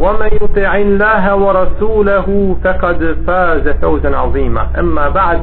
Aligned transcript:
ومن 0.00 0.26
يطع 0.42 0.76
الله 0.76 1.36
ورسوله 1.36 2.56
فقد 2.64 3.16
فاز 3.26 3.68
فوزا 3.68 4.16
عظيما 4.16 4.66
أما 4.78 5.08
بعد 5.08 5.40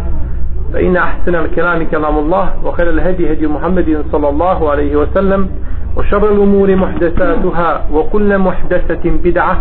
فإن 0.74 0.98
أحسن 0.98 1.36
الكلام 1.36 1.86
كلام 1.86 2.18
الله 2.18 2.54
وخير 2.66 2.90
الهدي 2.90 3.34
هدي 3.34 3.48
محمد 3.48 4.06
صلى 4.12 4.30
الله 4.30 4.72
عليه 4.72 4.96
وسلم 4.96 5.50
وشر 5.98 6.32
الأمور 6.32 6.76
محدثاتها 6.76 7.86
وكل 7.94 8.38
محدثة 8.38 9.10
بدعة 9.24 9.58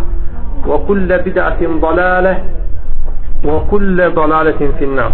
وكل 0.67 1.17
بدعة 1.17 1.59
ضلالة 1.81 2.43
وكل 3.45 4.11
ضلالة 4.11 4.71
في 4.79 4.85
النار 4.85 5.11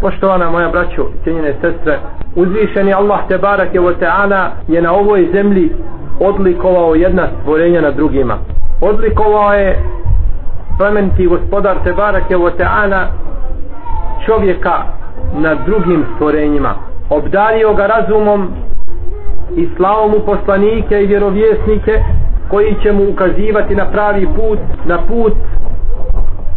Poštovana 0.00 0.50
moja 0.50 0.68
braćo, 0.68 1.08
cijenjene 1.24 1.54
sestre, 1.60 1.98
uzvišeni 2.36 2.92
Allah 2.92 3.20
te 3.28 3.38
barake 3.38 3.80
wa 3.80 3.92
ta'ala 4.00 4.50
je 4.68 4.82
na 4.82 4.92
ovoj 4.92 5.28
zemlji 5.32 5.70
odlikovao 6.20 6.94
jedna 6.94 7.28
stvorenja 7.40 7.80
na 7.80 7.90
drugima. 7.90 8.38
Odlikovao 8.80 9.52
je 9.52 9.78
plemeniti 10.78 11.26
gospodar 11.26 11.76
te 11.84 11.92
barake 11.92 12.36
wa 12.36 13.06
čovjeka 14.26 14.82
na 15.34 15.54
drugim 15.54 16.04
stvorenjima. 16.14 16.74
Obdario 17.10 17.74
ga 17.74 17.86
razumom 17.86 18.48
i 19.56 19.68
slao 19.76 20.08
mu 20.08 20.18
poslanike 20.26 21.02
i 21.02 21.06
vjerovjesnike 21.06 22.02
koji 22.48 22.76
će 22.82 22.92
mu 22.92 23.10
ukazivati 23.10 23.74
na 23.74 23.86
pravi 23.86 24.26
put, 24.26 24.58
na 24.84 24.98
put 24.98 25.32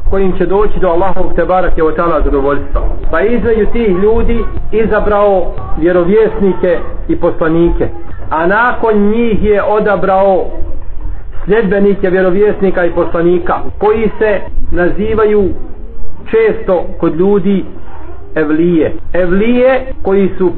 kojim 0.09 0.38
će 0.38 0.45
doći 0.45 0.79
do 0.79 0.88
Allahovog 0.88 1.33
te 1.35 1.45
barake 1.45 1.83
o 1.83 1.91
zadovoljstva. 2.23 2.81
Pa 3.12 3.22
između 3.22 3.66
tih 3.72 3.89
ljudi 3.89 4.44
izabrao 4.72 5.51
vjerovjesnike 5.78 6.79
i 7.07 7.16
poslanike. 7.16 7.89
A 8.29 8.47
nakon 8.47 9.09
njih 9.09 9.44
je 9.44 9.63
odabrao 9.63 10.45
sljedbenike 11.46 12.09
vjerovjesnika 12.09 12.86
i 12.86 12.92
poslanika 12.92 13.54
koji 13.78 14.09
se 14.20 14.40
nazivaju 14.72 15.50
često 16.31 16.86
kod 17.00 17.16
ljudi 17.16 17.66
evlije. 18.36 18.94
Evlije 19.14 19.86
koji 20.04 20.30
su 20.38 20.52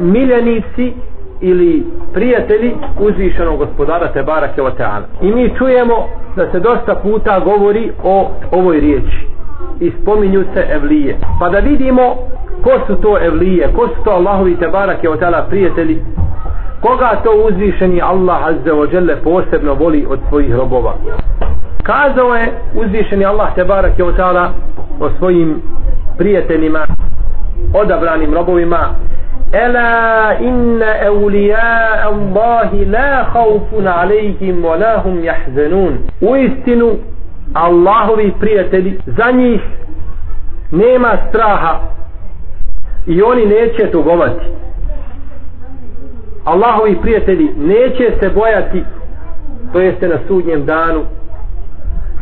miljenici 0.00 0.92
ili 1.40 1.86
prijatelji 2.14 2.72
uzvišenog 3.00 3.58
gospodara 3.58 4.12
Tebara 4.12 4.48
Kevoteana. 4.54 5.06
I 5.22 5.32
mi 5.32 5.52
čujemo 5.58 5.94
da 6.36 6.50
se 6.50 6.60
dosta 6.60 6.94
puta 6.94 7.40
govori 7.40 7.90
o 8.04 8.30
ovoj 8.50 8.80
riječi. 8.80 9.26
I 9.80 9.92
spominju 10.02 10.44
se 10.54 10.66
evlije. 10.70 11.16
Pa 11.40 11.48
da 11.48 11.58
vidimo 11.58 12.02
ko 12.62 12.70
su 12.86 12.94
to 12.94 13.18
evlije, 13.22 13.68
ko 13.76 13.88
su 13.88 14.04
to 14.04 14.10
Allahovi 14.10 14.56
Tebara 14.56 14.94
Kevoteana 14.94 15.42
prijatelji, 15.48 16.02
koga 16.80 17.20
to 17.24 17.30
uzvišeni 17.48 18.02
Allah 18.02 18.46
azza 18.46 18.72
wa 18.72 18.94
jalla 18.94 19.16
posebno 19.24 19.74
voli 19.74 20.06
od 20.10 20.18
svojih 20.28 20.54
robova? 20.54 20.94
Kazao 21.82 22.34
je 22.34 22.52
uzvišeni 22.74 23.24
Allah 23.24 23.54
te 23.54 23.64
barak 23.64 23.98
je 23.98 24.04
otala 24.04 24.50
o 25.00 25.10
svojim 25.18 25.62
prijateljima 26.18 26.86
odabranim 27.74 28.34
robovima 28.34 28.88
ela 29.52 30.34
inna 30.40 30.94
eulija 31.04 31.88
Allahi 32.04 32.84
la 32.84 33.24
haufun 33.32 33.86
alejhim 33.86 34.62
wa 34.64 34.80
la 34.80 35.00
hum 35.02 35.24
jahzenun 35.24 35.98
u 36.20 36.36
istinu 36.36 36.96
Allahovi 37.54 38.32
prijatelji 38.40 38.98
za 39.06 39.30
njih 39.30 39.60
nema 40.70 41.12
straha 41.28 41.80
i 43.06 43.22
oni 43.22 43.46
neće 43.46 43.90
tugovati 43.90 44.46
Allahovi 46.52 46.98
prijatelji 47.02 47.50
neće 47.56 48.12
se 48.20 48.30
bojati 48.30 48.84
to 49.72 49.80
jeste 49.80 50.08
na 50.08 50.18
sudnjem 50.28 50.64
danu. 50.64 51.04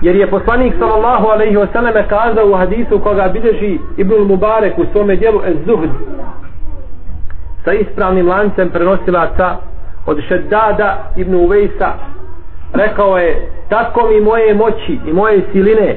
Jer 0.03 0.17
je 0.17 0.31
poslanik 0.31 0.75
sallallahu 0.79 1.27
alaihi 1.27 1.57
wasallam 1.57 2.09
kazao 2.09 2.47
u 2.47 2.55
hadisu 2.55 2.99
koga 2.99 3.29
bideži 3.29 3.79
Ibnul 3.97 4.25
Mubarek 4.25 4.79
u 4.79 4.85
svome 4.93 5.17
dijelu 5.17 5.41
Ez-Zuhd 5.45 5.91
sa 7.65 7.73
ispravnim 7.73 8.29
lancem 8.29 8.71
prenosilaca 8.71 9.57
od 10.07 10.21
Šeddada 10.29 11.13
ibn 11.17 11.35
Uvejsa 11.35 11.93
rekao 12.73 13.19
je 13.19 13.49
tako 13.69 14.09
mi 14.09 14.21
moje 14.21 14.55
moći 14.55 14.99
i 15.07 15.13
moje 15.13 15.43
siline 15.53 15.97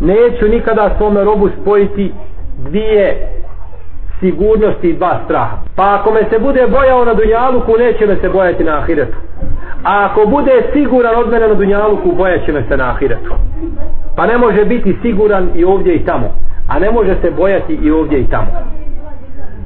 neću 0.00 0.48
nikada 0.48 0.94
svome 0.98 1.24
robu 1.24 1.48
spojiti 1.62 2.12
dvije 2.58 3.28
sigurnosti 4.20 4.88
i 4.88 4.96
dva 4.96 5.20
straha 5.24 5.56
pa 5.76 5.94
ako 5.94 6.10
me 6.12 6.20
se 6.30 6.38
bude 6.38 6.66
bojao 6.66 7.04
na 7.04 7.14
Dunjaluku 7.14 7.72
neće 7.78 8.06
me 8.06 8.16
se 8.16 8.28
bojati 8.28 8.64
na 8.64 8.78
Ahiretu 8.78 9.16
a 9.84 10.08
ako 10.10 10.26
bude 10.26 10.62
siguran 10.72 11.14
od 11.16 11.30
mene 11.30 11.48
na 11.48 11.54
Dunjaluku 11.54 12.12
bojat 12.12 12.46
će 12.46 12.52
me 12.52 12.62
se 12.68 12.76
na 12.76 12.90
Ahiretu 12.90 13.34
pa 14.16 14.26
ne 14.26 14.38
može 14.38 14.64
biti 14.64 14.96
siguran 15.02 15.48
i 15.54 15.64
ovdje 15.64 15.94
i 15.94 16.04
tamo 16.04 16.34
a 16.68 16.78
ne 16.78 16.90
može 16.90 17.14
se 17.22 17.30
bojati 17.30 17.74
i 17.82 17.90
ovdje 17.90 18.20
i 18.20 18.26
tamo 18.30 18.50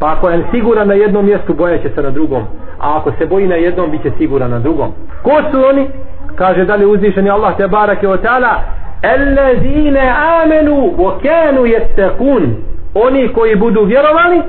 Pa 0.03 0.13
ako 0.13 0.31
je 0.31 0.45
siguran 0.51 0.89
na 0.89 0.95
jednom 0.95 1.27
mjestu, 1.27 1.55
bojaće 1.55 1.89
se 1.95 2.03
na 2.03 2.11
drugom. 2.11 2.43
A 2.79 2.97
ako 2.99 3.13
se 3.19 3.27
boji 3.27 3.47
na 3.49 3.55
jednom, 3.55 3.91
bit 3.91 4.03
će 4.03 4.11
siguran 4.19 4.51
na 4.51 4.59
drugom. 4.59 4.93
Ko 5.23 5.31
su 5.51 5.65
oni? 5.71 5.87
Kaže 6.35 6.65
da 6.65 6.75
li 6.75 6.87
uzvišeni 6.87 7.31
Allah 7.31 7.57
te 7.57 7.69
barake 7.69 8.09
o 8.09 8.17
ta'ala 8.17 8.55
Ellezine 9.03 10.13
amenu 10.43 10.77
wa 10.99 11.13
kanu 11.23 11.63
yattakun 11.63 12.43
Oni 12.95 13.33
koji 13.33 13.57
budu 13.57 13.85
vjerovali 13.85 14.43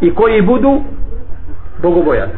i 0.00 0.14
koji 0.14 0.42
budu 0.42 0.80
bogobojani. 1.82 2.32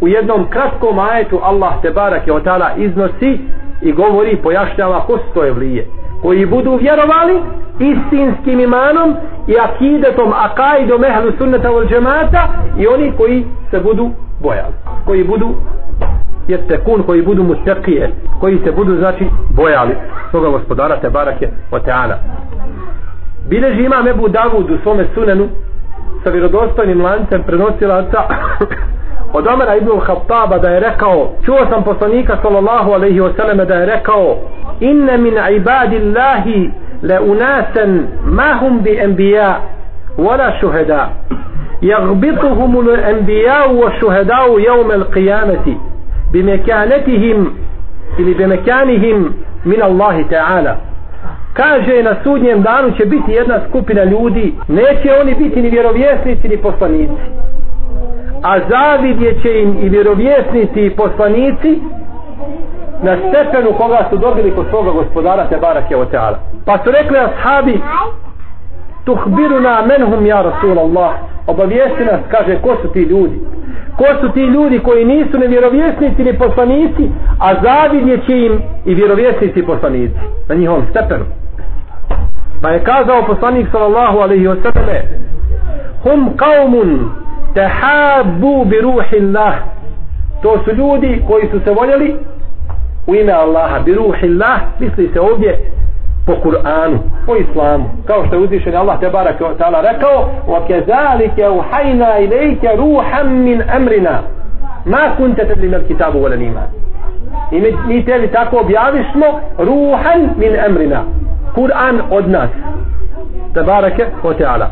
U 0.00 0.08
jednom 0.08 0.46
kratkom 0.50 0.98
ajetu 0.98 1.40
Allah 1.42 1.72
te 1.82 1.90
barak 1.90 2.26
je 2.26 2.32
ta'ala 2.32 2.76
iznosi 2.76 3.38
i 3.82 3.92
govori, 3.92 4.36
pojašnjava 4.36 5.00
ko 5.06 5.18
su 5.18 5.34
to 5.34 5.46
evlije. 5.46 5.86
Koji 6.22 6.46
budu 6.46 6.76
vjerovali 6.76 7.42
istinskim 7.78 8.60
imanom 8.60 9.16
i 9.46 9.54
akidetom 9.58 10.32
akaidom 10.32 11.04
ehlu 11.04 11.32
sunnata 11.38 11.68
wal 11.68 11.88
džemata 11.88 12.48
i 12.78 12.86
oni 12.86 13.12
koji 13.16 13.44
se 13.70 13.80
budu 13.80 14.10
bojali 14.42 14.74
koji 15.06 15.24
budu 15.24 15.54
jeste 16.48 16.80
koji 17.06 17.22
budu 17.22 17.42
mutekije 17.42 18.10
koji 18.40 18.58
se 18.64 18.72
budu 18.72 18.96
znači 18.96 19.26
bojali 19.50 19.94
svoga 20.30 20.48
gospodara 20.48 20.96
te 20.96 21.10
barake 21.10 21.48
o 21.70 21.78
teana 21.78 22.14
bileži 23.49 23.83
ima 23.83 23.95
Ebu 24.09 24.27
Davud 24.27 24.71
u 24.71 24.77
svome 24.83 25.05
sunenu 25.13 25.47
sa 26.23 26.29
vjerodostojnim 26.29 27.01
lancem 27.01 27.43
prenosilaca 27.43 28.21
od 29.33 29.47
Omera 29.47 29.75
ibn 29.75 29.99
Khattaba 29.99 30.57
da 30.57 30.69
je 30.69 30.79
rekao 30.79 31.31
čuo 31.45 31.65
sam 31.69 31.83
poslanika 31.83 32.37
sallallahu 32.41 32.91
alaihi 32.91 33.19
wasallam 33.21 33.65
da 33.65 33.75
je 33.75 33.85
rekao 33.85 34.37
inne 34.79 35.17
min 35.17 35.33
ibadillahi 35.55 36.71
لأناسا 37.03 37.85
ما 38.25 38.51
هم 38.53 38.79
بأنبياء 38.79 39.61
ولا 40.17 40.61
شهداء 40.61 41.09
يغبطهم 41.81 42.79
الأنبياء 42.79 43.71
والشهداء 43.73 44.59
يوم 44.59 44.91
القيامة 44.91 45.77
بمكانتهم 46.33 47.53
ili 48.17 48.33
bemekanihim 48.35 49.33
min 49.65 49.81
Allahi 49.81 50.23
ta'ala 50.23 50.77
kaže 51.54 52.02
na 52.02 52.16
sudnjem 52.22 52.62
danu 52.62 52.90
će 52.96 53.04
biti 53.06 53.32
jedna 53.32 53.60
skupina 53.68 54.04
ljudi. 54.04 54.54
Neće 54.68 55.08
oni 55.20 55.34
biti 55.34 55.62
ni 55.62 55.70
vjerovjesnici 55.70 56.48
ni 56.48 56.56
poslanici. 56.56 57.22
A 58.42 58.58
zavidje 58.68 59.40
će 59.42 59.62
im 59.62 59.78
i 59.82 59.88
vjerovjesnici 59.88 60.80
i 60.86 60.96
poslanici 60.96 61.80
na 63.02 63.16
stepenu 63.16 63.72
koga 63.72 64.06
su 64.10 64.16
dobili 64.16 64.50
kod 64.50 64.66
svoga 64.70 64.90
gospodara 64.90 65.48
te 65.48 65.56
barake 65.56 65.96
o 65.96 66.04
teala 66.04 66.38
pa 66.64 66.78
su 66.84 66.90
rekli 66.90 67.18
ashabi 67.18 67.80
tuhbiruna 69.04 69.82
menhum 69.86 70.26
ja 70.26 70.42
Rasulallah. 70.42 71.12
Obavijesti 71.46 72.04
nas 72.04 72.20
kaže 72.30 72.58
ko 72.62 72.76
su 72.82 72.88
ti 72.88 73.00
ljudi. 73.00 73.40
Ko 73.96 74.04
su 74.20 74.32
ti 74.32 74.40
ljudi 74.40 74.78
koji 74.78 75.04
nisu 75.04 75.38
ni 75.38 75.46
vjerovjesnici 75.46 76.24
ni 76.24 76.38
poslanici 76.38 77.10
a 77.40 77.54
zavidje 77.62 78.18
će 78.26 78.38
im 78.38 78.60
i 78.84 78.94
vjerovjesnici 78.94 79.58
i 79.58 79.66
poslanici 79.66 80.14
na 80.48 80.54
njihovom 80.54 80.82
stepenu. 80.90 81.24
pa 82.61 82.69
je 82.69 82.79
kazao 82.79 83.21
poslanik 83.27 83.67
sallallahu 83.71 84.19
alaihi 84.19 84.47
wa 84.47 84.55
sallam 84.63 85.03
hum 86.03 86.37
qaumun 86.37 87.11
tahabbu 87.55 88.65
bi 88.65 88.81
ruhi 88.81 89.17
Allah 89.17 89.53
to 90.41 90.59
su 90.65 90.75
ljudi 90.75 91.23
koji 91.27 91.47
su 91.51 91.59
se 91.59 91.71
voljeli 91.71 92.15
u 93.07 93.15
ime 93.15 93.31
Allaha 93.33 93.79
bi 93.79 93.93
ruhi 93.93 94.27
Allah 94.27 94.59
misli 94.79 95.09
se 95.13 95.19
ovdje 95.19 95.59
po 96.25 96.35
Kur'anu, 96.43 96.99
po 97.25 97.35
Islamu. 97.35 97.85
Kao 98.07 98.25
što 98.25 98.35
je 98.35 98.41
uzvišen 98.41 98.75
Allah 98.75 98.99
te 98.99 99.09
barak 99.09 99.39
ta'ala 99.39 99.81
rekao 99.81 100.29
وَكَذَلِكَ 100.47 101.39
أُحَيْنَا 101.39 102.17
إِلَيْكَ 102.17 102.63
رُوحًا 102.65 103.23
مِنْ 103.23 103.61
أَمْرِنَا 103.61 104.15
مَا 104.85 105.03
كُنْتَ 105.17 105.41
تَدْلِمَ 105.41 105.73
الْكِتَابُ 105.73 106.15
وَلَا 106.15 106.35
الْإِيمَانِ 106.35 106.69
I 107.51 107.59
mi, 107.61 107.71
mi 107.87 108.05
tebi 108.05 108.27
tako 108.27 108.59
objavišmo 108.59 109.25
ruhan 109.57 110.29
min 110.37 110.55
emrina. 110.55 111.03
Kur'an 111.54 112.00
od 112.10 112.28
nas. 112.28 112.50
Tebareke 113.54 114.06
o 114.22 114.34
teala. 114.34 114.70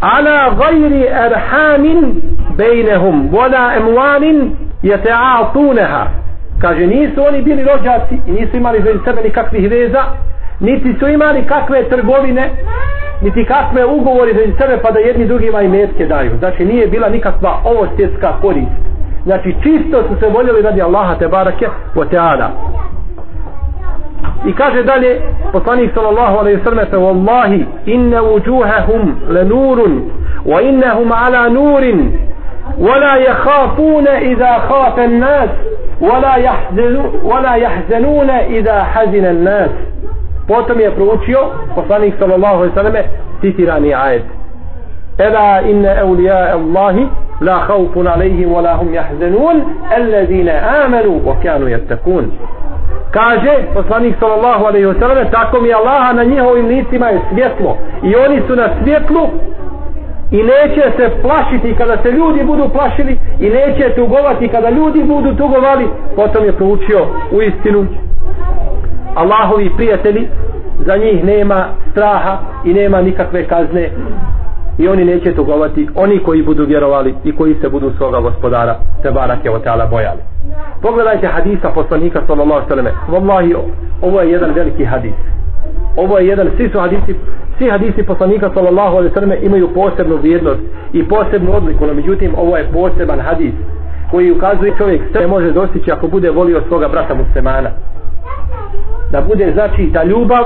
Ala 0.00 0.54
gajri 0.58 1.02
erhamin 1.06 2.22
bejnehum, 2.56 3.28
vola 3.32 3.72
emwanin 3.76 4.50
jete'atuneha. 4.82 6.06
Kaže, 6.60 6.86
nisu 6.86 7.24
oni 7.28 7.42
bili 7.42 7.62
rođaci 7.62 8.18
i 8.26 8.32
nisu 8.32 8.56
imali 8.56 8.82
za 8.82 9.04
sebe 9.04 9.22
nikakvih 9.22 9.70
veza, 9.70 10.02
niti 10.62 10.94
su 11.00 11.08
imali 11.08 11.46
kakve 11.46 11.88
trgovine 11.88 12.50
niti 13.22 13.44
kakve 13.44 13.84
ugovori 13.84 14.34
za 14.34 14.56
sebe 14.58 14.78
pa 14.82 14.90
da 14.90 14.98
jedni 14.98 15.26
drugima 15.26 15.62
i 15.62 15.68
metke 15.68 16.06
daju 16.06 16.30
znači 16.38 16.64
nije 16.64 16.86
bila 16.86 17.08
nikakva 17.08 17.60
ovo 17.64 17.86
svjetska 17.96 18.32
korist 18.40 18.70
znači 19.24 19.54
čisto 19.62 20.02
su 20.02 20.20
se 20.20 20.28
voljeli 20.28 20.62
radi 20.62 20.82
Allaha 20.82 21.14
te 21.14 21.28
barake 21.28 21.68
o 21.94 22.04
teada 22.04 22.50
i 24.46 24.52
kaže 24.52 24.82
dalje 24.82 25.20
poslanik 25.52 25.94
sallallahu 25.94 26.38
alaihi 26.38 26.60
sallam 26.64 26.86
fe 26.86 26.96
wallahi 26.96 27.66
inna 27.86 28.22
wujuhahum 28.22 29.16
lenurun 29.30 30.10
wa 30.46 30.62
innahum 30.62 31.12
ala 31.12 31.48
nurin 31.48 32.12
ولا 32.78 33.16
يخافون 33.16 34.08
إذا 34.08 34.58
خاف 34.58 34.98
الناس 34.98 35.48
ولا 36.00 36.34
يحزنون, 36.34 37.20
ولا 37.24 37.54
يحزنون 37.54 38.30
إذا 38.30 38.82
حزن 38.84 39.24
الناس 39.24 39.70
potom 40.46 40.80
je 40.80 40.90
proučio 40.90 41.38
poslanik 41.74 42.14
sallallahu 42.18 42.54
alejhi 42.56 42.74
ve 42.74 42.80
selleme 42.80 43.04
citirani 43.40 43.94
ajet 43.94 44.22
Ela 45.18 45.62
inna 45.62 46.00
awliya 46.00 46.52
Allahi 46.52 47.08
la 47.40 47.60
khawfun 47.66 48.06
alayhim 48.06 48.52
wa 48.52 48.62
la 48.62 48.74
hum 48.76 48.94
yahzanun 48.94 49.62
alladhina 49.96 50.84
amanu 50.84 51.20
wa 51.26 51.36
kanu 51.42 51.68
yattaqun 51.68 52.32
kaže 53.12 53.52
poslanik 53.74 54.14
sallallahu 54.20 54.64
alejhi 54.64 54.86
ve 54.86 54.94
selleme 54.98 55.30
tako 55.30 55.60
mi 55.60 55.72
Allaha 55.72 56.12
na 56.12 56.24
njihovim 56.24 56.66
licima 56.66 57.06
je 57.08 57.20
svjetlo. 57.32 57.76
I 58.02 58.16
oni 58.16 58.42
su 58.46 58.56
na 58.56 58.68
svjetlu 58.82 59.28
i 60.30 60.36
neće 60.36 60.82
se 60.96 61.10
plašiti 61.22 61.74
kada 61.78 61.96
se 62.02 62.10
ljudi 62.10 62.44
budu 62.44 62.68
plašili 62.68 63.18
i 63.40 63.50
neće 63.50 63.94
tugovati 63.94 64.48
kada 64.48 64.70
ljudi 64.70 65.02
budu 65.02 65.34
tugovali. 65.34 65.86
Potom 66.16 66.44
je 66.44 66.52
proučio 66.52 67.06
u 67.32 67.42
istinu. 67.42 67.86
Allahovi 69.14 69.70
prijatelji 69.76 70.28
za 70.86 70.96
njih 70.96 71.24
nema 71.24 71.64
straha 71.90 72.38
i 72.64 72.74
nema 72.74 73.02
nikakve 73.02 73.44
kazne. 73.44 73.90
I 74.78 74.88
oni 74.88 75.04
neće 75.04 75.34
tugovati. 75.34 75.88
Oni 75.94 76.18
koji 76.18 76.42
budu 76.42 76.64
vjerovali 76.66 77.14
i 77.24 77.36
koji 77.36 77.54
se 77.54 77.68
budu 77.68 77.92
svoga 77.96 78.20
gospodara 78.20 78.76
se 79.02 79.10
barake 79.10 79.50
bojali 79.90 80.31
pogledajte 80.82 81.26
hadisa 81.26 81.68
poslanika 81.74 82.20
sallallahu 82.26 82.68
sallam 82.68 82.86
wallahi 83.10 83.56
ovo 84.02 84.20
je 84.20 84.30
jedan 84.30 84.52
veliki 84.52 84.84
hadis. 84.84 85.14
Ovo 85.96 86.18
je 86.18 86.26
jedan 86.26 86.50
svi 86.56 86.68
su 86.68 86.80
hadisi 86.80 87.14
svi 87.58 87.70
hadisi 87.70 88.02
poslanika 88.02 88.50
sallallahu 88.54 88.96
alaihi 88.96 89.14
sallam 89.14 89.32
imaju 89.42 89.68
posebnu 89.74 90.16
vrijednost 90.16 90.60
i 90.92 91.08
posebnu 91.08 91.56
odliku 91.56 91.86
no 91.86 91.94
međutim 91.94 92.34
ovo 92.36 92.56
je 92.56 92.68
poseban 92.72 93.20
hadis 93.20 93.54
koji 94.10 94.32
ukazuje 94.32 94.74
čovjek 94.78 95.02
sve 95.12 95.26
može 95.26 95.52
dostići 95.52 95.92
ako 95.92 96.08
bude 96.08 96.30
volio 96.30 96.62
svoga 96.68 96.88
brata 96.88 97.14
muslimana. 97.14 97.70
Da 99.10 99.20
bude 99.20 99.52
znači 99.52 99.90
ta 99.92 100.04
ljubav 100.04 100.44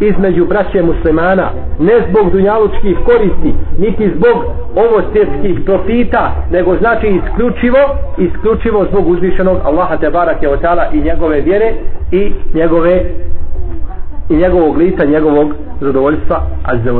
između 0.00 0.46
braće 0.46 0.82
muslimana 0.82 1.50
ne 1.78 1.92
zbog 2.08 2.32
dunjalučkih 2.32 2.96
koristi 3.04 3.54
niti 3.78 4.12
zbog 4.16 4.44
ovo 4.76 5.02
svjetskih 5.12 5.64
profita 5.64 6.32
nego 6.50 6.76
znači 6.76 7.06
isključivo 7.06 7.78
isključivo 8.18 8.86
zbog 8.90 9.08
uzvišenog 9.08 9.58
Allaha 9.64 9.96
te 9.96 10.10
barake 10.10 10.48
otala 10.48 10.86
i 10.92 11.00
njegove 11.00 11.40
vjere 11.40 11.74
i 12.12 12.32
njegove 12.54 13.04
i 14.30 14.36
njegovog 14.36 14.76
lica, 14.76 15.04
njegovog 15.04 15.54
zadovoljstva 15.80 16.42
azze 16.64 16.90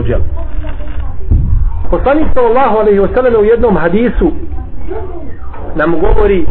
poslanik 1.91 2.27
sallallahu 2.35 2.77
alaihi 2.77 3.01
wasallam 3.01 3.41
u 3.41 3.45
jednom 3.45 3.77
hadisu 3.77 4.33
nam 5.75 6.01
govori 6.01 6.47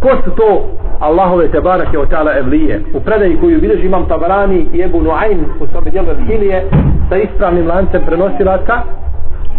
ko 0.00 0.08
su 0.24 0.30
to 0.30 0.64
Allahove 1.02 1.48
te 1.48 1.60
barake 1.60 1.98
o 1.98 2.06
ta'ala 2.06 2.38
evlije. 2.38 2.80
U 2.94 3.00
predaji 3.00 3.36
koju 3.40 3.60
bilježi 3.60 3.86
imam 3.86 4.04
Tabarani 4.08 4.66
i 4.72 4.82
Ebu 4.82 5.00
Nuayn 5.00 5.38
u 5.60 5.66
svome 5.66 5.90
dijelu 5.90 6.10
Evhilije 6.10 6.64
sa 7.08 7.16
ispravnim 7.16 7.66
lancem 7.68 8.02
prenosilaca 8.06 8.82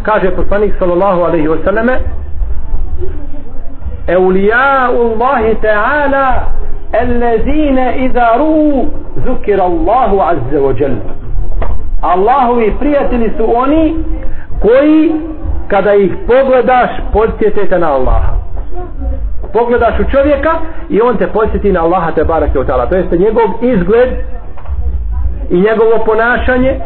kaže 0.04 0.32
poslanik 0.36 0.74
sallallahu 0.80 1.22
alaihi 1.22 1.48
wa 1.48 1.58
sallame 1.66 2.00
Eulija'u 4.08 5.00
Allahi 5.02 5.56
ta'ala 5.62 6.44
allazine 7.02 7.96
iza 7.98 8.28
ru 8.38 8.86
zukir 9.26 9.62
Allahu 9.62 10.22
azze 10.22 10.60
wa 10.60 10.74
jel 10.80 10.96
Allahovi 12.02 12.74
prijatelji 12.80 13.32
su 13.38 13.46
oni 13.56 13.96
koji 14.62 15.12
kada 15.68 15.94
ih 15.94 16.12
pogledaš 16.28 16.90
podsjetite 17.14 17.80
na 17.80 17.94
Allaha 17.94 18.43
pogledaš 19.54 20.00
u 20.00 20.12
čovjeka 20.12 20.52
i 20.90 21.02
on 21.02 21.18
te 21.18 21.28
posjeti 21.28 21.72
na 21.72 21.84
Allaha 21.84 22.12
te 22.12 22.24
barake 22.24 22.60
u 22.60 22.66
tala. 22.66 22.86
To 22.86 22.96
jeste 22.96 23.18
njegov 23.18 23.48
izgled 23.62 24.10
i 25.50 25.56
njegovo 25.56 26.06
ponašanje 26.06 26.80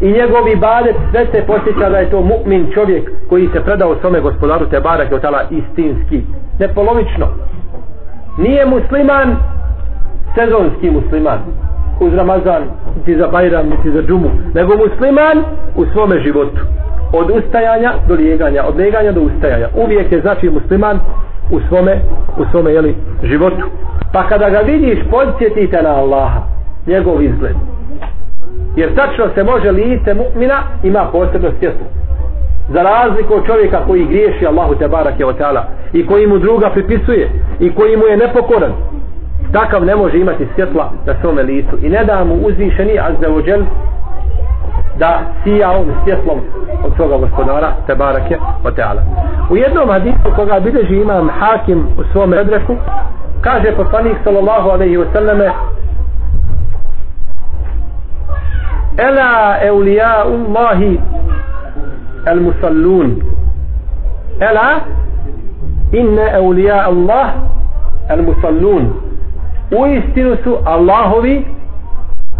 i 0.00 0.12
njegov 0.12 0.48
ibadet 0.48 0.96
sve 1.10 1.26
se 1.26 1.46
posjeća 1.46 1.90
da 1.90 1.98
je 1.98 2.10
to 2.10 2.20
mu'min 2.20 2.74
čovjek 2.74 3.10
koji 3.28 3.48
se 3.52 3.64
predao 3.64 3.96
svome 4.00 4.20
gospodaru 4.20 4.66
te 4.66 4.80
barake 4.80 5.14
u 5.14 5.20
tala 5.20 5.42
istinski. 5.50 6.22
Ne 6.58 6.68
polovično. 6.74 7.26
Nije 8.38 8.66
musliman 8.66 9.36
sezonski 10.34 10.90
musliman 10.90 11.38
uz 12.00 12.14
Ramazan, 12.14 12.62
niti 12.96 13.16
za 13.16 13.26
Bajram, 13.26 13.68
niti 13.68 13.90
za 13.90 14.02
džumu, 14.02 14.30
nego 14.54 14.76
musliman 14.76 15.44
u 15.76 15.86
svome 15.92 16.20
životu. 16.20 16.60
Od 17.12 17.30
ustajanja 17.30 17.92
do 18.08 18.14
lijeganja, 18.14 18.64
od 18.64 18.76
lijeganja 18.76 19.12
do 19.12 19.20
ustajanja. 19.20 19.68
Uvijek 19.74 20.12
je 20.12 20.20
znači 20.20 20.50
musliman 20.50 21.00
u 21.50 21.60
svome, 21.68 22.00
u 22.38 22.44
svome 22.50 22.72
jeli, 22.72 22.94
životu. 23.22 23.66
Pa 24.12 24.28
kada 24.28 24.50
ga 24.50 24.58
vidiš, 24.58 24.98
podsjetite 25.10 25.82
na 25.82 25.90
Allaha, 25.90 26.40
njegov 26.86 27.22
izgled. 27.22 27.56
Jer 28.76 28.94
tačno 28.94 29.24
se 29.34 29.44
može 29.44 29.70
lice 29.70 30.14
mu'mina 30.14 30.58
ima 30.82 31.06
posebno 31.12 31.50
svjetlo. 31.58 31.86
Za 32.68 32.82
razliku 32.82 33.34
od 33.34 33.46
čovjeka 33.46 33.80
koji 33.86 34.04
griješi 34.04 34.46
Allahu 34.46 34.74
te 34.74 34.88
barak 34.88 35.20
je 35.20 35.26
otala 35.26 35.64
i 35.92 36.06
koji 36.06 36.26
mu 36.26 36.38
druga 36.38 36.70
pripisuje 36.70 37.30
i 37.60 37.74
koji 37.74 37.96
mu 37.96 38.04
je 38.04 38.16
nepokoran, 38.16 38.72
takav 39.52 39.84
ne 39.84 39.96
može 39.96 40.18
imati 40.18 40.46
svjetla 40.54 40.92
na 41.06 41.14
svome 41.20 41.42
licu 41.42 41.76
i 41.82 41.88
ne 41.88 42.04
da 42.04 42.24
mu 42.24 42.34
uzvišeni 42.34 42.98
azzavuđel 42.98 43.62
da 44.98 45.20
sija 45.44 45.70
on 45.70 45.86
svjetlom 46.04 46.38
od 46.84 46.92
svoga 46.96 47.16
gospodara 47.16 47.72
te 47.86 47.94
barake 47.94 48.38
o 48.64 48.70
teala 48.70 49.02
u 49.50 49.56
jednom 49.56 49.88
hadisu 49.88 50.32
koga 50.36 50.60
bilježi 50.60 50.96
imam 50.96 51.28
hakim 51.28 51.86
u 51.98 52.02
svom 52.12 52.32
odreku 52.32 52.76
kaže 53.40 53.76
poslanik 53.76 54.16
sallallahu 54.24 54.70
alaihi 54.70 54.96
wa 54.96 55.12
sallame 55.12 55.50
ela 58.96 59.56
eulija 59.62 60.24
Allahi 60.24 61.00
el 62.26 62.40
musallun 62.40 63.22
ela 64.40 64.80
inne 65.92 66.30
eulija 66.34 66.84
Allah 66.86 67.28
el 68.10 68.22
musallun 68.22 68.92
u 69.70 69.86
istinu 69.86 70.36
su 70.44 70.58
Allahovi 70.64 71.44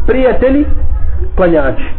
prijatelji 0.07 0.67
klanjači 1.37 1.98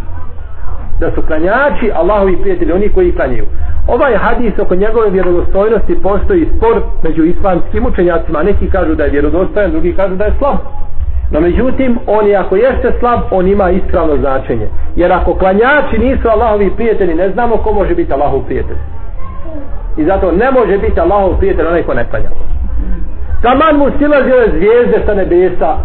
da 1.00 1.12
su 1.12 1.22
klanjači 1.22 1.92
Allahovi 1.96 2.38
prijatelji 2.42 2.72
oni 2.72 2.90
koji 2.90 3.16
klanjaju. 3.16 3.46
Ovaj 3.88 4.18
hadis 4.18 4.60
oko 4.60 4.76
njegove 4.76 5.10
vjerodostojnosti 5.10 6.02
postoji 6.04 6.48
spor 6.58 6.82
među 7.04 7.24
islamskim 7.24 7.86
učenjacima. 7.86 8.44
Neki 8.44 8.70
kažu 8.70 8.96
da 8.96 9.04
je 9.04 9.10
vjerodostojan 9.10 9.72
drugi 9.72 9.94
kažu 9.94 10.16
da 10.16 10.26
je 10.26 10.34
slab. 10.38 10.58
No 11.32 11.40
međutim 11.40 12.00
on 12.08 12.28
je 12.28 12.36
ako 12.36 12.56
jeste 12.56 12.92
slab 13.00 13.20
on 13.32 13.48
ima 13.48 13.70
ispravno 13.70 14.18
značenje. 14.18 14.68
Jer 14.96 15.14
ako 15.14 15.34
klanjači 15.34 15.98
nisu 15.98 16.28
Allahovi 16.28 16.72
prijatelji 16.76 17.14
ne 17.14 17.30
znamo 17.30 17.58
ko 17.58 17.74
može 17.74 17.96
biti 17.96 18.14
Allahov 18.14 18.42
prijatelj. 18.46 18.78
I 19.98 20.06
zato 20.06 20.32
ne 20.32 20.52
može 20.52 20.78
biti 20.78 21.00
Allahov 21.00 21.38
prijatelj 21.38 21.68
onaj 21.68 21.84
ko 21.84 21.94
ne 21.94 22.06
klanja. 22.10 22.30
Taman 23.42 23.78
mu 23.78 23.90
silazile 24.00 24.48
zvijezde 24.52 25.02
sa 25.06 25.14
nebesa 25.14 25.78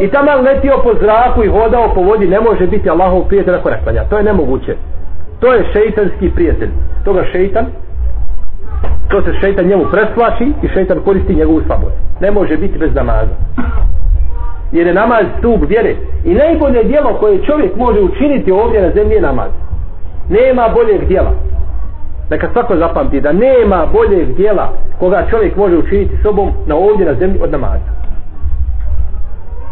i 0.00 0.08
taman 0.08 0.44
letio 0.44 0.80
po 0.82 0.94
zraku 1.00 1.44
i 1.44 1.48
hodao 1.48 1.94
po 1.94 2.00
vodi 2.00 2.26
ne 2.26 2.40
može 2.40 2.66
biti 2.66 2.90
Allahov 2.90 3.28
prijatelj 3.28 3.54
ako 3.54 3.70
ne 3.70 3.78
to 4.10 4.16
je 4.16 4.22
nemoguće. 4.22 4.76
To 5.40 5.52
je 5.54 5.64
šeitanski 5.72 6.30
prijatelj. 6.30 6.70
Toga 7.04 7.24
šeitan 7.32 7.66
to 9.10 9.22
se 9.22 9.32
šeitan 9.40 9.66
njemu 9.66 9.84
preslači 9.90 10.52
i 10.62 10.68
šeitan 10.68 11.00
koristi 11.04 11.34
njegovu 11.34 11.60
slabost. 11.66 11.96
Ne 12.20 12.30
može 12.30 12.56
biti 12.56 12.78
bez 12.78 12.94
namaza. 12.94 13.34
Jer 14.72 14.86
je 14.86 14.94
namaz 14.94 15.24
stup 15.38 15.60
vjere. 15.68 15.94
I 16.24 16.34
najbolje 16.34 16.84
dijelo 16.84 17.14
koje 17.20 17.44
čovjek 17.44 17.76
može 17.76 18.00
učiniti 18.00 18.52
ovdje 18.52 18.82
na 18.82 18.90
zemlji 18.90 19.14
je 19.14 19.20
namaz. 19.20 19.50
Nema 20.28 20.68
boljeg 20.74 21.08
dijela 21.08 21.32
neka 22.30 22.48
svako 22.52 22.76
zapamti 22.76 23.20
da 23.20 23.32
nema 23.32 23.86
boljeg 23.92 24.36
dijela 24.36 24.72
koga 24.98 25.26
čovjek 25.30 25.56
može 25.56 25.76
učiniti 25.76 26.22
sobom 26.22 26.50
na 26.66 26.76
ovdje 26.76 27.06
na 27.06 27.14
zemlji 27.14 27.40
od 27.42 27.52
namaza 27.52 27.90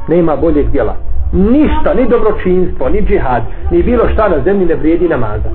nema 0.08 0.36
boljeg 0.36 0.70
djela. 0.70 0.96
ništa, 1.32 1.94
ni 1.94 2.08
dobročinstvo, 2.08 2.88
ni 2.88 3.02
džihad, 3.02 3.42
ni 3.70 3.82
bilo 3.82 4.08
šta 4.08 4.28
na 4.28 4.40
zemlji 4.44 4.66
ne 4.66 4.74
vrijedi 4.74 5.08
namaza. 5.08 5.50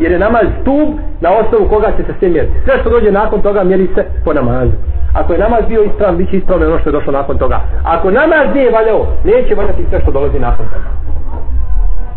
Jer 0.00 0.12
je 0.12 0.18
namaz 0.18 0.46
stup 0.60 0.88
na 1.20 1.30
osnovu 1.30 1.68
koga 1.68 1.92
će 1.96 2.02
se 2.02 2.12
sve 2.18 2.28
mjeriti. 2.28 2.54
Sve 2.64 2.78
što 2.80 2.90
dođe 2.90 3.12
nakon 3.12 3.42
toga 3.42 3.64
mjeri 3.64 3.88
se 3.94 4.04
po 4.24 4.32
namazu. 4.32 4.72
Ako 5.14 5.32
je 5.32 5.38
namaz 5.38 5.60
bio 5.68 5.82
ispravan, 5.82 6.16
bit 6.16 6.30
će 6.30 6.36
ispravno 6.36 6.66
ono 6.66 6.78
što 6.78 6.88
je 6.88 6.92
došlo 6.92 7.12
nakon 7.12 7.38
toga. 7.38 7.60
Ako 7.84 8.10
namaz 8.10 8.54
nije 8.54 8.70
valjao, 8.70 9.06
neće 9.24 9.54
valjati 9.54 9.86
sve 9.88 10.00
što 10.00 10.12
dolazi 10.12 10.38
nakon 10.38 10.66
toga. 10.66 10.88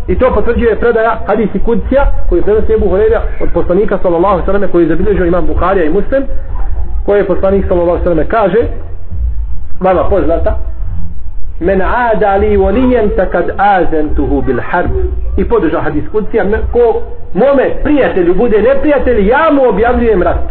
I 0.07 0.15
to 0.19 0.33
potvrđuje 0.33 0.79
predaja 0.79 1.19
hadisi 1.27 1.59
kudcija 1.59 2.05
koji 2.29 2.41
prenosi 2.41 2.73
Ebu 2.73 2.89
Horeira 2.89 3.21
od 3.41 3.49
poslanika 3.53 3.99
sallallahu 4.01 4.45
sallam 4.45 4.71
koji 4.71 4.83
je 4.83 4.89
zabilježio 4.89 5.25
imam 5.25 5.45
Buharija 5.45 5.85
i 5.85 5.89
Muslim 5.93 6.23
koji 7.05 7.19
je 7.19 7.27
poslanik 7.27 7.65
sallallahu 7.67 8.03
sallam 8.03 8.27
kaže 8.27 8.59
vama 9.79 10.03
poznata 10.09 10.57
men 11.59 11.81
aada 11.81 12.35
li 12.35 12.57
volijen 12.57 13.09
takad 13.15 13.51
azentuhu 13.57 14.41
bil 14.41 14.59
harb. 14.61 14.91
I 15.37 15.45
podržao 15.45 15.81
hadis 15.81 16.03
kudcija 16.11 16.43
ko 16.71 17.01
mome 17.33 17.69
prijatelju 17.83 18.33
bude 18.33 18.61
neprijatelj 18.61 19.27
ja 19.27 19.51
mu 19.51 19.69
objavljujem 19.69 20.23
rat. 20.23 20.43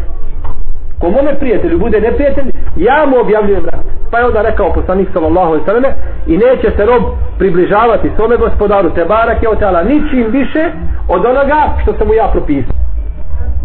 Ko 0.99 1.11
mome 1.11 1.35
prijatelju 1.39 1.79
bude 1.79 2.01
neprijatelj 2.01 2.53
ja 2.77 3.07
mu 3.07 3.21
objavljujem 3.21 3.65
rat. 3.65 3.85
Pa 4.11 4.19
je 4.19 4.27
onda 4.27 4.43
rekao 4.43 4.73
poslanik 4.73 5.09
sallallahu 5.13 5.47
alaihi 5.47 5.67
sallam 5.67 5.85
i 6.27 6.37
neće 6.37 6.71
se 6.77 6.87
rob 6.87 7.03
približavati 7.39 8.11
svome 8.17 8.37
gospodaru 8.37 8.91
te 8.91 9.05
barake 9.05 9.45
je 9.45 9.51
otala 9.51 9.83
ničim 9.83 10.27
više 10.31 10.71
od 11.09 11.25
onoga 11.25 11.77
što 11.83 11.93
sam 11.99 12.07
mu 12.07 12.15
ja 12.15 12.29
propisao. 12.33 12.84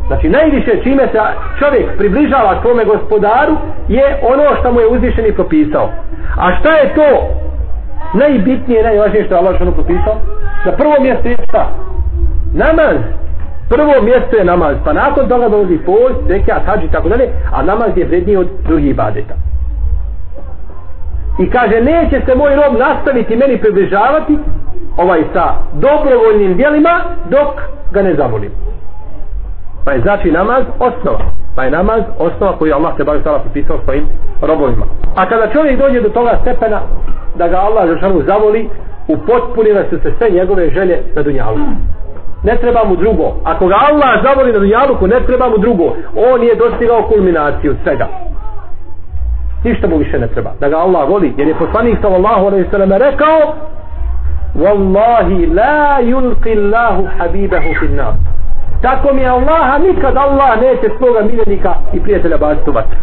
Znači 0.09 0.29
najviše 0.29 0.71
čime 0.83 1.07
se 1.11 1.19
čovjek 1.59 1.97
približava 1.97 2.61
svome 2.61 2.85
gospodaru 2.85 3.55
je 3.87 4.19
ono 4.33 4.55
što 4.59 4.71
mu 4.71 4.79
je 4.79 4.87
uzvišeni 4.87 5.31
propisao. 5.31 5.89
A 6.37 6.55
šta 6.59 6.71
je 6.71 6.93
to 6.95 7.09
najbitnije, 8.13 8.83
najvažnije 8.83 9.25
što 9.25 9.33
je 9.33 9.39
Allah 9.39 9.55
što 9.55 9.71
propisao? 9.71 10.15
Na 10.65 10.71
prvo 10.71 10.95
mjesto 11.01 11.27
je 11.27 11.37
šta? 11.47 11.69
Namaz. 12.53 12.97
Prvo 13.69 14.01
mjesto 14.01 14.35
je 14.37 14.45
namaz. 14.45 14.75
Pa 14.85 14.93
nakon 14.93 15.29
toga 15.29 15.49
dolazi 15.49 15.77
post, 15.77 16.27
zekat, 16.27 16.65
hađi 16.65 16.85
i 16.85 16.91
tako 16.91 17.09
dalje, 17.09 17.29
a 17.53 17.63
namaz 17.63 17.91
je 17.95 18.05
vredniji 18.05 18.37
od 18.37 18.47
drugih 18.67 18.95
badeta. 18.95 19.33
I 21.39 21.49
kaže, 21.49 21.81
neće 21.81 22.21
se 22.25 22.35
moj 22.35 22.55
rob 22.55 22.79
nastaviti 22.79 23.35
meni 23.35 23.57
približavati 23.57 24.37
ovaj 24.97 25.23
sa 25.33 25.53
dobrovoljnim 25.73 26.57
dijelima 26.57 27.01
dok 27.29 27.61
ga 27.91 28.01
ne 28.01 28.15
zavolim. 28.15 28.51
Pa 29.85 29.91
je 29.91 30.01
znači 30.01 30.31
namaz 30.31 30.63
osnova. 30.79 31.19
Pa 31.55 31.63
je 31.63 31.71
namaz 31.71 32.01
osnova 32.19 32.57
koju 32.57 32.73
Allah 32.73 32.97
te 32.97 33.03
bavi 33.03 33.21
stala 33.21 33.39
propisao 33.39 33.79
svojim 33.83 34.07
robovima. 34.41 34.85
A 35.15 35.29
kada 35.29 35.53
čovjek 35.53 35.79
dođe 35.79 36.01
do 36.01 36.09
toga 36.09 36.37
stepena 36.41 36.79
da 37.35 37.47
ga 37.47 37.57
Allah 37.57 37.87
Žešanu 37.87 38.21
zavoli, 38.27 38.69
upotpunile 39.07 39.85
su 39.89 39.99
se 39.99 40.13
sve 40.17 40.29
njegove 40.29 40.69
želje 40.69 41.03
na 41.15 41.21
dunjalu. 41.23 41.57
Ne 42.43 42.55
treba 42.55 42.83
mu 42.83 42.95
drugo. 42.95 43.33
Ako 43.43 43.67
ga 43.67 43.75
Allah 43.89 44.23
zavoli 44.23 44.53
na 44.53 44.59
dunjaluku, 44.59 45.07
ne 45.07 45.19
treba 45.25 45.49
mu 45.49 45.57
drugo. 45.57 45.95
On 46.15 46.43
je 46.43 46.55
dostigao 46.55 47.03
kulminaciju 47.03 47.75
svega. 47.83 48.07
Ništa 49.63 49.87
mu 49.87 49.97
više 49.97 50.19
ne 50.19 50.27
treba. 50.27 50.51
Da 50.59 50.69
ga 50.69 50.77
Allah 50.77 51.09
voli. 51.09 51.33
Jer 51.37 51.47
je 51.47 51.55
poslanik 51.55 51.97
sallallahu 52.01 52.45
alaihi 52.45 52.69
sallam 52.71 52.91
rekao 52.91 53.55
Wallahi 54.55 55.53
la 55.53 56.01
yulqi 56.01 56.57
Allahu 56.57 57.07
habibahu 57.17 57.73
fin 57.79 57.95
nas 57.95 58.38
tako 58.81 59.13
mi 59.13 59.21
je 59.21 59.29
Allaha 59.29 59.77
nikad 59.77 60.17
Allah 60.17 60.61
neće 60.61 60.87
svoga 60.97 61.21
miljenika 61.21 61.73
i 61.93 61.99
prijatelja 61.99 62.37
baciti 62.37 62.69
u 62.69 62.73
vatru. 62.73 62.97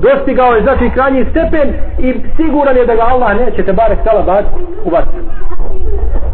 Dostigao 0.00 0.54
je 0.54 0.62
znači 0.62 0.90
krajnji 0.94 1.26
stepen 1.30 1.68
i 1.98 2.14
siguran 2.36 2.76
je 2.76 2.86
da 2.86 2.94
ga 2.94 3.02
Allah 3.02 3.36
neće 3.36 3.62
te 3.64 3.72
barek 3.72 3.98
tala 4.04 4.22
baciti 4.22 4.60
u 4.84 4.90
vatru. 4.90 5.22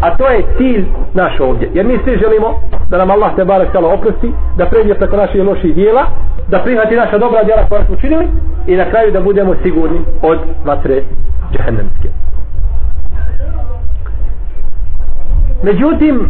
A 0.00 0.16
to 0.16 0.26
je 0.28 0.42
cilj 0.56 0.84
naš 1.14 1.40
ovdje. 1.40 1.70
Jer 1.74 1.86
mi 1.86 1.98
svi 2.04 2.16
želimo 2.16 2.60
da 2.90 2.98
nam 2.98 3.10
Allah 3.10 3.36
te 3.36 3.44
barek 3.44 3.72
tala 3.72 3.94
oprosti 3.94 4.32
da 4.56 4.66
pređe 4.66 4.94
preko 4.94 5.16
naših 5.16 5.42
loših 5.44 5.74
dijela 5.74 6.04
da 6.48 6.58
prihvati 6.58 6.96
naša 6.96 7.18
dobra 7.18 7.44
djela 7.44 7.68
koja 7.68 7.84
smo 7.84 7.94
učinili 7.94 8.28
i 8.66 8.76
na 8.76 8.90
kraju 8.90 9.12
da 9.12 9.20
budemo 9.20 9.54
sigurni 9.62 9.98
od 10.22 10.38
vatre 10.64 11.02
džehennemske. 11.52 12.27
Međutim, 15.62 16.28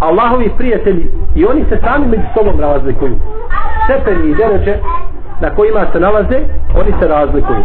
Allahovi 0.00 0.50
prijatelji 0.56 1.10
i 1.34 1.44
oni 1.44 1.64
se 1.68 1.78
sami 1.84 2.06
među 2.06 2.22
sobom 2.38 2.60
razlikuju. 2.60 3.16
Stepeni 3.84 4.30
i 4.30 4.34
deređe 4.34 4.76
na 5.40 5.50
kojima 5.50 5.86
se 5.92 6.00
nalaze, 6.00 6.38
oni 6.74 6.92
se 7.00 7.08
razlikuju. 7.08 7.64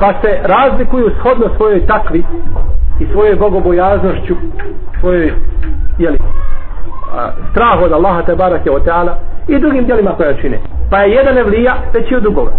Pa 0.00 0.12
se 0.22 0.38
razlikuju 0.42 1.10
shodno 1.18 1.48
svojoj 1.56 1.86
takvi 1.86 2.24
i 3.00 3.06
svojoj 3.12 3.36
bogobojaznošću, 3.36 4.34
svojoj 5.00 5.32
jeli, 5.98 6.18
strah 7.50 7.82
od 7.82 7.92
Allaha 7.92 8.22
te 8.22 8.34
barake 8.34 8.70
o 8.70 8.80
teala 8.80 9.18
i 9.48 9.58
drugim 9.58 9.84
djelima 9.84 10.10
koja 10.16 10.34
čine. 10.34 10.58
Pa 10.90 10.98
je 10.98 11.14
jedan 11.14 11.38
evlija 11.38 11.74
veći 11.94 12.16
od 12.16 12.22
drugoga. 12.22 12.52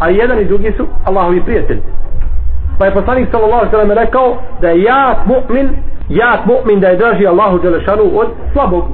A 0.00 0.08
jedan 0.08 0.40
i 0.40 0.44
drugi 0.44 0.72
su 0.76 0.86
Allahovi 1.04 1.42
prijatelji. 1.44 1.82
Pa 2.78 2.84
je 2.84 2.94
poslanik 2.94 3.28
sallallahu 3.30 3.66
alejhi 3.72 3.88
ve 3.88 3.94
rekao 3.94 4.36
da 4.60 4.68
je 4.68 4.82
ja 4.82 5.16
mu'min 5.26 5.68
jak 6.08 6.46
mu'min 6.46 6.80
da 6.80 6.88
je 6.88 6.96
draži 6.96 7.26
Allahu 7.26 7.58
Đelešanu 7.58 8.02
od 8.14 8.28
slabog 8.52 8.84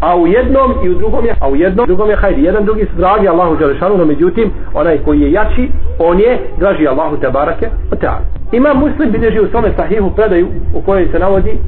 a 0.00 0.16
u 0.16 0.26
jednom 0.26 0.74
i 0.84 0.88
u 0.88 0.94
drugom 0.94 1.24
je 1.24 1.34
a 1.40 1.48
u 1.48 1.56
jednom 1.56 1.84
i 1.84 1.86
drugom 1.86 2.10
je 2.10 2.16
hajde. 2.16 2.42
jedan 2.42 2.64
drugi 2.64 2.84
su 2.84 2.96
dragi 2.96 3.28
Allahu 3.28 3.56
dželle 3.56 3.98
no 3.98 4.04
međutim 4.04 4.50
onaj 4.74 4.98
koji 4.98 5.20
je 5.20 5.32
jači 5.32 5.70
on 5.98 6.20
je 6.20 6.38
draži 6.58 6.88
Allahu 6.88 7.16
te 7.16 7.30
barake 7.30 7.68
ta'ala. 7.90 8.22
ima 8.52 8.74
muslim 8.74 9.12
bilježi 9.12 9.40
u 9.40 9.50
svome 9.50 9.72
sahihu 9.76 10.10
predaju 10.10 10.48
u 10.74 10.80
kojoj 10.80 11.08
se 11.12 11.18
navodi 11.18 11.58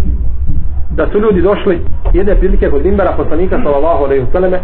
da 0.97 1.07
su 1.07 1.19
ljudi 1.19 1.43
došli 1.43 1.81
jedne 2.13 2.35
prilike 2.35 2.71
kod 2.71 2.87
Imbara 2.87 3.13
poslanika 3.17 3.61
sallallahu 3.63 4.05
alejhi 4.05 4.25
ve 4.25 4.31
selleme 4.33 4.61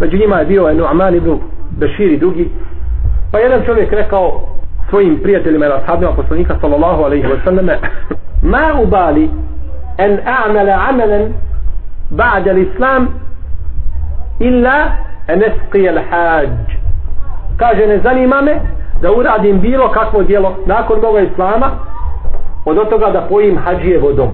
među 0.00 0.16
njima 0.18 0.38
je 0.38 0.46
bio 0.46 0.62
Nu'man 0.62 1.16
ibn 1.16 1.38
Bešir 1.78 2.12
i 2.12 2.18
drugi 2.18 2.50
pa 3.32 3.38
jedan 3.38 3.62
čovjek 3.66 3.92
rekao 3.92 4.40
svojim 4.90 5.20
prijateljima 5.22 5.66
i 5.66 5.68
ashabima 5.68 6.12
poslanika 6.12 6.54
sallallahu 6.60 7.04
alaihi 7.04 7.26
wa 7.26 7.44
sallam 7.44 7.66
ma 8.42 8.80
ubali 8.82 9.30
en 9.98 10.18
a'mele 10.26 10.72
amelen 10.88 11.32
ba'da 12.10 12.52
l'islam 12.52 13.08
illa 14.40 15.04
en 15.28 15.42
al-hajj. 15.88 16.48
Kaže 17.56 17.86
ne 17.86 17.98
zanima 17.98 18.40
me 18.42 18.60
da 19.02 19.12
uradim 19.12 19.60
bilo 19.60 19.88
kakvo 19.88 20.22
djelo 20.22 20.56
nakon 20.66 21.00
Boga 21.00 21.20
Islama 21.20 21.70
od 22.64 22.88
toga 22.90 23.10
da 23.10 23.20
pojim 23.20 23.58
hađije 23.58 23.98
vodom. 23.98 24.28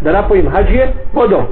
Da 0.00 0.12
napojim 0.12 0.50
hađije 0.50 0.92
vodom. 1.14 1.44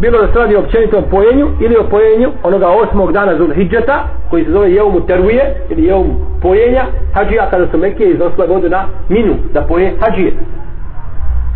Bilo 0.00 0.18
da 0.18 0.32
se 0.32 0.38
radi 0.38 0.56
o 0.56 0.60
općenitom 0.60 1.04
pojenju 1.10 1.48
ili 1.60 1.76
o 1.76 1.88
pojenju 1.90 2.32
onoga 2.42 2.68
osmog 2.68 3.12
dana 3.12 3.36
Zulhidžeta 3.36 4.04
koji 4.30 4.44
se 4.44 4.50
zove 4.50 4.72
Jeumu 4.72 5.00
Teruje 5.00 5.54
ili 5.70 5.84
Jeumu 5.84 6.14
pojenja 6.46 6.84
hađija 7.14 7.50
kada 7.50 7.66
su 7.70 7.78
mekije 7.78 8.10
iznosile 8.10 8.46
vodu 8.46 8.68
na 8.68 8.84
minu 9.08 9.34
da 9.52 9.62
poje 9.62 9.96
hađije. 10.00 10.32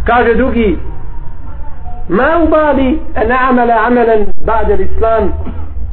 Kaže 0.06 0.35
drugi 0.35 0.78
ma 2.09 2.30
u 2.42 2.54
an 3.14 3.32
amala 3.49 3.75
amalan 3.87 4.26
ba'da 4.47 4.73
al-islam 4.75 5.32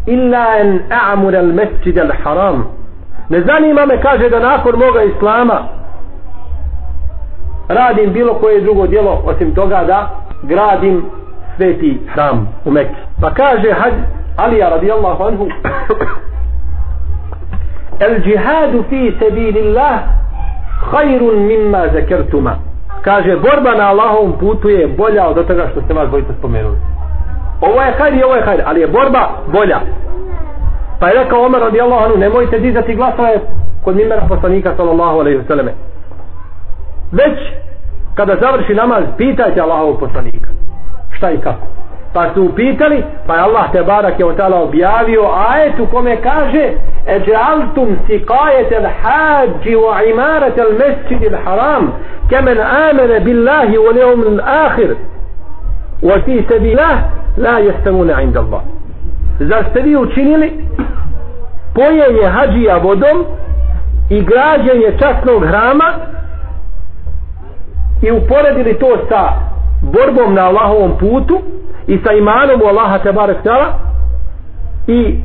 illa 0.06 0.46
an 0.62 0.80
a'mura 0.90 1.40
al-masjid 1.40 1.98
al-haram. 1.98 2.64
Ne 3.30 3.42
zanima 3.42 3.86
me 3.86 4.02
kaže 4.02 4.30
da 4.30 4.40
nakon 4.40 4.76
moga 4.76 5.04
islama 5.04 5.64
radim 7.68 8.14
bilo 8.14 8.34
koje 8.34 8.62
drugo 8.62 8.88
djelo 8.88 9.22
osim 9.26 9.56
toga 9.56 9.84
da 9.88 10.10
gradim 10.44 11.06
sveti 11.56 12.00
hram 12.14 12.48
u 12.66 12.72
Mekke. 12.72 12.96
Pa 13.22 13.34
kaže 13.34 13.72
hađ 13.72 13.94
Alija 14.38 14.70
radijallahu 14.70 15.24
anhu 15.24 15.48
el 18.00 18.22
džihadu 18.22 18.84
fi 18.90 19.16
sebilillah 19.20 20.00
hajrun 20.92 21.40
mimma 21.40 21.88
zakertuma 21.94 22.56
kaže 23.02 23.36
borba 23.36 23.76
na 23.76 23.90
Allahovom 23.90 24.34
putu 24.40 24.70
je 24.70 24.88
bolja 24.88 25.28
od 25.28 25.48
toga 25.48 25.68
što 25.72 25.82
ste 25.82 25.94
vas 25.94 26.10
bojice 26.10 26.34
spomenuli. 26.40 26.78
Ovo 27.62 27.82
je 27.82 27.92
hajr 27.98 28.14
i 28.14 28.24
ovo 28.24 28.36
je 28.36 28.46
hajr 28.46 28.62
ali 28.66 28.82
je 28.82 28.88
borba 28.88 29.30
bolja. 29.52 29.80
Pa 31.00 31.08
je 31.08 31.24
rekao 31.24 31.46
Omer 31.46 31.62
radijallahu 31.62 32.04
anhu 32.04 32.18
nemojte 32.18 32.60
dizati 32.60 32.96
glasove 32.96 33.40
kod 33.84 33.96
mimera 33.96 34.22
poslanika 34.30 34.74
sallallahu 34.78 35.20
alaihi 35.20 35.38
vseleme 35.38 35.74
već 37.12 37.40
kada 38.16 38.36
završi 38.42 38.74
namaz 38.74 39.04
pitajte 39.18 39.62
Allahovog 39.62 40.00
poslanika 40.00 40.50
šta 41.12 41.32
i 41.32 41.38
kako 41.38 41.68
pa 42.14 42.34
su 42.34 42.44
upitali 42.44 43.04
pa 43.28 43.36
je 43.36 43.42
Allah 43.42 43.72
te 43.72 43.84
barak 43.84 44.20
je 44.20 44.26
od 44.26 44.38
tala 44.38 44.62
objavio 44.62 45.22
ajet 45.50 45.80
u 45.80 45.86
kome 45.86 46.16
kaže 46.22 46.72
eđaltum 47.08 47.98
sikajet 48.08 48.72
al 48.72 48.90
hađi 49.02 49.76
wa 49.76 50.12
imarat 50.12 50.60
al 50.60 50.72
mesjid 50.80 51.34
al 51.34 51.40
haram 51.46 51.94
kemen 52.30 52.58
amene 52.60 53.20
billahi 53.20 53.78
u 53.78 53.92
leum 53.96 54.24
al 54.28 54.66
ahir 54.66 54.96
wa 56.02 56.24
fi 56.26 56.46
sebi 56.50 56.76
lah 56.76 56.98
la 57.38 57.60
jestavune 57.60 58.24
inda 58.24 58.40
Allah 58.40 58.62
zar 59.40 59.66
ste 59.70 59.82
vi 59.82 59.98
učinili 59.98 60.52
pojenje 61.76 62.28
hađija 62.30 62.78
vodom 62.78 63.26
i 64.10 64.22
građenje 64.22 64.98
časnog 65.00 65.46
hrama 65.46 65.94
i 68.02 68.12
uporedili 68.12 68.80
to 68.80 68.98
sa 69.10 69.30
borbom 69.82 70.34
na 70.34 70.48
Allahovom 70.48 70.98
putu? 70.98 71.42
I 71.88 72.00
sa 72.04 72.14
imanom 72.14 72.62
u 72.62 72.66
Allaha 72.66 72.98
tebarek 73.00 73.44
tala 73.44 73.74
i 74.88 75.16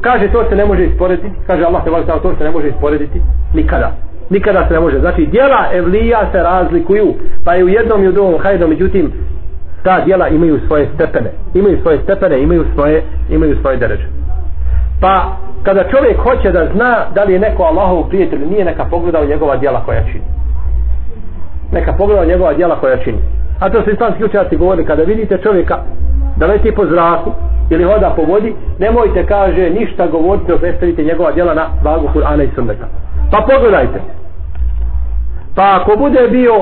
kaže 0.00 0.32
to 0.32 0.44
se 0.48 0.56
ne 0.56 0.64
može 0.64 0.84
isporediti. 0.84 1.30
Kaže 1.46 1.64
Allah 1.64 1.84
tebarek 1.84 2.06
tala 2.06 2.20
to 2.20 2.34
se 2.38 2.44
ne 2.44 2.50
može 2.50 2.68
isporediti 2.68 3.20
nikada. 3.54 3.92
Nikada 4.30 4.68
se 4.68 4.74
ne 4.74 4.80
može. 4.80 5.00
Znači 5.00 5.26
djela 5.26 5.66
evlija 5.72 6.30
se 6.32 6.38
razlikuju 6.42 7.14
pa 7.44 7.54
je 7.54 7.64
u 7.64 7.68
jednom 7.68 8.04
i 8.04 8.08
u 8.08 8.12
drugom 8.12 8.40
hajdu 8.42 8.68
međutim 8.68 9.12
ta 9.82 10.04
djela 10.04 10.28
imaju 10.28 10.60
svoje 10.66 10.88
stepene. 10.94 11.30
Imaju 11.54 11.78
svoje 11.82 11.98
stepene 11.98 12.42
imaju 12.42 12.64
svoje 12.74 13.02
imaju 13.30 13.56
svoje 13.62 13.76
dereže 13.76 14.20
pa 15.00 15.36
kada 15.62 15.84
čovjek 15.90 16.18
hoće 16.18 16.52
da 16.52 16.68
zna 16.74 17.06
da 17.14 17.24
li 17.24 17.32
je 17.32 17.38
neko 17.38 17.62
Allahov 17.62 18.08
prijatelj 18.08 18.46
nije 18.50 18.64
neka 18.64 18.84
pogleda 18.84 19.20
u 19.20 19.26
njegova 19.26 19.56
djela 19.56 19.84
koja 19.84 20.02
čini. 20.02 20.24
Neka 21.72 21.92
pogledao 21.92 22.24
njegova 22.24 22.54
djela 22.54 22.80
koja 22.80 22.96
čini 22.96 23.18
a 23.60 23.70
to 23.70 23.82
su 23.82 23.90
islamski 23.90 24.24
učenjaci 24.24 24.56
govorili 24.56 24.86
kada 24.86 25.02
vidite 25.02 25.38
čovjeka 25.42 25.78
da 26.36 26.46
leti 26.46 26.72
po 26.72 26.86
zraku 26.86 27.32
ili 27.70 27.84
hoda 27.84 28.12
po 28.16 28.22
vodi 28.22 28.54
nemojte 28.78 29.26
kaže 29.26 29.70
ništa 29.70 30.06
govoriti 30.06 30.52
predstavite 30.60 31.04
njegova 31.04 31.32
djela 31.32 31.54
na 31.54 31.66
vagu 31.82 32.08
Kur'ana 32.14 32.44
i 32.44 32.50
Sunneta. 32.54 32.86
Pa 33.30 33.46
pogledajte. 33.48 34.00
Pa 35.54 35.80
ako 35.80 35.96
bude 35.96 36.28
bio 36.30 36.52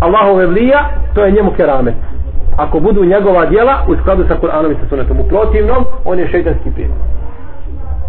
Allahove 0.00 0.46
vlija 0.46 0.88
to 1.14 1.24
je 1.24 1.32
njemu 1.32 1.50
keramet. 1.56 1.94
Ako 2.56 2.80
budu 2.80 3.04
njegova 3.04 3.46
djela 3.46 3.74
u 3.88 3.96
skladu 3.96 4.24
sa 4.28 4.36
Kur'anom 4.42 4.72
i 4.72 4.74
sa 4.74 4.88
Sunnetom. 4.88 5.20
U 5.20 5.28
protivnom 5.28 5.84
on 6.04 6.18
je 6.18 6.28
šeitanski 6.28 6.70
prijatelj. 6.70 6.96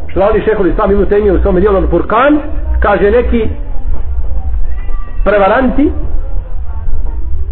Što 0.07 0.19
radi 0.19 0.41
šehol 0.41 0.67
Islam 0.67 0.91
imu 0.91 1.05
temije 1.05 1.31
u 1.31 1.41
svome 1.41 1.59
dijelu 1.59 1.87
Furkan 1.87 2.39
kaže 2.79 3.11
neki 3.11 3.49
prevaranti 5.23 5.91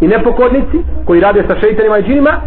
i 0.02 0.08
nepokornici 0.08 0.78
koji 1.06 1.22
rade 1.22 1.44
sa 1.48 1.56
šeitanima 1.60 1.98
i 1.98 2.04
džinima 2.04 2.42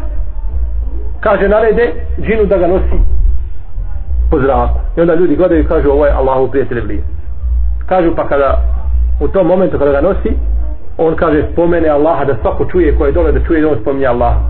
kaže 1.21 1.49
narede 1.49 1.93
džinu 2.21 2.45
da 2.45 2.59
ga 2.59 2.67
nosi 2.67 2.99
po 4.31 4.41
zraku. 4.41 4.79
I 4.97 5.01
onda 5.01 5.15
ljudi 5.15 5.37
gledaju 5.37 5.61
i 5.61 5.67
kažu 5.67 5.91
ovo 5.91 6.07
je 6.07 6.13
Allahu 6.13 6.51
prijatelj 6.51 6.81
vlije 6.81 7.03
kažu 7.89 8.15
pa 8.17 8.29
kada 8.29 8.59
u 9.21 9.29
tom 9.29 9.47
momentu 9.47 9.79
kada 9.79 9.93
ga 9.93 10.01
nosi 10.01 10.33
on 10.99 11.17
kaže 11.17 11.43
spomene 11.53 11.89
Allaha 11.89 12.25
da 12.25 12.35
svako 12.43 12.65
čuje 12.65 12.97
koje 12.99 13.13
dole 13.13 13.33
da 13.33 13.45
čuje 13.47 13.61
da 13.61 13.69
on 13.69 13.79
spominje 13.81 14.07
Allaha. 14.07 14.41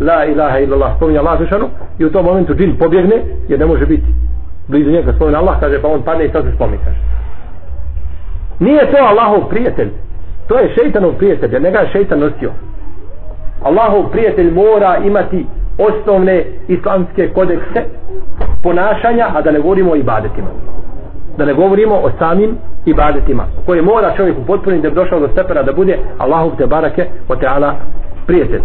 La 0.00 0.24
ilaha 0.24 0.58
illallah 0.58 0.96
spominje 0.96 1.18
Allah 1.18 1.38
zvišanu 1.38 1.68
i 1.98 2.04
u 2.04 2.12
tom 2.12 2.24
momentu 2.24 2.54
džin 2.54 2.76
pobjegne 2.78 3.16
jer 3.48 3.60
ne 3.60 3.66
može 3.66 3.86
biti 3.86 4.06
blizu 4.68 4.90
njega 4.90 5.12
spomene 5.12 5.38
Allah 5.38 5.60
kaže 5.60 5.82
pa 5.82 5.88
on 5.88 6.02
padne 6.02 6.24
i 6.24 6.30
sad 6.30 6.44
se 6.44 6.52
spominje 6.54 6.78
kaže. 6.84 6.98
Nije 8.58 8.90
to 8.90 8.96
Allahov 9.00 9.48
prijatelj 9.48 9.90
to 10.48 10.58
je 10.58 10.74
šeitanov 10.74 11.12
prijatelj 11.12 11.52
jer 11.52 11.62
njega 11.62 11.78
je 11.78 11.88
šeitan 11.92 12.18
nosio. 12.18 12.52
Allahov 13.62 14.10
prijatelj 14.10 14.50
mora 14.50 14.96
imati 15.04 15.46
osnovne 15.78 16.44
islamske 16.68 17.28
kodekse 17.28 17.84
ponašanja 18.62 19.26
a 19.34 19.42
da 19.42 19.50
ne 19.50 19.60
govorimo 19.60 19.92
o 19.92 19.96
ibadetima. 19.96 20.48
Da 21.36 21.44
ne 21.44 21.54
govorimo 21.54 21.94
o 21.94 22.10
samim 22.18 22.56
ibadetima 22.86 23.44
koje 23.66 23.82
mora 23.82 24.16
čovjek 24.16 24.38
upotpuniti 24.38 24.82
da 24.82 24.88
bi 24.88 24.94
došao 24.94 25.20
do 25.20 25.28
stepena 25.28 25.62
da 25.62 25.72
bude 25.72 25.98
Allahov 26.18 26.56
te 26.56 26.66
barake 26.66 27.06
o 27.28 27.36
teala 27.36 27.74
prijatelj. 28.26 28.62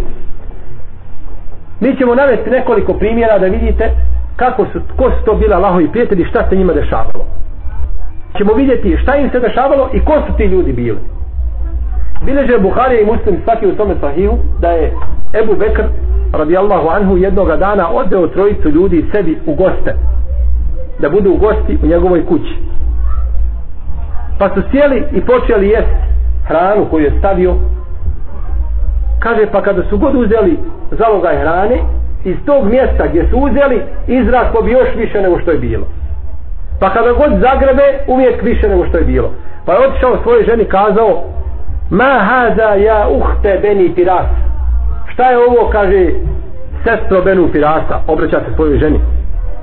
Mi 1.80 1.96
ćemo 1.98 2.15
navesti 2.15 2.50
nekoliko 2.50 2.93
primjera 2.93 3.39
da 3.39 3.46
vidite 3.46 3.91
kako 4.36 4.65
su, 4.65 4.80
ko 4.98 5.04
su 5.04 5.26
to 5.26 5.34
bila 5.36 5.56
Allahovi 5.56 5.91
prijatelji 5.91 6.26
šta 6.26 6.50
se 6.50 6.56
njima 6.56 6.74
dešavalo. 6.74 7.26
Ćemo 8.38 8.54
vidjeti 8.54 8.98
šta 8.98 9.15
im 9.15 9.30
se 9.30 9.39
dešavalo 9.39 9.89
i 9.93 10.00
ko 10.00 10.13
su 10.28 10.38
ti 10.38 10.43
ljudi 10.43 10.74
bili. 10.74 10.98
Bileže 12.25 12.57
Buharija 12.57 13.01
i 13.01 13.05
Muslim 13.05 13.41
svaki 13.43 13.67
u 13.67 13.75
tome 13.75 13.95
sahihu 14.01 14.38
da 14.59 14.69
je 14.71 14.93
Ebu 15.43 15.55
Bekr 15.55 15.83
radijallahu 16.33 16.88
anhu 16.89 17.17
jednoga 17.17 17.55
dana 17.55 17.89
odeo 17.91 18.27
trojicu 18.27 18.69
ljudi 18.69 19.05
sebi 19.12 19.38
u 19.45 19.55
goste 19.55 19.95
da 20.99 21.09
budu 21.09 21.31
u 21.31 21.38
gosti 21.38 21.77
u 21.83 21.88
njegovoj 21.88 22.25
kući. 22.25 22.57
Pa 24.39 24.49
su 24.49 24.62
sjeli 24.71 25.03
i 25.12 25.21
počeli 25.21 25.69
jesti 25.69 26.03
hranu 26.47 26.86
koju 26.91 27.03
je 27.03 27.13
stavio. 27.19 27.55
Kaže 29.19 29.45
pa 29.51 29.62
kada 29.62 29.83
su 29.89 29.97
god 29.97 30.15
uzeli 30.15 30.59
zalogaj 30.91 31.38
hrane 31.38 31.77
iz 32.25 32.36
tog 32.45 32.65
mjesta 32.65 33.07
gdje 33.07 33.29
su 33.29 33.38
uzeli 33.38 33.81
izraslo 34.07 34.62
bi 34.62 34.71
još 34.71 34.88
više 34.95 35.21
nego 35.21 35.39
što 35.39 35.51
je 35.51 35.57
bilo. 35.57 35.86
Pa 36.79 36.89
kada 36.89 37.12
god 37.12 37.31
zagrebe 37.31 37.83
uvijek 38.07 38.43
više 38.43 38.69
nego 38.69 38.86
što 38.86 38.97
je 38.97 39.03
bilo. 39.03 39.31
Pa 39.65 39.73
je 39.73 39.88
otišao 39.88 40.17
svojoj 40.23 40.43
ženi 40.43 40.65
kazao 40.65 41.23
ma 41.89 42.19
haza 42.30 42.76
ja 42.76 43.08
uhte 43.10 43.60
beni 43.62 43.96
piras 43.96 44.28
šta 45.13 45.30
je 45.30 45.38
ovo 45.38 45.69
kaže 45.72 46.10
sestro 46.84 47.22
benu 47.22 47.48
Pirasa 47.52 48.00
obraća 48.08 48.39
se 48.39 48.56
svojoj 48.56 48.78
ženi 48.78 49.00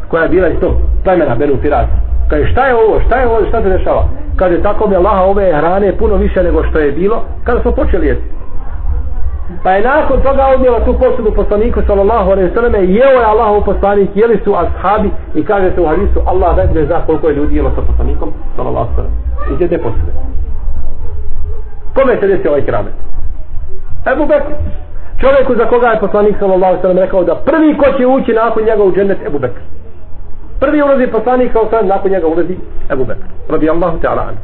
koja 0.09 0.23
je 0.23 0.29
bila 0.29 0.49
iz 0.49 0.61
tog 0.61 0.73
plemena 1.05 1.35
benu 1.35 1.57
Pirasa 1.63 2.11
kaže 2.31 2.47
šta 2.53 2.67
je 2.67 2.75
ovo 2.75 3.01
šta 3.07 3.17
je 3.17 3.27
ovo 3.29 3.47
šta 3.49 3.63
se 3.63 3.69
dešava? 3.69 4.05
Kaže 4.37 4.63
tako 4.63 4.89
mi 4.89 4.97
Allaha 4.97 5.23
ove 5.23 5.53
hrane 5.53 5.97
puno 5.97 6.15
više 6.15 6.43
nego 6.43 6.65
što 6.65 6.79
je 6.79 6.93
bilo 6.93 7.23
kada 7.45 7.61
smo 7.63 7.71
počeli 7.71 8.07
jesti. 8.07 8.25
Pa 9.63 9.71
je 9.71 9.85
nakon 9.85 10.21
toga 10.21 10.47
odnijela 10.55 10.85
tu 10.85 10.95
posudu 10.99 11.33
poslaniku 11.37 11.81
sallallahu 11.87 12.31
alaihi 12.31 12.55
sallam 12.55 12.75
jeo 12.75 13.21
je 13.21 13.25
Allah 13.25 13.63
poslanik 13.65 14.11
jeli 14.15 14.41
su 14.45 14.55
ashabi 14.55 15.11
i 15.35 15.45
kaže 15.45 15.75
se 15.75 15.81
u 15.81 15.87
hadisu 15.87 16.21
Allah 16.27 16.57
ne 16.75 16.85
zna 16.85 17.01
koliko 17.07 17.29
je 17.29 17.35
ljudi 17.35 17.57
jelo 17.57 17.71
sa 17.75 17.83
poslanikom 17.83 18.33
sallallahu 18.57 18.87
alaihi 18.87 18.97
sallam. 18.97 19.13
I 19.53 19.55
gdje 19.55 19.69
te 19.69 19.79
posude. 19.79 20.13
Kome 21.94 22.16
se 22.20 22.26
desi 22.26 22.48
ovaj 22.48 22.64
kramet? 22.64 22.92
Ebu 24.12 24.26
Bekr. 24.26 24.53
Čovjeku 25.20 25.55
za 25.55 25.66
koga 25.66 25.87
je 25.87 26.00
poslanik 26.00 26.37
sallallahu 26.38 26.81
sallam 26.83 26.98
rekao 26.98 27.24
da 27.24 27.35
prvi 27.35 27.76
ko 27.79 27.87
će 27.98 28.07
ući 28.07 28.33
nakon 28.33 28.64
njega 28.64 28.83
u 28.83 28.92
džennet 28.92 29.18
Ebu 29.26 29.38
Bekr. 29.38 29.61
Prvi 30.61 30.83
ulazi 30.83 31.07
poslanik 31.07 31.53
sallallahu 31.53 31.70
sallam 31.70 31.88
nakon 31.88 32.11
njega 32.11 32.26
ulazi 32.26 32.57
Ebu 32.92 33.05
Bekr. 33.05 33.26
Rabi 33.48 33.70
Allahu 33.70 33.98
ta'ala 34.03 34.22
anu. 34.29 34.37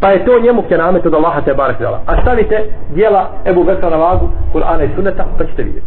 Pa 0.00 0.10
je 0.10 0.24
to 0.24 0.40
njemu 0.40 0.62
keramet 0.62 1.06
od 1.06 1.14
Allaha 1.14 1.40
te 1.40 1.54
barek 1.54 1.78
dala. 1.80 2.00
A 2.06 2.22
stavite 2.22 2.64
dijela 2.94 3.30
Ebu 3.44 3.64
Bekra 3.64 3.90
na 3.90 3.96
vagu 3.96 4.28
Kur'ana 4.54 4.84
i 4.84 4.94
Sunneta 4.94 5.24
pa 5.38 5.44
ćete 5.44 5.62
vidjeti. 5.62 5.86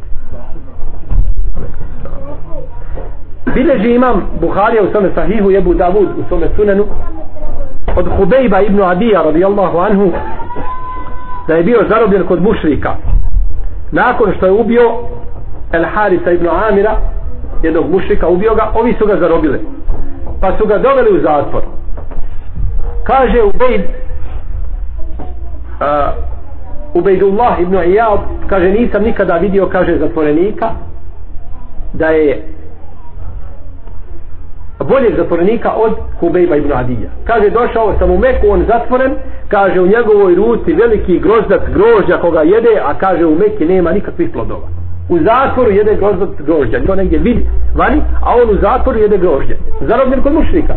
Bileži 3.53 3.95
imam 3.95 4.29
Buharija 4.41 4.83
u 4.83 4.91
svome 4.91 5.09
sahihu 5.15 5.51
Ebu 5.51 5.73
Davud 5.73 6.07
u 6.17 6.23
svome 6.27 6.47
sunenu 6.55 6.85
od 7.97 8.07
Hubejba 8.17 8.61
ibn 8.61 8.81
Adija 8.81 9.23
radijallahu 9.23 9.77
anhu 9.77 10.11
da 11.47 11.55
je 11.55 11.63
bio 11.63 11.85
zarobljen 11.89 12.27
kod 12.27 12.41
mušrika. 12.41 12.95
Nakon 13.91 14.33
što 14.37 14.45
je 14.45 14.51
ubio 14.51 14.91
El 15.71 15.85
Harisa 15.93 16.31
ibn 16.31 16.47
Amira 16.47 16.97
jednog 17.63 17.91
mušrika 17.91 18.27
ubio 18.27 18.55
ga 18.55 18.71
ovi 18.75 18.95
su 18.99 19.05
ga 19.05 19.17
zarobili. 19.17 19.59
Pa 20.41 20.57
su 20.57 20.65
ga 20.67 20.77
doveli 20.77 21.17
u 21.17 21.21
zatvor. 21.21 21.61
Kaže 23.03 23.43
Ubejb 23.43 23.81
uh, 23.81 23.87
Ubejdullah 26.93 27.59
ibn 27.61 27.75
Iyad 27.75 28.19
kaže 28.47 28.71
nisam 28.71 29.03
nikada 29.03 29.37
vidio 29.37 29.69
kaže 29.69 29.97
zatvorenika 29.97 30.69
da 31.93 32.07
je 32.07 32.56
boljeg 34.89 35.15
zatvorenika 35.17 35.71
od 35.75 35.91
Hubejba 36.19 36.55
ibn 36.55 36.71
Adija. 36.73 37.09
Kaže, 37.23 37.49
došao 37.49 37.93
sam 37.99 38.11
u 38.11 38.17
Meku, 38.17 38.47
on 38.49 38.65
zatvoren, 38.67 39.11
kaže, 39.47 39.81
u 39.81 39.87
njegovoj 39.87 40.35
ruci 40.35 40.73
veliki 40.73 41.19
grozdac 41.19 41.61
grožđa 41.73 42.17
koga 42.17 42.41
jede, 42.41 42.81
a 42.85 42.93
kaže, 42.93 43.25
u 43.25 43.35
Meki 43.35 43.65
nema 43.65 43.91
nikakvih 43.91 44.29
plodova. 44.33 44.67
U 45.09 45.17
zatvoru 45.19 45.71
jede 45.71 45.95
grozdac 45.95 46.29
grožđa, 46.45 46.79
to 46.85 46.95
negdje 46.95 47.19
vidi 47.19 47.47
vani, 47.75 48.01
a 48.21 48.35
on 48.41 48.49
u 48.49 48.61
zatvoru 48.61 48.99
jede 48.99 49.17
grožđe. 49.17 49.55
Zarobljen 49.81 50.21
kod 50.21 50.33
mušnika. 50.33 50.73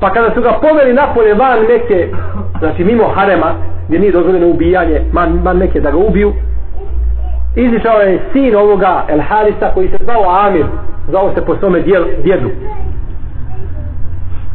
Pa 0.00 0.10
kada 0.10 0.34
su 0.34 0.40
ga 0.40 0.58
poveli 0.62 0.92
napolje 0.94 1.34
van 1.34 1.58
neke, 1.68 2.08
znači 2.58 2.84
mimo 2.84 3.04
harema, 3.14 3.54
gdje 3.86 3.98
nije 3.98 4.12
dozvoljeno 4.12 4.48
ubijanje, 4.48 5.00
man, 5.12 5.40
man 5.44 5.58
neke 5.58 5.80
da 5.80 5.90
ga 5.90 5.96
ubiju, 5.96 6.32
izišao 7.56 8.00
je 8.00 8.20
sin 8.32 8.56
ovoga 8.56 9.04
El 9.08 9.20
Harisa 9.20 9.70
koji 9.74 9.88
se 9.88 9.96
zvao 10.04 10.46
Amir, 10.46 10.66
zvao 11.08 11.34
se 11.34 11.44
po 11.44 11.56
svome 11.56 11.80
djedu. 12.22 12.50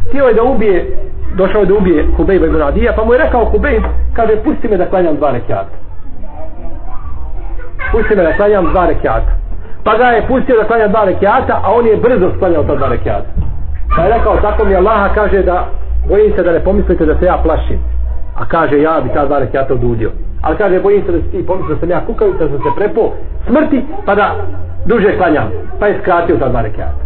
Htio 0.08 0.26
je 0.26 0.34
da 0.34 0.44
ubije, 0.44 0.98
došao 1.36 1.60
je 1.60 1.66
da 1.66 1.74
ubije 1.74 2.08
Hubejba 2.18 2.46
ibn 2.46 2.62
Adija, 2.62 2.94
pa 2.96 3.04
mu 3.06 3.14
je 3.14 3.20
rekao 3.20 3.46
Hubejb, 3.46 3.84
kaže, 4.14 4.36
pusti 4.44 4.68
me 4.68 4.78
da 4.78 4.86
klanjam 4.86 5.16
dva 5.16 5.32
rekiata. 5.32 5.76
Pusti 7.92 8.16
me 8.16 8.24
da 8.24 8.34
klanjam 8.34 8.66
dva 8.72 8.86
rekiata. 8.86 9.42
Pa 9.84 9.98
ga 9.98 10.06
je 10.06 10.28
pustio 10.28 10.56
da 10.58 10.64
klanja 10.64 10.88
dva 10.88 11.04
rekiata, 11.06 11.62
a 11.64 11.72
on 11.74 11.88
je 11.88 11.98
brzo 11.98 12.32
sklanjao 12.36 12.64
ta 12.64 12.76
dva 12.76 12.88
rekiata. 12.88 13.30
Pa 13.96 14.04
je 14.04 14.14
rekao, 14.18 14.38
tako 14.38 14.66
mi 14.66 14.76
Allah 14.76 15.14
kaže 15.16 15.44
da 15.44 15.68
bojim 16.10 16.34
se 16.36 16.44
da 16.44 16.52
ne 16.52 16.60
pomislite 16.60 17.06
da 17.06 17.16
se 17.20 17.26
ja 17.26 17.38
plašim. 17.44 17.80
A 18.42 18.46
kaže, 18.46 18.82
ja 18.82 19.02
bi 19.02 19.10
ta 19.14 19.26
dva 19.26 19.40
rekiata 19.40 19.74
odudio. 19.74 20.12
Ali 20.42 20.58
kaže, 20.58 20.80
bojim 20.80 21.06
se 21.06 21.12
da 21.12 21.18
si 21.18 21.32
ti 21.32 21.46
pomislio 21.46 21.76
da 21.76 21.80
sam 21.80 21.90
ja 21.90 22.06
kukavica, 22.06 22.44
da 22.44 22.50
sam 22.50 22.58
se 22.58 22.76
prepo 22.76 23.12
smrti, 23.48 23.86
pa 24.06 24.16
da 24.16 24.36
duže 24.86 25.18
klanjam. 25.18 25.50
Pa 25.80 25.88
je 25.88 26.00
skratio 26.02 26.38
ta 26.38 26.50
dva 26.50 26.62
rekiata. 26.62 27.02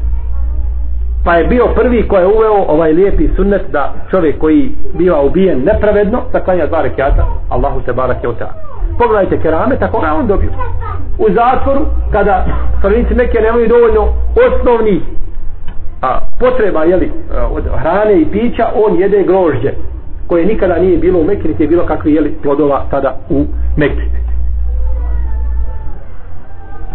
Pa 1.26 1.36
je 1.36 1.48
bio 1.48 1.66
prvi 1.76 2.08
ko 2.08 2.18
je 2.18 2.26
uveo 2.26 2.66
ovaj 2.68 2.94
lijepi 2.94 3.30
sunnet 3.36 3.62
da 3.72 3.94
čovjek 4.10 4.40
koji 4.40 4.72
biva 4.94 5.22
ubijen 5.22 5.64
nepravedno, 5.66 6.22
da 6.34 6.44
klanja 6.44 6.68
dva 6.68 6.82
rekiata, 6.82 7.26
Allahu 7.50 7.82
te 7.82 7.94
barak 7.94 8.24
je 8.24 8.30
otak. 8.30 8.54
Pogledajte 9.00 9.42
kerame, 9.42 9.80
tako 9.80 10.00
ga 10.00 10.14
on 10.14 10.28
dobio. 10.28 10.50
U 11.18 11.26
zatvoru, 11.34 11.86
kada 12.12 12.46
stranici 12.80 13.14
neke 13.16 13.40
nemaju 13.42 13.68
dovoljno 13.68 14.08
osnovnih 14.48 15.02
a, 16.02 16.20
potreba 16.40 16.84
jeli, 16.84 17.12
od 17.52 17.64
hrane 17.82 18.22
i 18.22 18.26
pića, 18.26 18.68
on 18.76 19.00
jede 19.00 19.24
grožđe 19.24 19.74
koje 20.28 20.46
nikada 20.46 20.80
nije 20.80 20.98
bilo 20.98 21.20
u 21.20 21.24
Mekke, 21.24 21.48
niti 21.48 21.64
je 21.64 21.68
bilo 21.68 21.86
kakvi 21.86 22.14
jeli 22.14 22.38
plodova 22.44 22.86
tada 22.92 23.18
u 23.30 23.46
Mekke. 23.78 24.02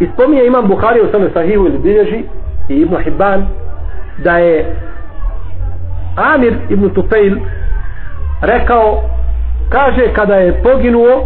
I 0.01 0.07
spominje 0.15 0.47
imam 0.47 0.69
Buhari 0.69 1.01
u 1.01 1.11
svome 1.11 1.31
sahihu 1.33 1.67
ili 1.67 1.79
bilježi 1.79 2.25
i 2.69 2.75
Ibn 2.75 2.97
Hibban 3.05 3.47
da 4.25 4.39
je 4.39 4.77
Amir 6.17 6.57
ibn 6.69 6.91
Tufail 6.95 7.37
rekao 8.43 9.03
kaže 9.69 10.13
kada 10.13 10.35
je 10.35 10.63
poginuo 10.63 11.25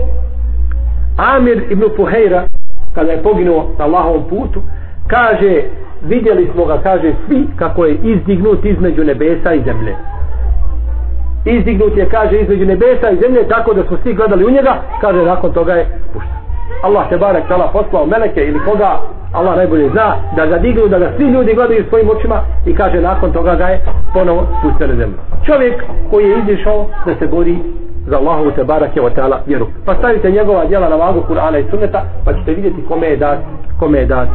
Amir 1.16 1.62
ibn 1.70 1.84
Fuhejra 1.96 2.48
kada 2.94 3.12
je 3.12 3.22
poginuo 3.22 3.70
na 3.78 3.84
Allahovom 3.84 4.28
putu 4.28 4.62
kaže 5.06 5.62
vidjeli 6.02 6.50
smo 6.54 6.64
ga 6.64 6.78
kaže 6.82 7.12
svi 7.26 7.46
kako 7.56 7.84
je 7.84 7.94
izdignut 8.02 8.64
između 8.64 9.04
nebesa 9.04 9.54
i 9.54 9.62
zemlje 9.64 9.96
izdignut 11.44 11.96
je 11.96 12.08
kaže 12.08 12.38
između 12.38 12.66
nebesa 12.66 13.10
i 13.10 13.20
zemlje 13.22 13.48
tako 13.48 13.74
da 13.74 13.82
smo 13.84 13.96
svi 14.02 14.14
gledali 14.14 14.44
u 14.44 14.50
njega 14.50 14.74
kaže 15.00 15.22
nakon 15.22 15.52
toga 15.52 15.72
je 15.72 15.86
pušten. 16.12 16.34
Allah 16.82 17.08
te 17.08 17.16
barek 17.18 17.48
tala 17.48 17.70
poslao 17.72 18.06
meleke 18.06 18.44
ili 18.46 18.58
koga 18.64 19.00
Allah 19.32 19.56
najbolje 19.56 19.88
zna 19.88 20.16
da 20.36 20.46
ga 20.46 20.58
dignu 20.58 20.88
da 20.88 20.98
ga 20.98 21.12
svi 21.16 21.24
ljudi 21.24 21.54
gledaju 21.54 21.84
svojim 21.88 22.10
očima 22.10 22.40
i 22.66 22.74
kaže 22.74 23.00
nakon 23.00 23.32
toga 23.32 23.54
ga 23.54 23.66
je 23.66 23.80
ponovo 24.12 24.46
spustio 24.58 24.86
na 24.86 24.94
zemlju. 24.94 25.16
Čovjek 25.46 25.82
koji 26.10 26.24
je 26.24 26.38
izišao 26.38 26.86
da 27.06 27.14
se 27.14 27.26
bori 27.26 27.58
za 28.06 28.16
Allahu 28.16 28.50
te 28.50 28.64
barake 28.64 29.00
wa 29.00 29.10
ta'ala 29.16 29.36
vjeru. 29.46 29.66
Pa 29.86 29.94
stavite 29.94 30.30
njegova 30.30 30.64
djela 30.64 30.88
na 30.88 30.96
vagu 30.96 31.22
Kur'ana 31.28 31.58
i 31.58 31.70
sunneta 31.70 32.02
pa 32.24 32.32
ćete 32.32 32.54
vidjeti 32.54 32.84
kome 32.88 33.06
je 33.06 33.16
dat 33.16 33.38
kome 33.78 33.98
je 33.98 34.06
dat 34.06 34.28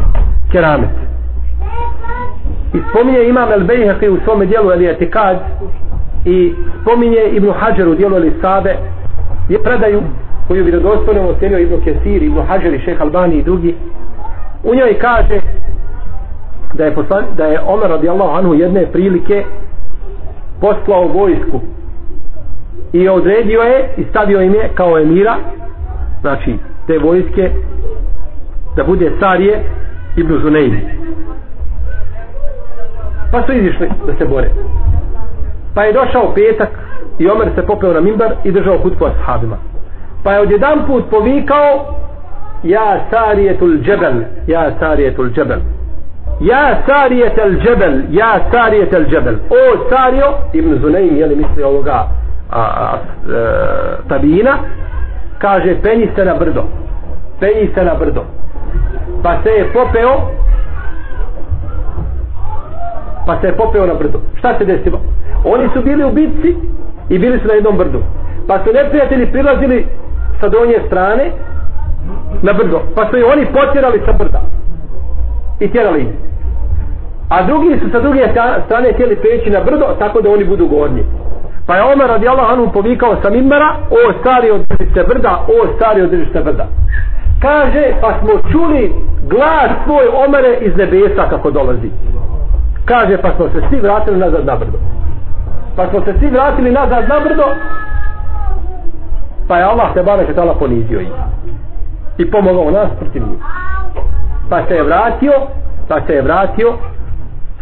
keramet. 0.52 0.90
I 2.74 2.80
spominje 2.90 3.24
imam 3.24 3.52
El 3.52 3.64
Bejheqi 3.64 4.10
u 4.10 4.18
svome 4.26 4.46
dijelu 4.46 4.72
El 4.72 4.86
Etikad 4.86 5.38
i 6.26 6.54
spominje 6.82 7.24
Ibn 7.32 7.52
Hajar 7.52 7.88
u 7.88 7.96
dijelu 7.96 8.32
Sabe 8.42 8.76
je 9.50 9.64
predaju 9.64 10.02
koju 10.48 10.66
bi 10.66 10.72
dostojno 10.72 11.30
ocenio 11.30 11.60
Ibn 11.60 11.82
Kesir, 11.82 12.24
Ibn 12.24 12.42
Hajar 12.48 12.74
i 12.74 12.98
Albani 13.00 13.36
i 13.36 13.44
drugi. 13.44 13.76
U 14.64 14.76
njoj 14.76 15.00
kaže 15.00 15.42
da 16.74 16.86
je, 16.86 16.96
poslan, 16.96 17.24
da 17.38 17.46
je 17.46 17.60
Omer 17.68 17.90
radijallahu 17.90 18.38
anhu 18.38 18.54
jedne 18.54 18.86
prilike 18.92 19.46
poslao 20.62 21.08
vojsku 21.08 21.60
i 22.94 23.10
odredio 23.10 23.62
je 23.62 23.90
i 23.98 24.04
stavio 24.10 24.42
im 24.42 24.54
je 24.54 24.70
kao 24.76 25.00
emira 25.00 25.36
znači 26.22 26.56
te 26.88 26.98
vojske 26.98 27.52
da 28.76 28.84
bude 28.84 29.12
Sarije 29.20 29.64
Ibn 30.16 30.34
Zuneyn. 30.34 30.80
Pa 33.32 33.44
su 33.46 33.54
izišli 33.54 33.90
da 34.08 34.16
se 34.18 34.26
bore 34.26 34.50
pa 35.76 35.84
je 35.84 35.94
došao 35.94 36.34
petak 36.36 36.70
i 37.20 37.30
Omer 37.30 37.48
se 37.56 37.66
popeo 37.66 37.94
na 37.94 38.02
mimbar 38.02 38.32
i 38.44 38.52
držao 38.52 38.78
hutbu 38.78 39.06
ashabima. 39.06 39.58
Pa 40.24 40.34
je 40.34 40.40
odjedan 40.40 40.80
put 40.88 41.04
povikao 41.10 41.96
ja 42.64 43.00
sarijetul 43.10 43.78
džebel 43.82 44.14
ja 44.48 44.72
sarijetul 44.80 45.30
džebel 45.30 45.60
ja 46.42 46.82
sarijetul 46.88 47.52
džebel 47.64 48.02
ja 48.10 48.40
sarijetul 48.52 49.06
džebel. 49.06 49.36
O 49.50 49.90
sario 49.90 50.34
Ibn 50.54 50.80
Zunaim, 50.82 51.18
je 51.18 51.26
li 51.26 51.36
misli 51.36 51.64
ovoga 51.64 52.08
a, 52.50 52.60
a, 52.60 52.62
a, 52.62 52.98
e, 52.98 54.08
tabina 54.10 54.58
kaže 55.38 55.76
penji 55.84 56.10
se 56.16 56.26
na 56.26 56.36
brdo 56.36 56.64
penji 57.40 57.72
se 57.74 57.84
na 57.84 57.94
brdo. 57.96 58.26
Pa 59.24 59.38
se 59.44 59.50
je 59.50 59.74
popeo 59.74 60.32
pa 63.26 63.42
se 63.42 63.48
je 63.48 63.58
popeo 63.58 63.86
na 63.86 63.94
brdo. 63.94 64.22
Šta 64.38 64.58
se 64.58 64.66
desilo? 64.66 65.00
Oni 65.44 65.70
su 65.74 65.82
bili 65.82 66.04
u 66.04 66.12
bitci 66.12 66.56
i 67.10 67.20
bili 67.20 67.40
su 67.40 67.48
na 67.48 67.54
jednom 67.54 67.78
brdu. 67.78 68.00
Pa 68.48 68.60
su 68.64 68.74
neprijatelji 68.74 69.32
prilazili 69.32 69.86
sa 70.40 70.50
donje 70.50 70.80
strane 70.88 71.32
na 72.42 72.54
brdo. 72.54 72.82
Pa 72.96 73.10
su 73.10 73.18
i 73.18 73.24
oni 73.24 73.46
potjerali 73.46 74.02
sa 74.06 74.12
brda 74.12 74.42
i 75.60 75.72
tjerali 75.72 76.08
a 77.30 77.44
drugi 77.44 77.80
su 77.80 77.92
sa 77.92 78.00
druge 78.00 78.28
strane 78.66 78.94
htjeli 78.94 79.16
peći 79.16 79.50
na 79.50 79.60
brdo 79.60 79.86
tako 80.00 80.22
da 80.22 80.30
oni 80.30 80.46
budu 80.46 80.68
gornji. 80.68 81.04
Pa 81.68 81.76
je 81.76 81.84
Omer 81.84 82.08
radijallahu 82.08 82.54
anhu 82.54 82.72
povikao 82.74 83.16
sa 83.24 83.30
mimbara 83.30 83.76
o 83.90 84.14
stari 84.20 84.52
održi 84.52 84.94
se 84.94 85.04
brda 85.04 85.46
o 85.48 85.76
stari 85.76 86.02
održi 86.02 86.26
se 86.34 86.40
brda. 86.44 86.68
Kaže 87.42 87.94
pa 88.02 88.14
smo 88.20 88.52
čuli 88.52 88.94
glas 89.30 89.72
svoj 89.86 90.08
Omere 90.26 90.58
iz 90.62 90.76
nebesa 90.78 91.30
kako 91.30 91.52
dolazi. 91.52 91.90
Kaže 92.86 93.18
pa 93.18 93.32
smo 93.36 93.50
se 93.50 93.62
svi 93.70 93.80
vratili 93.80 94.18
nazad 94.18 94.46
na 94.46 94.56
brdo 94.56 94.78
pa 95.80 95.90
smo 95.90 96.02
se 96.06 96.14
svi 96.20 96.28
vratili 96.28 96.72
nazad 96.72 97.10
na 97.10 97.20
brdo 97.20 97.44
pa 99.48 99.58
je 99.58 99.64
Allah 99.64 99.94
te 99.94 100.04
barek 100.04 100.36
tala 100.36 100.54
ponizio 100.54 101.00
ih. 101.00 101.10
I 102.18 102.32
pomogao 102.32 102.72
nas 102.72 102.90
protiv 103.00 103.22
njih. 103.22 103.40
Pa 104.50 104.66
se 104.68 104.76
je 104.76 104.84
vratio 104.84 105.34
pa 105.88 106.02
se 106.08 106.14
je 106.14 106.22
vratio 106.22 106.74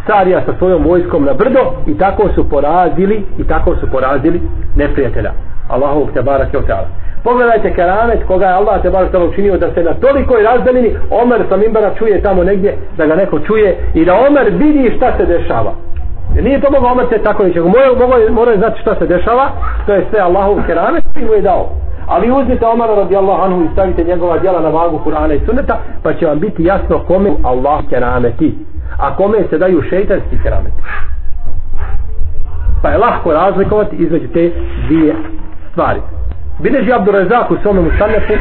Sarija 0.08 0.42
sa 0.46 0.54
svojom 0.58 0.84
vojskom 0.84 1.26
na 1.26 1.34
brdo 1.34 1.60
i 1.88 1.98
tako 1.98 2.30
su 2.36 2.50
porazili 2.50 3.26
i 3.38 3.44
tako 3.44 3.76
su 3.76 3.92
porazili 3.92 4.42
neprijatelja 4.76 5.32
Allahu 5.70 6.08
te 6.14 6.22
barek 6.22 6.54
je 6.54 6.62
pogledajte 7.24 7.74
keramet 7.74 8.20
koga 8.28 8.46
je 8.46 8.54
Allah 8.54 8.82
te 8.82 8.90
barek 8.90 9.14
učinio 9.32 9.58
da 9.58 9.74
se 9.74 9.84
na 9.84 9.94
tolikoj 9.94 10.44
razdaljini 10.44 10.96
Omer 11.10 11.42
sa 11.50 11.58
mimbara 11.58 11.96
čuje 11.98 12.22
tamo 12.22 12.44
negdje 12.44 12.78
da 12.98 13.06
ga 13.06 13.16
neko 13.16 13.40
čuje 13.40 13.78
i 13.94 14.06
da 14.06 14.14
Omer 14.28 14.52
vidi 14.52 14.94
šta 14.98 15.18
se 15.18 15.26
dešava. 15.26 15.74
E, 16.38 16.42
nije 16.42 16.62
to 16.62 16.72
mogao 16.72 16.92
Omer 16.92 17.06
se 17.10 17.24
tako 17.24 17.44
neće 17.44 17.62
mora, 18.32 18.52
je 18.52 18.58
znati 18.58 18.82
šta 18.82 18.96
se 18.96 19.08
dešava 19.08 19.50
to 19.86 19.94
je 19.94 20.06
sve 20.10 20.20
Allahov 20.20 20.58
keramet 20.68 21.04
i 21.16 21.26
mu 21.26 21.34
je 21.34 21.42
dao. 21.42 21.70
Ali 22.08 22.32
uzmite 22.32 22.66
Omara 22.66 22.96
radijallahu 22.96 23.42
anhu 23.42 23.64
i 23.64 23.70
stavite 23.74 24.04
njegova 24.04 24.38
djela 24.38 24.62
na 24.62 24.70
vagu 24.70 25.00
Kur'ana 25.06 25.34
i 25.36 25.46
sunneta 25.46 25.78
pa 26.04 26.14
će 26.14 26.26
vam 26.26 26.40
biti 26.40 26.64
jasno 26.64 27.00
kome 27.00 27.30
Allah 27.44 27.80
kerameti. 27.90 28.56
A 29.00 29.16
kome 29.16 29.38
se 29.50 29.58
daju 29.58 29.82
šeitanski 29.90 30.38
kerameti. 30.44 30.78
Pa 32.82 32.90
je 32.90 32.98
lahko 32.98 33.34
razlikovati 33.34 33.96
između 33.96 34.28
te 34.28 34.52
dvije 34.88 35.16
stvari. 35.72 36.02
Bileži 36.60 36.94
Abdurazak 36.94 37.52
u 37.52 37.58
svome 37.62 37.82
musanefu 37.82 38.34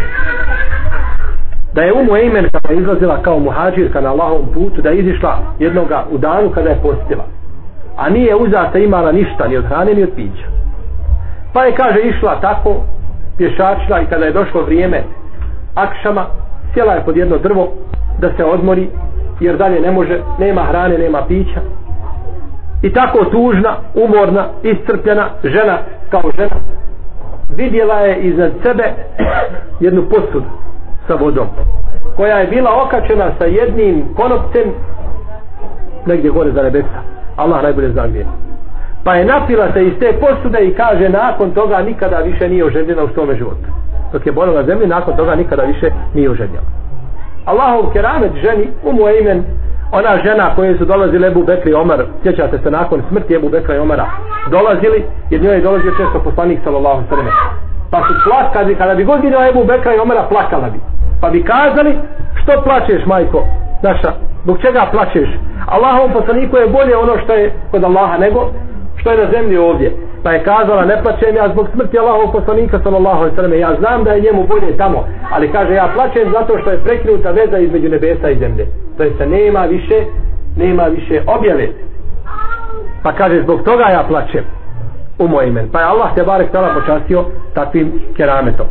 da 1.74 1.82
je 1.82 1.92
Umu 1.92 2.16
Ejmen 2.16 2.48
kada 2.52 2.74
je 2.74 2.80
izlazila 2.80 3.22
kao 3.22 3.38
muhađirka 3.38 4.00
na 4.00 4.10
Allahovom 4.10 4.46
putu 4.54 4.82
da 4.82 4.88
je 4.88 4.98
izišla 4.98 5.38
jednoga 5.58 6.04
u 6.10 6.18
danu 6.18 6.50
kada 6.50 6.68
je 6.70 6.80
postila 6.82 7.35
a 7.96 8.08
nije 8.08 8.36
uzata 8.36 8.78
imala 8.78 9.12
ništa 9.12 9.48
ni 9.48 9.56
od 9.56 9.64
hrane 9.64 9.94
ni 9.94 10.02
od 10.02 10.10
pića 10.16 10.46
Pa 11.52 11.64
je, 11.64 11.74
kaže, 11.74 12.00
išla 12.00 12.40
tako, 12.40 12.82
pješačila 13.36 14.00
i 14.00 14.06
kada 14.06 14.24
je 14.24 14.32
došlo 14.32 14.62
vrijeme 14.62 15.02
akšama, 15.74 16.26
sjela 16.74 16.92
je 16.92 17.04
pod 17.04 17.16
jedno 17.16 17.38
drvo 17.38 17.68
da 18.20 18.36
se 18.36 18.44
odmori, 18.44 18.88
jer 19.40 19.56
dalje 19.56 19.80
ne 19.80 19.90
može, 19.90 20.20
nema 20.38 20.62
hrane, 20.62 20.98
nema 20.98 21.22
pića. 21.28 21.60
I 22.82 22.92
tako 22.92 23.24
tužna, 23.24 23.76
umorna, 23.94 24.46
iscrpljena 24.62 25.28
žena 25.44 25.78
kao 26.10 26.22
žena, 26.36 26.56
vidjela 27.56 27.94
je 27.94 28.20
iznad 28.20 28.52
sebe 28.62 28.84
jednu 29.80 30.02
posudu 30.02 30.50
sa 31.06 31.14
vodom, 31.14 31.46
koja 32.16 32.38
je 32.38 32.46
bila 32.46 32.82
okačena 32.82 33.30
sa 33.38 33.44
jednim 33.44 34.04
konopcem 34.16 34.72
negdje 36.06 36.30
gore 36.30 36.52
za 36.52 36.62
nebesa. 36.62 37.15
Allah 37.36 37.62
najbolje 37.62 37.90
zna 37.90 38.06
gdje. 38.06 38.26
Pa 39.04 39.14
je 39.14 39.24
napila 39.24 39.72
se 39.72 39.86
iz 39.86 39.92
te 40.00 40.12
posude 40.20 40.64
i 40.64 40.74
kaže 40.74 41.08
nakon 41.08 41.50
toga 41.50 41.82
nikada 41.82 42.18
više 42.18 42.48
nije 42.48 42.64
oženjena 42.64 43.02
u 43.02 43.08
svome 43.08 43.36
životu. 43.36 43.66
Dok 44.12 44.26
je 44.26 44.32
borila 44.32 44.60
na 44.60 44.66
zemlji, 44.66 44.86
nakon 44.86 45.16
toga 45.16 45.34
nikada 45.34 45.62
više 45.62 45.90
nije 46.14 46.30
oženjena. 46.30 46.62
Allahov 47.44 47.92
keramet 47.92 48.32
ženi, 48.42 48.68
umu 48.84 49.08
imen, 49.20 49.44
ona 49.92 50.18
žena 50.24 50.54
koje 50.54 50.78
su 50.78 50.84
dolazile 50.84 51.28
Ebu 51.28 51.44
Bekri 51.44 51.70
i 51.70 51.74
Omar, 51.74 52.04
sjećate 52.22 52.58
se 52.58 52.70
nakon 52.70 53.02
smrti 53.08 53.34
Ebu 53.34 53.48
Bekra 53.48 53.74
i 53.74 53.78
Omara, 53.78 54.06
dolazili, 54.50 55.04
jer 55.30 55.42
njoj 55.42 55.54
je 55.54 55.60
dolazio 55.60 55.90
često 55.90 56.20
poslanik 56.24 56.58
sallallahu 56.64 57.02
sallam. 57.08 57.26
Pa 57.90 57.98
su 57.98 58.14
plakali, 58.24 58.74
kada 58.74 58.94
bi 58.94 59.04
god 59.04 59.20
vidio 59.22 59.48
Ebu 59.48 59.64
Bekra 59.64 59.94
i 59.94 59.98
Omara, 59.98 60.22
plakala 60.28 60.70
bi. 60.70 60.78
Pa 61.20 61.30
bi 61.30 61.42
kazali, 61.42 61.98
što 62.34 62.62
plačeš 62.62 63.06
majko, 63.06 63.44
naša, 63.82 64.12
zbog 64.42 64.58
čega 64.60 64.86
plačeš? 64.92 65.28
Allahom 65.66 66.12
poslaniku 66.12 66.56
je 66.56 66.66
bolje 66.66 66.96
ono 66.96 67.18
što 67.24 67.32
je 67.32 67.52
kod 67.70 67.84
Allaha 67.84 68.18
nego 68.18 68.50
što 68.96 69.10
je 69.10 69.24
na 69.24 69.30
zemlji 69.30 69.56
ovdje. 69.58 69.92
Pa 70.22 70.32
je 70.32 70.44
kazala, 70.44 70.84
ne 70.84 71.02
plaćem 71.02 71.36
ja 71.36 71.48
zbog 71.48 71.68
smrti 71.72 71.98
Allahovog 71.98 72.32
poslanika 72.32 72.80
sallallahu 72.82 73.16
alejhi 73.16 73.30
ve 73.30 73.36
selleme. 73.36 73.58
Ja 73.58 73.74
znam 73.78 74.04
da 74.04 74.12
je 74.12 74.20
njemu 74.20 74.46
bolje 74.46 74.76
tamo, 74.76 75.04
ali 75.30 75.52
kaže 75.52 75.74
ja 75.74 75.88
plaćem 75.94 76.32
zato 76.32 76.58
što 76.58 76.70
je 76.70 76.84
prekinuta 76.84 77.30
veza 77.30 77.58
između 77.58 77.88
nebesa 77.88 78.30
i 78.30 78.38
zemlje. 78.38 78.66
To 78.96 79.02
jest 79.02 79.20
nema 79.20 79.60
više, 79.60 80.04
nema 80.56 80.84
više 80.84 81.22
objave. 81.26 81.68
Pa 83.02 83.12
kaže 83.12 83.42
zbog 83.42 83.62
toga 83.62 83.84
ja 83.84 84.04
plaćem 84.08 84.44
u 85.18 85.28
moj 85.28 85.46
imen. 85.46 85.68
Pa 85.72 85.80
je 85.80 85.86
Allah 85.86 86.14
te 86.14 86.22
barek 86.22 86.52
tala 86.52 86.74
počastio 86.74 87.24
takvim 87.54 87.92
kerametom. 88.16 88.66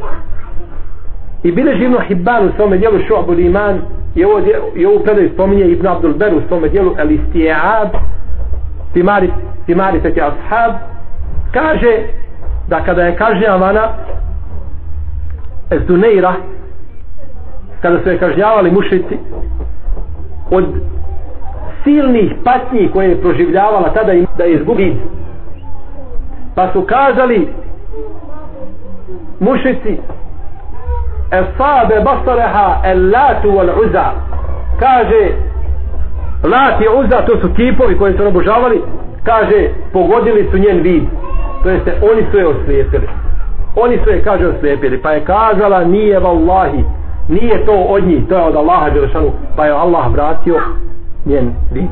I 1.46 1.52
bile 1.52 1.76
živno 1.78 2.00
Hibban 2.00 2.48
u 2.48 2.52
svome 2.56 2.78
dijelu 2.78 3.00
šu'bu 3.00 3.40
iman 3.40 3.82
i 4.16 4.26
ovo, 4.26 4.42
i 4.76 4.86
ovo 4.86 5.00
predaju 5.00 5.30
spominje 5.34 5.66
Ibn 5.66 5.88
Abdul 5.88 6.14
Ber 6.14 6.34
u 6.36 6.42
svome 6.48 6.70
dijelu 6.70 6.96
El 6.98 7.12
Istijab 7.12 7.90
Timari, 8.94 9.30
Timari 9.66 10.00
Feti 10.00 10.22
Ashab. 10.22 10.74
Kaže 11.54 11.98
da 12.68 12.84
kada 12.84 13.02
je 13.02 13.16
kažnjavana 13.16 13.90
Zuneira 15.88 16.34
kada 17.82 18.04
su 18.04 18.10
je 18.10 18.20
kažnjavali 18.20 18.72
mušici 18.72 19.18
od 20.52 20.66
silnih 21.84 22.34
patnji 22.44 22.90
koje 22.94 23.10
je 23.10 23.22
proživljavala 23.22 23.94
tada 23.94 24.14
im 24.14 24.26
da 24.38 24.44
je 24.44 24.54
izgubi. 24.54 24.96
Pa 26.56 26.72
su 26.74 26.82
kazali 26.82 27.48
mušici 29.40 29.98
esabe 31.32 32.00
basareha 32.04 32.82
el 32.84 33.12
latu 33.12 33.50
wal 33.52 33.70
uza 33.86 34.12
kaže 34.80 35.32
lat 36.44 36.82
i 36.82 36.88
uza 36.88 37.22
to 37.26 37.40
su 37.42 37.54
kipovi 37.54 37.98
koji 37.98 38.18
su 38.18 38.28
obožavali 38.28 38.82
kaže 39.24 39.70
pogodili 39.94 40.48
su 40.52 40.58
njen 40.58 40.82
vid. 40.82 41.04
to 41.64 41.70
jeste 41.70 41.94
oni 42.12 42.26
su 42.32 42.38
je 42.38 42.48
oslijepili. 42.48 43.08
Oni 43.76 44.00
su 44.04 44.10
je 44.10 44.24
kaže 44.24 44.48
oslijepili. 44.48 45.02
pa 45.02 45.12
je 45.12 45.26
kazala 45.26 45.84
nije 45.84 46.20
vallahi 46.20 46.84
nije 47.28 47.66
to 47.66 47.74
od 47.74 48.04
njih 48.04 48.24
to 48.30 48.36
je 48.36 48.44
od 48.44 48.56
Allaha 48.56 48.90
Đelešanu 48.90 49.32
pa 49.56 49.66
je 49.66 49.72
Allah 49.72 50.12
vratio 50.14 50.56
njen 51.26 51.54
vid. 51.72 51.90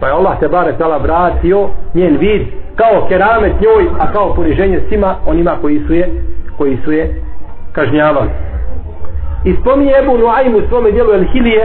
pa 0.00 0.06
je 0.06 0.12
Allah 0.12 0.38
te 0.40 0.48
bare 0.48 0.78
tala 0.78 0.96
vratio 0.96 1.68
njen 1.94 2.16
vid. 2.16 2.42
Kao 2.76 3.06
keramet 3.08 3.52
njoj 3.60 3.88
a 3.98 4.12
kao 4.12 4.34
poniženje 4.34 4.80
svima 4.88 5.14
onima 5.26 5.56
koji 5.60 5.80
su 5.86 5.94
je 5.94 6.10
koji 6.58 6.78
su 6.84 6.92
je 6.92 7.22
kažnjavali. 7.80 8.30
I 9.44 9.56
spominje 9.60 9.92
Ebu 10.02 10.18
Nuaym 10.18 10.54
u 10.54 10.68
svome 10.68 10.90
dijelu 10.90 11.12
El 11.12 11.24
Hilije 11.32 11.64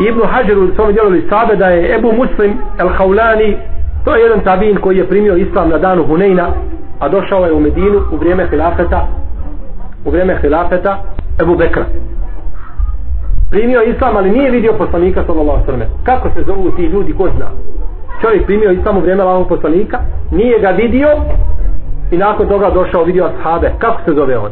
i 0.00 0.04
Ibnu 0.08 0.24
Hađeru 0.32 0.64
u 0.64 0.74
svome 0.74 0.92
dijelu 0.92 1.10
Lisabe 1.10 1.56
da 1.56 1.66
je 1.66 1.94
Ebu 1.96 2.12
Muslim 2.12 2.58
El 2.78 2.88
Haulani 2.88 3.56
to 4.04 4.14
je 4.14 4.22
jedan 4.22 4.40
tabin 4.40 4.76
koji 4.76 4.96
je 4.98 5.08
primio 5.08 5.36
islam 5.36 5.68
na 5.68 5.78
danu 5.78 6.04
Huneyna 6.08 6.46
a 7.00 7.08
došao 7.08 7.44
je 7.44 7.52
u 7.52 7.60
Medinu 7.60 8.00
u 8.12 8.16
vrijeme 8.16 8.46
hilafeta 8.50 9.06
u 10.04 10.10
vrijeme 10.10 10.38
hilafeta 10.40 11.02
Ebu 11.42 11.56
Bekra. 11.56 11.84
Primio 13.50 13.82
islam 13.82 14.16
ali 14.16 14.30
nije 14.30 14.50
vidio 14.50 14.72
poslanika 14.72 15.24
sallallahu 15.26 15.66
sallam 15.66 15.82
kako 16.04 16.28
se 16.34 16.42
zovu 16.46 16.70
ti 16.70 16.82
ljudi 16.82 17.12
ko 17.12 17.28
zna? 17.36 17.46
Čovjek 18.20 18.46
primio 18.46 18.70
islam 18.70 18.96
u 18.96 19.00
vrijeme 19.00 19.24
lavog 19.24 19.48
poslanika 19.48 19.98
nije 20.30 20.58
ga 20.58 20.68
vidio 20.68 21.08
i 22.10 22.16
nakon 22.16 22.48
toga 22.48 22.70
došao 22.70 23.04
vidio 23.04 23.24
ashabe. 23.24 23.72
Kako 23.78 24.00
se 24.04 24.14
zove 24.14 24.38
on? 24.38 24.50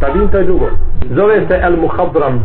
Tabin 0.00 0.28
to 0.28 0.38
je 0.38 0.44
drugo. 0.44 0.66
Zove 1.10 1.46
se 1.48 1.60
El 1.62 1.76
Muhabram 1.76 2.44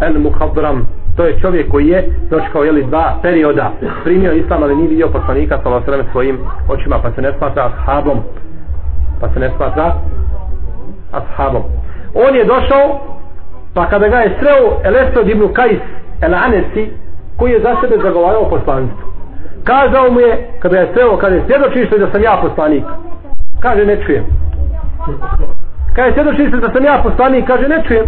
El 0.00 0.18
Muhabram 0.18 0.86
to 1.16 1.24
je 1.24 1.40
čovjek 1.40 1.70
koji 1.70 1.88
je 1.88 2.08
dočekao 2.30 2.64
jeli 2.64 2.84
dva 2.84 3.14
perioda. 3.22 3.72
Primio 4.04 4.32
islam 4.32 4.62
ali 4.62 4.76
nije 4.76 4.88
vidio 4.88 5.08
poslanika 5.08 5.58
sallallahu 5.62 5.90
alejhi 5.90 6.10
svojim 6.12 6.38
očima 6.68 6.98
pa 7.02 7.12
se 7.12 7.22
ne 7.22 7.32
smatra 7.38 7.70
ashabom. 7.72 8.18
Pa 9.20 9.28
se 9.28 9.40
ne 9.40 9.50
smatra 9.56 9.94
ashabom. 11.12 11.62
On 12.14 12.34
je 12.34 12.44
došao 12.44 13.00
pa 13.74 13.86
kada 13.86 14.08
ga 14.08 14.16
je 14.16 14.36
sreo 14.40 14.80
Elesod 14.84 15.28
ibn 15.28 15.52
Kajs 15.52 15.80
El 16.20 16.34
Anesi 16.34 16.90
koji 17.36 17.52
je 17.52 17.60
za 17.60 17.76
sebe 17.80 18.02
zagovarao 18.02 18.48
poslanstvo. 18.50 19.12
Kazao 19.64 20.10
mu 20.10 20.20
je 20.20 20.48
kada 20.60 20.78
je 20.78 20.88
sreo 20.94 21.16
kada 21.16 21.34
je 21.34 21.42
svjedočiš 21.46 21.90
da 21.90 22.10
sam 22.10 22.22
ja 22.22 22.38
poslanik. 22.42 22.84
Kaže 23.60 23.86
ne 23.86 23.96
čujem. 24.06 24.24
Kaže, 25.94 26.08
je 26.08 26.14
svjedočiš 26.14 26.50
da 26.50 26.72
sam 26.72 26.84
ja 26.84 27.00
poslanik 27.02 27.46
kaže 27.46 27.68
ne 27.68 27.82
čujem 27.86 28.06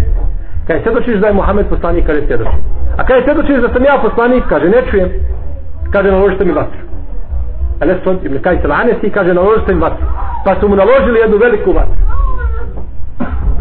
Kaže, 0.67 0.83
svjedočiš 0.83 1.17
da 1.21 1.27
je 1.27 1.33
Muhammed 1.33 1.67
poslanik 1.67 2.07
kaže 2.07 2.27
svjedočim. 2.27 2.61
A 2.97 3.07
kaže, 3.07 3.25
svjedočiš 3.25 3.57
da 3.57 3.69
sam 3.69 3.85
ja 3.85 3.99
poslanik, 4.03 4.45
kaže, 4.49 4.69
ne 4.69 4.83
čujem. 4.91 5.09
Kaže, 5.93 6.11
naložite 6.11 6.45
mi 6.45 6.53
vatru. 6.53 6.81
A 7.81 7.85
ne 7.85 7.95
stond, 8.01 8.25
ibn 8.25 8.39
Kajs 8.43 8.61
Anesi, 8.71 9.11
kaže, 9.11 9.35
naložite 9.35 9.75
mi 9.75 9.81
vatru. 9.81 10.07
Pa 10.45 10.61
su 10.61 10.69
mu 10.69 10.77
naložili 10.77 11.19
jednu 11.19 11.37
veliku 11.37 11.73
vatru. 11.73 12.01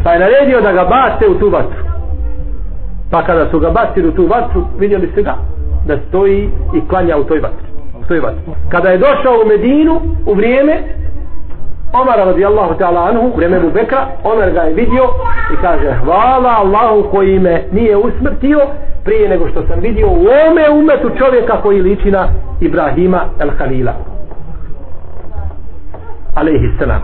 Pa 0.03 0.11
je 0.13 0.19
naredio 0.19 0.61
da 0.61 0.71
ga 0.71 0.83
bace 0.83 1.27
u 1.29 1.39
tu 1.39 1.49
vatru. 1.49 1.83
Pa 3.11 3.23
kada 3.23 3.49
su 3.51 3.59
ga 3.59 3.69
bacili 3.69 4.07
u 4.07 4.11
tu 4.11 4.27
vatru, 4.27 4.65
vidjeli 4.79 5.11
se 5.15 5.21
ga 5.21 5.35
da 5.87 5.97
stoji 6.07 6.49
i 6.73 6.87
klanja 6.87 7.17
u 7.17 7.23
toj 7.23 7.39
vatri. 7.39 7.67
U 8.03 8.07
toj 8.07 8.19
vatri. 8.19 8.41
Kada 8.69 8.89
je 8.89 8.97
došao 8.97 9.33
u 9.43 9.47
Medinu, 9.47 10.01
u 10.25 10.33
vrijeme, 10.33 10.83
Omar 11.93 12.17
radijallahu 12.17 12.73
ta'ala 12.79 13.09
anhu, 13.09 13.27
u 13.27 13.35
vremenu 13.35 13.71
Bekra, 13.73 14.07
Omar 14.23 14.51
ga 14.51 14.61
je 14.61 14.73
vidio 14.73 15.03
i 15.53 15.55
kaže, 15.61 15.91
hvala 16.03 16.49
Allahu 16.49 17.09
koji 17.11 17.39
me 17.39 17.63
nije 17.71 17.97
usmrtio, 17.97 18.59
prije 19.03 19.29
nego 19.29 19.47
što 19.49 19.67
sam 19.67 19.79
vidio 19.79 20.07
u 20.07 20.25
ome 20.49 20.69
umetu 20.69 21.09
čovjeka 21.17 21.61
koji 21.61 21.81
liči 21.81 22.11
na 22.11 22.27
Ibrahima 22.61 23.21
el 23.39 23.49
Halila 23.57 23.93
alaihi 26.35 26.71
salam. 26.79 27.01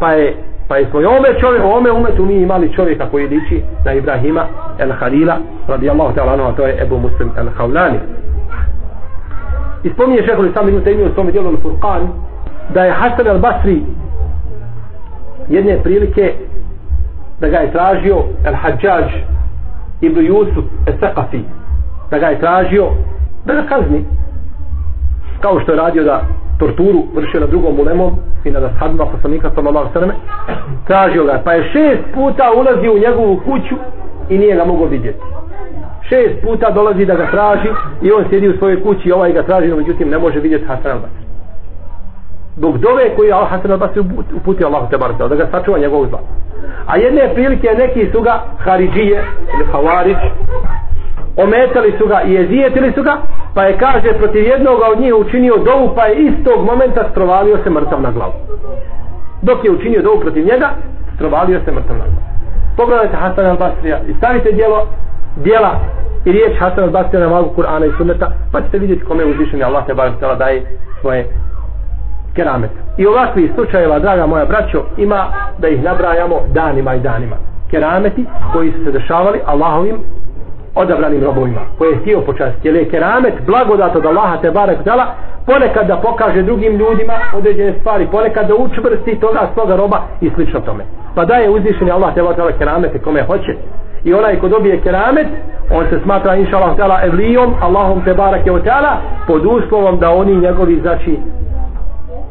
Pa 0.00 0.12
je 0.12 0.36
pa 0.68 0.76
je 0.76 0.86
svoj 0.90 1.06
ome 1.06 1.28
čovjek 1.40 1.64
u 1.64 1.68
ome 1.68 1.90
umetu 1.90 2.24
mi 2.24 2.34
imali 2.34 2.72
čovjeka 2.72 3.06
koji 3.10 3.26
liči 3.26 3.62
na 3.84 3.92
Ibrahima 3.92 4.46
el 4.78 4.92
Halila 4.92 5.36
radijallahu 5.68 6.14
ta'ala 6.14 6.32
anhu 6.32 6.46
a 6.46 6.52
to 6.52 6.66
je 6.66 6.82
Ebu 6.82 6.98
Muslim 6.98 7.30
el 7.36 7.48
Haulani 7.56 7.98
i 9.82 9.90
spominje 9.90 10.22
šehol 10.26 10.46
Islam 10.46 10.68
ibn 10.68 10.84
Taymi 10.84 11.10
u 11.10 11.14
svome 11.14 11.32
dijelu 11.32 11.56
Furqan 11.62 12.08
da 12.74 12.84
je 12.84 12.92
Hasan 12.92 13.28
al 13.28 13.38
Basri 13.38 13.82
jedne 15.48 15.78
prilike 15.82 16.34
da 17.40 17.48
ga 17.48 17.56
je 17.56 17.72
tražio 17.72 18.16
al 18.46 18.54
Hadžađ 18.54 19.12
Ibn 20.00 20.26
Jusuf 20.26 20.64
Esakafi 20.86 21.40
da 22.10 22.18
ga 22.18 22.26
je 22.26 22.40
tražio 22.40 22.86
da 23.44 23.54
ga 23.54 23.62
kazni. 23.62 24.04
Kao 25.40 25.60
što 25.60 25.72
je 25.72 25.78
radio 25.78 26.04
da 26.04 26.20
torturu 26.58 27.02
vršio 27.14 27.40
na 27.40 27.46
drugom 27.46 27.80
ulemom 27.80 28.12
i 28.44 28.50
na 28.50 28.60
sadima 28.78 29.06
poslanika 29.06 29.50
sallallahu 29.54 29.92
sallam 29.92 30.10
tražio 30.86 31.24
ga 31.24 31.40
pa 31.44 31.52
je 31.52 31.62
šest 31.72 32.02
puta 32.14 32.52
ulazio 32.56 32.92
u 32.92 32.98
njegovu 32.98 33.36
kuću 33.36 33.74
i 34.28 34.38
nije 34.38 34.56
ga 34.56 34.64
mogao 34.64 34.86
vidjeti. 34.86 35.20
Šest 36.08 36.42
puta 36.42 36.70
dolazi 36.70 37.06
da 37.06 37.14
ga 37.14 37.30
traži 37.30 37.68
i 38.02 38.12
on 38.12 38.24
sjedi 38.30 38.48
u 38.48 38.58
svojoj 38.58 38.82
kući 38.82 39.08
i 39.08 39.12
ovaj 39.12 39.32
ga 39.32 39.42
traži 39.42 39.68
no 39.68 39.76
međutim 39.76 40.08
ne 40.08 40.18
može 40.18 40.40
vidjeti 40.40 40.64
Hasan 40.64 40.92
al-Basri 40.92 41.23
dok 42.56 42.76
dove 42.76 43.16
koji 43.16 43.28
je 43.28 43.34
Hasan 43.34 43.70
al-Basri 43.70 44.04
uputio 44.36 44.66
Allah 44.66 44.90
te 44.90 44.98
bar 44.98 45.12
da 45.28 45.36
ga 45.36 45.46
sačuva 45.50 45.78
njegovog 45.78 46.08
zla. 46.08 46.18
A 46.86 46.96
jedne 46.96 47.34
prilike 47.34 47.68
neki 47.78 48.10
su 48.12 48.20
ga 48.20 48.42
Haridžije 48.58 49.24
ili 49.54 49.64
Havarić 49.72 50.18
ometali 51.36 51.94
su 51.98 52.06
ga 52.06 52.22
i 52.22 52.32
jezijetili 52.32 52.92
su 52.92 53.02
ga 53.02 53.16
pa 53.54 53.64
je 53.64 53.78
kaže 53.78 54.12
protiv 54.18 54.44
jednog 54.44 54.78
od 54.92 55.00
njih 55.00 55.14
učinio 55.14 55.56
dovu 55.56 55.94
pa 55.96 56.04
je 56.06 56.16
istog 56.16 56.64
momenta 56.64 57.08
strovalio 57.10 57.58
se 57.64 57.70
mrtav 57.70 58.02
na 58.02 58.10
glavu. 58.10 58.32
Dok 59.42 59.64
je 59.64 59.70
učinio 59.70 60.02
dovu 60.02 60.20
protiv 60.20 60.44
njega 60.44 60.70
strovalio 61.14 61.60
se 61.64 61.72
mrtav 61.72 61.96
na 61.96 62.04
glavu. 62.04 62.24
Pogledajte 62.76 63.16
Hasan 63.16 63.44
al-Basrija 63.44 63.98
i 64.08 64.14
stavite 64.18 64.52
dijelo 64.52 64.86
dijela 65.36 65.80
i 66.24 66.32
riječ 66.32 66.58
Hasan 66.58 66.84
al-Basrija 66.84 67.20
na 67.20 67.28
magu 67.28 67.50
Kur'ana 67.56 67.86
i 67.86 67.96
sunneta 67.98 68.32
pa 68.52 68.60
ćete 68.60 68.78
vidjeti 68.78 69.04
kome 69.04 69.22
je 69.22 69.30
uzvišen 69.30 69.62
Allah 69.62 69.86
te 69.86 69.94
bar 69.94 70.10
daje 70.38 70.62
svoje 71.00 71.26
keramet. 72.34 72.70
I 72.98 73.06
ovakvih 73.06 73.50
slučajeva 73.54 73.98
draga 73.98 74.26
moja 74.26 74.44
braćo 74.44 74.82
ima 74.96 75.26
da 75.58 75.68
ih 75.68 75.82
nabrajamo 75.82 76.40
danima 76.52 76.94
i 76.94 77.00
danima. 77.00 77.36
Kerameti 77.70 78.24
koji 78.52 78.72
su 78.72 78.84
se 78.84 78.92
dešavali 78.92 79.40
Allahovim 79.46 79.96
odabranim 80.74 81.24
robovima 81.24 81.60
koje 81.78 81.90
je 81.90 81.98
htio 81.98 82.20
počastiti. 82.20 82.68
Jer 82.68 82.76
je 82.76 82.90
keramet 82.90 83.34
blagodat 83.46 83.96
od 83.96 84.06
Allaha 84.06 84.36
te 84.42 84.50
barek 84.50 84.84
dala 84.84 85.06
ponekad 85.46 85.86
da 85.86 85.96
pokaže 85.96 86.42
drugim 86.42 86.72
ljudima 86.72 87.12
određene 87.34 87.74
stvari 87.80 88.08
ponekad 88.12 88.48
da 88.48 88.54
učvrsti 88.54 89.20
toga 89.20 89.48
svoga 89.54 89.76
roba 89.76 90.02
i 90.20 90.30
slično 90.34 90.60
tome. 90.60 90.84
Pa 91.14 91.24
da 91.24 91.34
je 91.34 91.48
Allah 91.92 92.14
te 92.14 92.22
barek 92.22 92.58
keramete 92.58 92.98
kome 92.98 93.22
hoće. 93.22 93.54
I 94.04 94.14
onaj 94.14 94.38
ko 94.38 94.48
dobije 94.48 94.80
keramet 94.80 95.26
on 95.70 95.84
se 95.90 96.00
smatra 96.04 96.36
inša 96.36 96.56
Allah 96.56 96.76
tela 96.76 97.00
evlijom 97.04 97.54
Allahom 97.60 98.04
te 98.04 98.14
barek 98.14 98.46
je 98.46 98.52
pod 99.26 99.46
uslovom 99.46 99.98
da 99.98 100.10
oni 100.10 100.36
njegovi 100.36 100.80
znači 100.80 101.18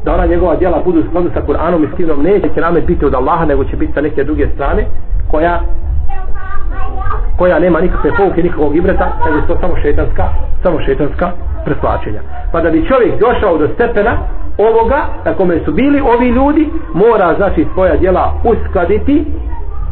da 0.04 0.14
ona 0.14 0.26
njegova 0.26 0.56
djela 0.56 0.82
budu 0.84 1.02
skladu 1.08 1.30
sa 1.34 1.40
Kur'anom 1.46 1.84
i 1.84 1.96
Sunnom 1.96 2.22
neće 2.22 2.48
keramet 2.48 2.86
biti 2.86 3.04
od 3.04 3.14
Allaha 3.14 3.44
nego 3.44 3.64
će 3.64 3.76
biti 3.76 3.92
sa 3.92 4.00
neke 4.00 4.24
druge 4.24 4.48
strane 4.54 4.84
koja 5.30 5.60
koja 7.38 7.58
nema 7.58 7.80
nikakve 7.80 8.10
pouke, 8.16 8.42
nikakvog 8.42 8.76
ibreta, 8.76 9.12
nego 9.24 9.36
je 9.36 9.46
to 9.46 9.56
samo 9.60 9.76
šetanska, 9.82 10.24
samo 10.62 10.80
šetanska 10.80 11.30
preslačenja. 11.64 12.20
Pa 12.52 12.60
da 12.60 12.70
bi 12.70 12.88
čovjek 12.88 13.20
došao 13.20 13.58
do 13.58 13.68
stepena 13.74 14.18
ovoga, 14.58 15.06
na 15.24 15.34
kome 15.34 15.60
su 15.64 15.72
bili 15.72 16.00
ovi 16.00 16.28
ljudi, 16.28 16.70
mora 16.94 17.34
znači 17.36 17.66
svoja 17.74 17.96
djela 17.96 18.32
uskladiti 18.44 19.24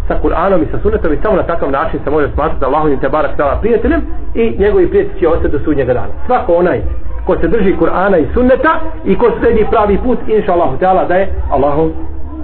sa 0.08 0.14
Kur'anom 0.22 0.62
i 0.62 0.70
sa 0.70 0.78
sunnetom 0.82 1.12
i 1.12 1.18
samo 1.22 1.36
na 1.36 1.42
takav 1.42 1.70
način 1.70 2.00
se 2.04 2.10
može 2.10 2.28
smatrati 2.34 2.60
da 2.60 2.66
Allahovim 2.66 2.98
te 2.98 3.08
barak 3.08 3.34
stala 3.34 3.58
prijateljem 3.60 4.00
i 4.34 4.56
njegovi 4.58 4.88
prijatelji 4.88 5.20
će 5.20 5.28
ostati 5.28 5.52
do 5.52 5.58
sudnjega 5.64 5.94
dana. 5.94 6.12
Svako 6.26 6.54
onaj 6.54 6.80
ko 7.26 7.36
se 7.40 7.48
drži 7.48 7.76
Kur'ana 7.80 8.18
i 8.18 8.26
sunneta 8.34 8.80
i 9.04 9.18
ko 9.18 9.30
sledi 9.40 9.66
pravi 9.70 9.98
put, 9.98 10.18
inša 10.26 10.54
teala 10.80 11.04
da 11.04 11.14
je 11.14 11.32
Allahov 11.50 11.90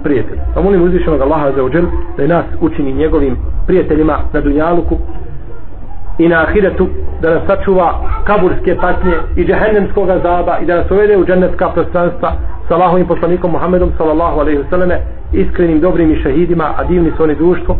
prijatelj. 0.03 0.37
Pa 0.55 0.61
molim 0.61 0.83
uzvišenog 0.83 1.21
Allaha 1.21 1.51
za 1.51 1.63
uđel 1.63 1.85
da 2.17 2.23
je 2.23 2.27
nas 2.27 2.45
učini 2.61 2.93
njegovim 2.93 3.37
prijateljima 3.67 4.19
na 4.33 4.41
Dunjaluku 4.41 4.95
i 6.17 6.27
na 6.27 6.41
Ahiretu 6.41 6.87
da 7.21 7.29
nas 7.29 7.41
sačuva 7.47 7.93
kaburske 8.23 8.75
patnje 8.75 9.13
i 9.35 9.45
džehennemskog 9.45 10.09
azaba 10.09 10.59
i 10.59 10.65
da 10.65 10.75
nas 10.75 10.91
uvede 10.91 11.17
u 11.17 11.25
džennetska 11.25 11.69
prostranstva 11.69 12.33
sa 12.67 12.75
Allahovim 12.75 13.07
poslanikom 13.07 13.51
Muhammedom 13.51 13.91
sallallahu 13.97 14.39
alaihi 14.39 14.59
wasallam 14.59 14.97
iskrenim 15.33 15.79
dobrim 15.79 16.11
i 16.11 16.21
šahidima 16.23 16.73
a 16.77 16.83
divni 16.83 17.11
su 17.17 17.23
oni 17.23 17.35
društvo. 17.35 17.75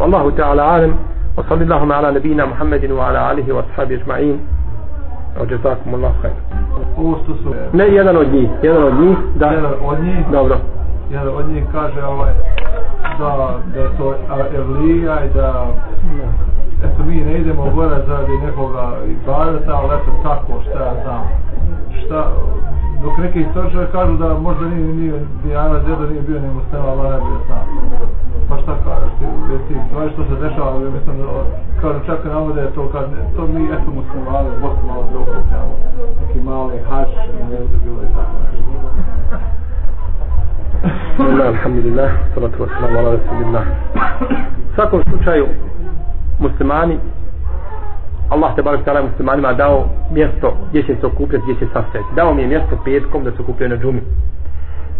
Allahu 0.00 0.30
ta'ala 0.30 0.62
alem 0.62 0.92
wa 1.36 1.42
sallallahu 1.48 1.92
ala 1.92 2.10
nabina 2.10 2.46
Muhammedin 2.46 2.92
wa 2.92 3.08
ala 3.08 3.28
alihi 3.30 3.52
wa 3.52 3.62
sahabi 3.74 3.94
ajma'in 3.94 4.36
wa 5.40 5.46
jazakum 5.50 5.94
Allah 5.94 6.12
khair 6.22 6.34
ne 7.72 7.84
jedan 7.88 8.16
od 8.16 8.32
njih 8.32 8.48
jedan 8.62 8.82
od 8.82 8.94
njih 9.00 9.18
da 9.34 9.46
jedan 9.46 9.72
od 9.84 10.00
njih 10.00 10.26
dobro 10.32 10.56
jedan 11.10 11.36
od 11.36 11.48
njih 11.48 11.64
kaže 11.72 12.04
ovaj, 12.04 12.32
da, 13.18 13.58
da 13.74 13.80
je 13.80 13.88
to 13.98 14.14
evlija 14.54 15.24
i 15.24 15.28
da 15.34 15.66
eto 16.84 17.04
mi 17.06 17.16
ne 17.16 17.38
idemo 17.38 17.70
gore 17.74 17.96
za 18.06 18.18
nekoga 18.46 18.96
ibadeta, 19.06 19.72
ali 19.74 19.94
eto 19.94 20.10
tako, 20.22 20.52
šta 20.62 20.84
ja 20.84 20.94
znam. 21.04 21.22
Šta, 22.04 22.32
dok 23.02 23.18
neki 23.18 23.40
istoričari 23.40 23.86
kažu 23.92 24.16
da 24.16 24.38
možda 24.38 24.68
nije, 24.68 24.94
nije 24.94 25.26
Dijana 25.44 25.80
Zeda 25.80 26.06
nije 26.10 26.22
bio 26.22 26.40
ni 26.40 26.48
Mustafa, 26.48 26.88
ali 26.88 27.02
ne 27.02 27.16
bio 27.16 27.38
sam. 27.48 27.64
Pa 28.48 28.56
šta 28.62 28.74
kažeš 28.84 29.12
ti, 29.18 29.24
jer 29.50 29.60
ti 29.68 29.74
stvari 29.86 30.10
što 30.14 30.22
se 30.24 30.34
dešava, 30.44 30.70
ja 30.84 30.90
mislim 30.96 31.16
da 31.18 32.00
čak 32.06 32.18
i 32.24 32.28
navode 32.28 32.70
to 32.74 32.88
kad, 32.92 33.06
to 33.36 33.46
mi 33.46 33.64
eto 33.64 33.90
muslimali, 33.98 34.48
Bosnu 34.62 34.84
malo 34.86 35.04
da 35.12 35.18
okupljamo, 35.18 35.74
neki 36.20 36.40
mali 36.40 36.78
hač, 36.88 37.08
ne 37.50 37.56
znam 37.56 37.80
bilo 37.84 38.00
i 38.02 38.10
tako 38.16 38.34
Bismillah, 41.16 41.48
alhamdulillah, 41.48 42.10
salatu 42.34 42.58
wassalamu 42.62 42.98
ala 42.98 43.10
rasulillah. 43.16 43.64
U 44.70 44.74
svakom 44.74 45.02
slučaju, 45.10 45.46
muslimani, 46.38 46.98
Allah 48.30 48.54
te 48.56 48.62
barak 48.62 48.84
tala 48.84 49.02
muslimanima 49.02 49.52
dao 49.52 49.84
mjesto 50.10 50.56
gdje 50.70 50.82
će 50.82 50.96
se 51.00 51.06
okupljati, 51.06 51.44
gdje 51.44 51.54
će 51.54 51.72
sastaviti. 51.72 52.14
Dao 52.16 52.34
mi 52.34 52.42
je 52.42 52.48
mjesto 52.48 52.78
petkom 52.84 53.24
da 53.24 53.30
se 53.30 53.42
okupljaju 53.42 53.70
na 53.70 53.76
džumi. 53.76 54.00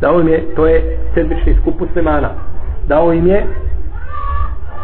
Dao 0.00 0.18
mi 0.18 0.30
je, 0.30 0.54
to 0.56 0.66
je 0.66 0.98
sedmični 1.14 1.56
skup 1.60 1.80
muslimana. 1.80 2.30
Dao 2.88 3.12
im 3.12 3.26
je 3.26 3.46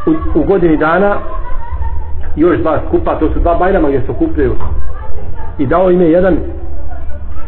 u, 0.06 0.38
u 0.40 0.42
godini 0.44 0.76
dana 0.76 1.16
još 2.36 2.58
dva 2.58 2.78
skupa, 2.88 3.18
to 3.18 3.28
su 3.32 3.40
dva 3.40 3.54
bajrama 3.54 3.88
gdje 3.88 4.00
se 4.00 4.10
okupljaju. 4.10 4.54
I 5.58 5.66
dao 5.66 5.90
im 5.90 6.00
je 6.00 6.10
jedan 6.10 6.36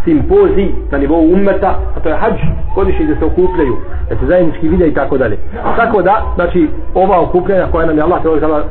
simpozij 0.04 0.68
na 0.90 0.98
nivou 0.98 1.32
ummeta, 1.32 1.74
a 1.96 2.00
to 2.00 2.08
je 2.08 2.16
hađ, 2.16 2.40
godišnji 2.74 3.04
gdje 3.04 3.16
se 3.16 3.24
okupljaju, 3.24 3.76
da 4.08 4.16
se 4.16 4.26
zajednički 4.26 4.68
vide 4.68 4.88
i 4.88 4.94
tako 4.94 5.18
dalje. 5.18 5.38
Tako 5.76 6.02
da, 6.02 6.22
znači, 6.34 6.68
ova 6.94 7.20
okupljanja 7.20 7.66
koja 7.72 7.86
nam 7.86 7.96
je 7.96 8.02
Allah 8.02 8.22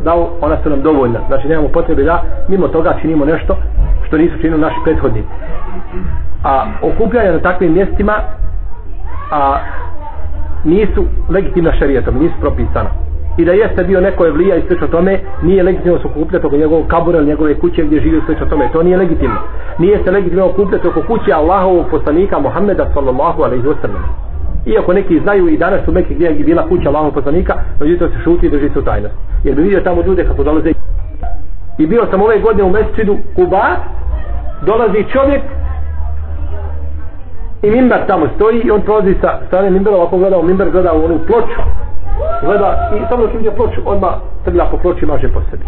dao, 0.04 0.30
ona 0.42 0.58
su 0.64 0.70
nam 0.70 0.82
dovoljna. 0.82 1.20
Znači, 1.28 1.48
nemamo 1.48 1.68
potrebe 1.68 2.04
da 2.04 2.24
mimo 2.48 2.68
toga 2.68 2.94
činimo 3.02 3.26
nešto 3.26 3.58
što 4.08 4.18
nisu 4.18 4.38
činili 4.42 4.62
naši 4.62 4.76
prethodni. 4.84 5.24
A 6.44 6.66
okupljanja 6.82 7.32
na 7.32 7.40
takvim 7.40 7.74
mjestima 7.74 8.14
a, 9.32 9.58
nisu 10.64 11.06
legitimna 11.30 11.72
šarijetom, 11.80 12.16
nisu 12.20 12.36
propisana 12.40 12.90
i 13.38 13.46
da 13.46 13.52
jeste 13.52 13.84
bio 13.84 14.02
neko 14.02 14.28
evlija 14.28 14.56
i 14.56 14.62
slično 14.68 14.88
tome, 14.88 15.20
nije 15.44 15.64
legitimno 15.64 16.00
se 16.00 16.08
okupljati 16.08 16.48
oko 16.48 16.58
njegovog 16.58 16.88
kabura 16.88 17.18
ili 17.18 17.28
njegove 17.28 17.60
kuće 17.60 17.84
gdje 17.84 18.02
živi 18.02 18.22
slično 18.26 18.46
tome. 18.46 18.70
To 18.74 18.84
nije 18.84 18.98
legitimno. 18.98 19.38
Nije 19.80 20.04
se 20.04 20.12
legitimno 20.12 20.46
okupljati 20.46 20.88
oko 20.88 21.02
kuće 21.02 21.34
Allahovog 21.34 21.86
poslanika 21.92 22.40
Muhammeda 22.40 22.90
sallallahu 22.94 23.44
alaihi 23.44 23.64
wa 23.64 23.76
sallam. 23.82 24.04
Iako 24.66 24.94
neki 24.94 25.20
znaju 25.20 25.48
i 25.48 25.58
danas 25.58 25.88
u 25.88 25.92
Mekke 25.92 26.14
gdje 26.14 26.26
je 26.26 26.44
bila 26.44 26.68
kuća 26.68 26.90
Allahovog 26.90 27.14
poslanika, 27.14 27.54
međutim 27.80 28.08
to 28.08 28.14
se 28.14 28.24
šuti 28.24 28.46
i 28.46 28.50
drži 28.50 28.70
se 28.70 28.80
u 28.80 28.82
tajnost. 28.82 29.16
Jer 29.44 29.56
bi 29.56 29.62
vidio 29.62 29.80
tamo 29.80 30.02
ljude 30.02 30.24
kako 30.24 30.44
dolaze. 30.44 30.74
I 31.78 31.88
bio 31.88 32.06
sam 32.12 32.22
ove 32.22 32.40
godine 32.40 32.64
u 32.64 32.70
mesčidu 32.70 33.18
Kuba, 33.36 33.76
dolazi 34.66 35.06
čovjek 35.14 35.42
i 37.62 37.70
mimbar 37.70 38.08
tamo 38.08 38.28
stoji 38.36 38.62
i 38.62 38.72
on 38.72 38.82
prolazi 38.82 39.16
sa 39.22 39.40
strane 39.48 39.70
mimbera, 39.70 39.96
ovako 39.96 40.18
gleda 40.18 40.38
u 40.38 40.44
mimber, 40.44 40.72
gleda 40.72 40.94
u 40.94 41.06
onu 41.06 41.20
ploču 41.28 41.62
gleda 42.42 42.90
i 42.96 43.10
samo 43.10 43.28
što 43.28 43.38
vidi 43.38 43.50
ploču, 43.56 43.82
odmah 43.86 44.14
trlja 44.46 44.66
po 44.72 44.78
ploči 44.78 45.06
maže 45.06 45.28
po 45.28 45.42
sebi. 45.50 45.66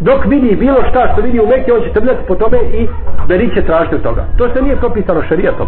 Dok 0.00 0.24
vidi 0.26 0.56
bilo 0.56 0.80
šta 0.90 1.08
što 1.12 1.22
vidi 1.22 1.40
u 1.40 1.46
Mekke, 1.46 1.72
on 1.72 1.80
će 1.80 1.92
trljati 1.92 2.26
po 2.28 2.34
tome 2.34 2.58
i 2.58 2.88
beriće 3.28 3.62
tražiti 3.62 3.94
od 3.94 4.02
toga. 4.02 4.24
To 4.38 4.48
se 4.48 4.62
nije 4.62 4.76
propisano 4.76 5.22
šarijatom. 5.22 5.66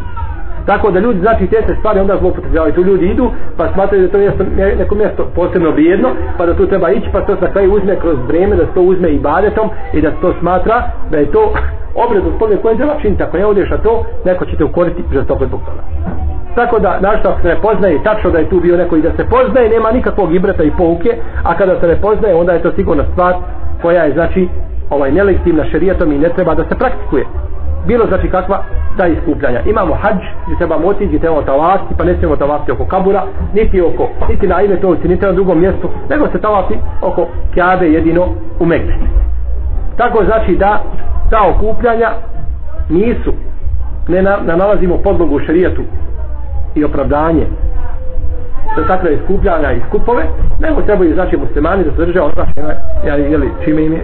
Tako 0.70 0.90
da 0.90 1.00
ljudi 1.00 1.20
znači 1.20 1.46
te 1.46 1.62
se 1.66 1.74
stvari 1.78 2.00
onda 2.00 2.16
zlopotrebljavaju. 2.20 2.74
Tu 2.74 2.82
ljudi 2.82 3.06
idu 3.06 3.30
pa 3.56 3.72
smatraju 3.72 4.02
da 4.06 4.12
to 4.12 4.18
je 4.18 4.32
neko 4.78 4.94
mjesto 4.94 5.22
posebno 5.34 5.70
vrijedno 5.70 6.08
pa 6.38 6.46
da 6.46 6.56
tu 6.56 6.66
treba 6.66 6.90
ići 6.90 7.08
pa 7.12 7.20
to 7.20 7.36
na 7.40 7.52
kraju 7.52 7.74
uzme 7.74 8.00
kroz 8.00 8.16
vreme 8.28 8.56
da 8.56 8.66
se 8.66 8.74
to 8.74 8.82
uzme 8.82 9.08
i 9.08 9.18
badetom 9.18 9.70
i 9.92 10.00
da 10.00 10.10
to 10.10 10.34
smatra 10.40 10.82
da 11.10 11.18
je 11.18 11.32
to 11.32 11.52
obred 12.04 12.26
od 12.26 12.38
toga 12.38 12.56
koje 12.62 12.76
treba 12.76 13.00
činiti. 13.02 13.22
Ako 13.22 13.36
ne 13.36 13.46
odeš 13.46 13.70
na 13.70 13.76
to, 13.76 14.04
neko 14.24 14.44
će 14.44 14.56
te 14.56 14.64
ukoriti 14.64 15.02
žestoko 15.12 15.46
zbog 15.46 15.60
toga 15.60 15.82
tako 16.54 16.78
da 16.78 17.00
našto 17.00 17.36
se 17.42 17.48
ne 17.48 17.56
poznaje 17.62 18.02
tačno 18.02 18.30
da 18.30 18.38
je 18.38 18.48
tu 18.48 18.60
bio 18.60 18.76
neko 18.76 18.96
i 18.96 19.02
da 19.02 19.10
se 19.16 19.24
poznaje 19.30 19.68
nema 19.68 19.90
nikakvog 19.92 20.34
ibreta 20.34 20.62
i 20.62 20.72
pouke 20.78 21.10
a 21.44 21.56
kada 21.58 21.80
se 21.80 21.86
ne 21.86 21.96
poznaje 21.96 22.34
onda 22.34 22.52
je 22.52 22.62
to 22.62 22.72
sigurna 22.72 23.04
stvar 23.12 23.34
koja 23.82 24.02
je 24.04 24.12
znači 24.12 24.48
ovaj 24.90 25.12
nelegitimna 25.12 25.64
šerijatom 25.64 26.12
i 26.12 26.18
ne 26.18 26.28
treba 26.28 26.54
da 26.54 26.64
se 26.64 26.78
praktikuje 26.78 27.24
bilo 27.86 28.06
znači 28.06 28.30
kakva 28.30 28.62
ta 28.96 29.06
iskupljanja. 29.06 29.60
Imamo 29.66 29.94
hađ 29.94 30.20
gdje 30.46 30.56
trebamo 30.56 30.88
otići 30.88 31.06
gdje 31.06 31.18
trebamo 31.18 31.42
tavasti 31.42 31.94
pa 31.98 32.04
ne 32.04 32.14
smijemo 32.14 32.36
tavasti 32.36 32.72
oko 32.72 32.84
kabura 32.84 33.22
niti 33.54 33.80
oko 33.82 34.08
niti 34.28 34.46
na 34.46 34.62
ime 34.62 34.76
to 34.76 34.96
niti 35.04 35.26
na 35.26 35.32
drugom 35.32 35.60
mjestu 35.60 35.88
nego 36.10 36.28
se 36.32 36.40
tavasti 36.40 36.74
oko 37.02 37.26
kjabe 37.54 37.86
jedino 37.86 38.26
u 38.60 38.66
Mekke 38.66 38.94
tako 39.96 40.24
znači 40.24 40.56
da 40.56 40.82
ta 41.30 41.48
okupljanja 41.48 42.10
nisu 42.88 43.32
ne, 44.08 44.22
na, 44.22 44.36
ne 44.46 44.56
nalazimo 44.56 44.96
podlogu 44.96 45.36
u 45.36 45.40
šerijatu 45.40 45.82
i 46.74 46.84
opravdanje 46.84 47.46
takve 48.86 49.14
iskupljanja 49.14 49.72
i 49.72 49.80
skupove, 49.88 50.24
nego 50.60 50.82
trebaju 50.82 51.14
znači 51.14 51.36
muslimani 51.36 51.84
da 51.84 51.90
se 51.90 51.96
drže 51.96 52.20
ono 52.20 52.32
ja, 53.06 53.14
jeli, 53.14 53.50
čime 53.64 53.84
im, 53.84 53.92
e, 53.92 53.98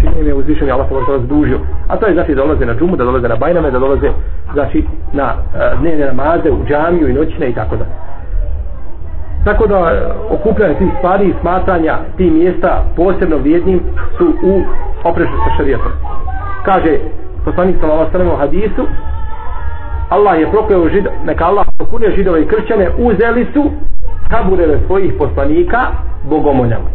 čime 0.00 0.20
im 0.20 0.26
je 0.26 0.34
uzvišen 0.34 0.70
Allah 0.70 0.86
se 0.88 1.24
zdužio. 1.24 1.58
A 1.88 1.96
to 1.96 2.06
je 2.06 2.14
znači 2.14 2.34
da 2.34 2.42
dolaze 2.42 2.66
na 2.66 2.74
džumu, 2.74 2.96
da 2.96 3.04
dolaze 3.04 3.28
na 3.28 3.36
bajname, 3.36 3.70
da 3.70 3.78
dolaze 3.78 4.10
znači 4.52 4.84
na 5.12 5.32
e, 5.32 5.76
dnevne 5.80 6.06
namaze, 6.06 6.50
u 6.50 6.64
džamiju 6.68 7.08
i 7.08 7.12
noćne 7.12 7.48
i 7.48 7.54
tako 7.54 7.76
da. 7.76 7.84
Tako 9.44 9.66
da 9.66 9.74
e, 9.74 10.12
okupljanje 10.30 10.74
tih 10.74 10.88
stvari 10.98 11.28
i 11.28 11.34
smatranja 11.40 11.98
tih 12.16 12.32
mjesta 12.32 12.84
posebno 12.96 13.36
vrijednim 13.36 13.80
su 14.18 14.26
u 14.42 14.62
oprešu 15.04 15.32
sa 15.44 15.56
šarijetom. 15.56 15.92
kaže 16.64 16.98
poslanik 17.44 17.76
sallallahu 17.80 18.00
alejhi 18.00 18.12
ve 18.12 18.18
sellem 18.18 18.34
u 18.34 18.40
hadisu 18.40 18.86
Allah 20.14 20.40
je 20.40 20.50
prokleo 20.50 20.88
žido, 20.88 21.10
neka 21.24 21.44
Allah 21.44 21.66
prokunje 21.76 22.10
židove 22.16 22.42
i 22.42 22.46
kršćane, 22.46 22.90
uzeli 22.98 23.46
su 23.52 23.70
kabureve 24.28 24.78
svojih 24.86 25.12
poslanika 25.18 25.80
bogomoljama. 26.30 26.88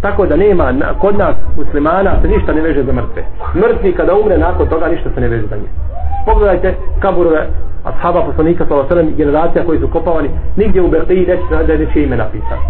Tako 0.00 0.26
da 0.26 0.36
nema 0.36 0.72
na, 0.72 0.86
kod 0.98 1.18
nas 1.18 1.36
muslimana 1.56 2.12
se 2.22 2.28
ništa 2.28 2.52
ne 2.52 2.62
veže 2.62 2.82
za 2.82 2.92
mrtve. 2.92 3.22
Mrtvi 3.54 3.92
kada 3.92 4.14
umre 4.14 4.38
nakon 4.38 4.68
toga 4.68 4.88
ništa 4.88 5.10
se 5.14 5.20
ne 5.20 5.28
veže 5.28 5.46
za 5.46 5.56
njih. 5.56 5.70
Pogledajte 6.26 6.74
kaburove 7.00 7.46
ashaba 7.84 8.22
poslanika 8.22 8.64
sallallahu 8.64 8.94
alejhi 8.94 9.14
generacija 9.16 9.64
koji 9.64 9.80
su 9.80 9.88
kopavani 9.88 10.30
nigdje 10.56 10.82
u 10.82 10.90
Beqiji 10.90 11.28
neće 11.28 11.66
da 11.66 11.72
je 11.72 11.78
nečije 11.78 12.04
ime 12.04 12.16
napisano. 12.16 12.62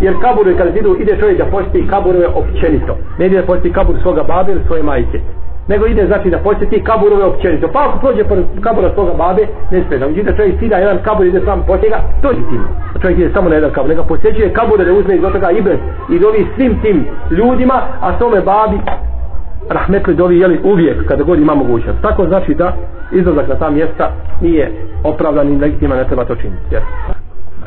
Jer 0.00 0.14
kabure 0.20 0.56
kada 0.56 0.78
idu 0.78 0.96
ide 1.00 1.16
čovjek 1.20 1.38
da 1.38 1.44
posti 1.44 1.86
kaburove 1.90 2.26
općenito. 2.26 2.96
Ne 3.18 3.26
ide 3.26 3.40
da 3.40 3.46
posti 3.46 3.72
kabur 3.72 3.96
svoga 4.02 4.22
babe 4.22 4.52
ili 4.52 4.64
svoje 4.66 4.82
majke 4.82 5.20
nego 5.68 5.86
ide 5.86 6.06
znači 6.06 6.30
da 6.30 6.38
posjeti 6.38 6.84
kaburove 6.84 7.24
općenito. 7.24 7.68
Pa 7.72 7.88
ako 7.88 7.98
prođe 7.98 8.24
pored 8.24 8.44
kabura 8.60 8.94
svoga 8.94 9.12
babe, 9.14 9.42
ne 9.70 9.84
smije 9.84 9.98
Da 9.98 10.06
uđite 10.06 10.36
čovjek 10.36 10.58
sida 10.58 10.76
jedan 10.76 10.98
kabur 11.02 11.26
ide 11.26 11.40
sam 11.44 11.64
posjega, 11.66 11.98
to 12.22 12.28
je 12.28 12.48
tim. 12.50 12.62
A 12.94 12.98
čovjek 12.98 13.18
ide 13.18 13.30
samo 13.32 13.48
na 13.48 13.54
jedan 13.54 13.70
kabur. 13.70 13.90
Neka 13.90 14.02
posjećuje 14.02 14.52
kabure 14.52 14.84
da 14.84 14.92
uzme 14.92 15.14
iz 15.14 15.22
toga 15.22 15.50
ibret 15.50 15.80
i 16.10 16.18
dovi 16.18 16.46
svim 16.56 16.80
tim 16.82 17.06
ljudima, 17.30 17.82
a 18.00 18.18
tome 18.18 18.40
babi 18.40 18.78
rahmetli 19.68 20.14
dovi 20.14 20.38
jeli 20.38 20.60
uvijek 20.64 21.08
kada 21.08 21.24
god 21.24 21.38
ima 21.38 21.54
mogućnost. 21.54 21.98
Tako 22.02 22.26
znači 22.26 22.54
da 22.54 22.76
izlazak 23.12 23.48
na 23.48 23.54
ta 23.54 23.70
mjesta 23.70 24.10
nije 24.40 24.72
opravdan 25.04 25.52
i 25.52 25.58
legitiman, 25.58 25.98
ne 25.98 26.04
treba 26.04 26.24
to 26.24 26.34
činiti. 26.34 26.62
Jer 26.70 26.82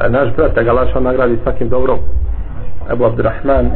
naš 0.09 0.35
brat, 0.35 0.55
da 0.55 0.63
ga 0.63 0.71
laša 0.71 0.99
nagradi 0.99 1.37
svakim 1.43 1.69
dobrom, 1.69 1.97
Ebu 2.91 3.05
Abdurrahman, 3.05 3.71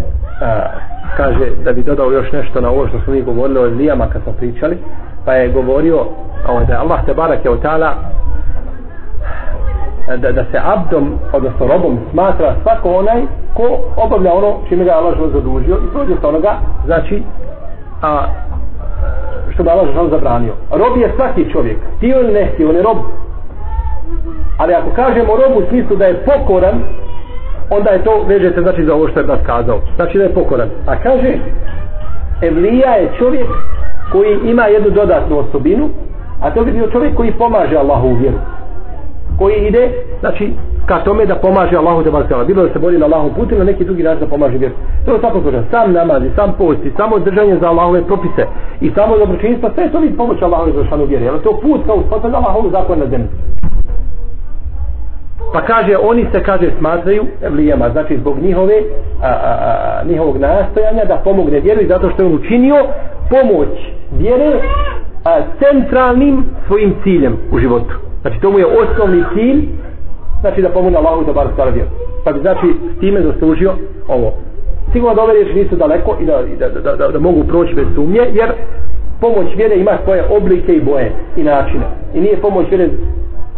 kaže 1.17 1.45
da 1.63 1.73
bi 1.73 1.83
dodao 1.83 2.11
još 2.11 2.31
nešto 2.31 2.61
na 2.61 2.69
ovo 2.69 2.87
što 2.87 2.99
smo 2.99 3.13
mi 3.13 3.21
govorili 3.21 3.59
o 3.59 3.63
lijama 3.63 4.07
kad 4.09 4.23
smo 4.23 4.33
pričali 4.33 4.77
pa 5.25 5.33
je 5.33 5.51
govorio 5.51 6.05
ovaj, 6.47 6.65
da 6.65 6.73
je 6.73 6.79
Allah 6.79 7.05
te 7.05 7.13
barak 7.13 7.45
je 7.45 7.51
otala 7.51 7.95
da, 10.17 10.31
da 10.31 10.43
se 10.51 10.59
abdom 10.63 11.19
odnosno 11.33 11.67
robom 11.67 11.99
smatra 12.11 12.55
svako 12.63 12.91
onaj 12.91 13.21
ko 13.53 13.79
obavlja 13.95 14.33
ono 14.33 14.57
čime 14.69 14.83
ga 14.83 14.91
Allah 14.91 15.13
zadužio 15.33 15.75
i 15.75 15.91
prođe 15.93 16.13
sa 16.21 16.27
onoga 16.27 16.53
znači 16.85 17.23
a, 18.01 18.25
što 19.53 19.63
ga 19.63 19.71
Allah 19.71 20.09
zabranio. 20.11 20.53
Rob 20.71 20.97
je 20.97 21.13
svaki 21.15 21.51
čovjek 21.51 21.77
ti 21.99 22.07
ili 22.07 22.33
ne 22.33 22.53
ti 22.57 22.65
on 22.65 22.75
je 22.75 22.83
rob. 22.83 22.97
Ali 24.57 24.73
ako 24.73 24.89
kažemo 24.95 25.35
robu 25.35 25.59
u 25.59 25.69
smislu 25.69 25.95
da 25.95 26.05
je 26.05 26.25
pokoran 26.25 26.83
onda 27.77 27.89
je 27.91 28.03
to 28.03 28.23
vežete 28.27 28.61
znači 28.61 28.85
za 28.85 28.93
ovo 28.93 29.07
što 29.07 29.19
je 29.19 29.25
brat 29.25 29.45
kazao. 29.45 29.79
Znači 29.95 30.17
da 30.17 30.23
je 30.23 30.33
pokoran. 30.33 30.69
A 30.87 30.95
kaže 31.03 31.37
Evlija 32.41 32.91
je 32.91 33.11
čovjek 33.19 33.47
koji 34.11 34.39
ima 34.43 34.65
jednu 34.65 34.89
dodatnu 34.89 35.39
osobinu 35.39 35.89
a 36.41 36.51
to 36.51 36.63
bi 36.63 36.71
bio 36.71 36.87
čovjek 36.91 37.15
koji 37.15 37.31
pomaže 37.31 37.77
Allahu 37.77 38.07
u 38.07 38.13
vjeru. 38.13 38.37
Koji 39.39 39.55
ide 39.67 39.91
znači 40.19 40.53
ka 40.85 40.99
tome 40.99 41.25
da 41.25 41.35
pomaže 41.35 41.77
Allahu 41.77 42.03
te 42.03 42.11
barkala. 42.11 42.43
bilo 42.43 42.63
da 42.63 42.73
se 42.73 42.79
bori 42.79 42.97
na 42.97 43.05
Allahu 43.05 43.29
putu 43.35 43.55
na 43.57 43.63
neki 43.63 43.85
drugi 43.85 44.03
način 44.03 44.19
da 44.19 44.27
pomaže 44.27 44.57
vjeru. 44.57 44.75
To 45.05 45.13
je 45.13 45.21
tako 45.21 45.41
kaže 45.41 45.63
sam 45.71 45.93
namazi, 45.93 46.29
sam 46.35 46.53
posti, 46.57 46.91
samo 46.97 47.19
držanje 47.19 47.57
za 47.61 47.69
Allahove 47.69 48.01
propise 48.01 48.45
i 48.81 48.91
samo 48.95 49.17
dobročinstvo 49.17 49.69
sve 49.75 49.91
to 49.91 49.99
bi 49.99 50.17
pomoć 50.17 50.41
Allahu 50.41 50.71
za 50.71 50.85
šanu 50.89 51.05
vjeru 51.05 51.25
Jer 51.25 51.41
to 51.43 51.59
put 51.61 51.85
kao 51.85 51.95
uspostavlja 51.95 52.37
Allahu 52.37 52.69
zakon 52.71 52.99
na 52.99 53.05
zemlji? 53.05 53.27
Pa 55.53 55.61
kaže, 55.61 55.97
oni 55.97 56.25
se, 56.31 56.43
kaže, 56.43 56.71
smatraju 56.79 57.25
evlijama, 57.41 57.89
znači 57.89 58.17
zbog 58.17 58.39
njihove, 58.41 58.73
a, 59.21 59.27
a, 59.27 59.51
a, 59.61 60.03
njihovog 60.07 60.37
nastojanja 60.37 61.05
da 61.05 61.21
pomogne 61.23 61.59
vjeru 61.59 61.81
i 61.81 61.87
zato 61.87 62.09
što 62.09 62.21
je 62.21 62.25
on 62.25 62.35
učinio 62.35 62.75
pomoć 63.29 63.69
vjere 64.11 64.51
a, 65.25 65.41
centralnim 65.59 66.45
svojim 66.67 66.95
ciljem 67.03 67.37
u 67.51 67.59
životu. 67.59 67.95
Znači, 68.21 68.39
to 68.41 68.51
mu 68.51 68.59
je 68.59 68.65
osnovni 68.65 69.23
cilj, 69.33 69.67
znači 70.41 70.61
da 70.61 70.69
pomogne 70.69 70.97
Allahu 70.97 71.25
da 71.25 71.33
bar 71.33 71.47
stara 71.53 71.71
vjeru. 71.71 71.89
Pa 72.23 72.31
bi, 72.31 72.39
znači, 72.39 72.67
s 72.95 72.99
time 72.99 73.21
zaslužio 73.21 73.73
ovo. 74.07 74.33
Sigurno 74.93 75.15
da 75.15 75.23
ove 75.23 75.33
riječi 75.33 75.53
nisu 75.53 75.75
daleko 75.75 76.17
i 76.21 76.25
da, 76.25 76.41
i 76.53 76.55
da, 76.55 76.69
da, 76.69 76.95
da, 76.95 77.07
da 77.07 77.19
mogu 77.19 77.43
proći 77.43 77.75
bez 77.75 77.85
sumnje, 77.95 78.21
jer 78.33 78.51
pomoć 79.21 79.55
vjere 79.55 79.75
ima 79.75 79.91
svoje 80.03 80.23
oblike 80.37 80.73
i 80.73 80.81
boje 80.81 81.11
i 81.37 81.43
načine. 81.43 81.85
I 82.13 82.21
nije 82.21 82.41
pomoć 82.41 82.69
vjere 82.69 82.89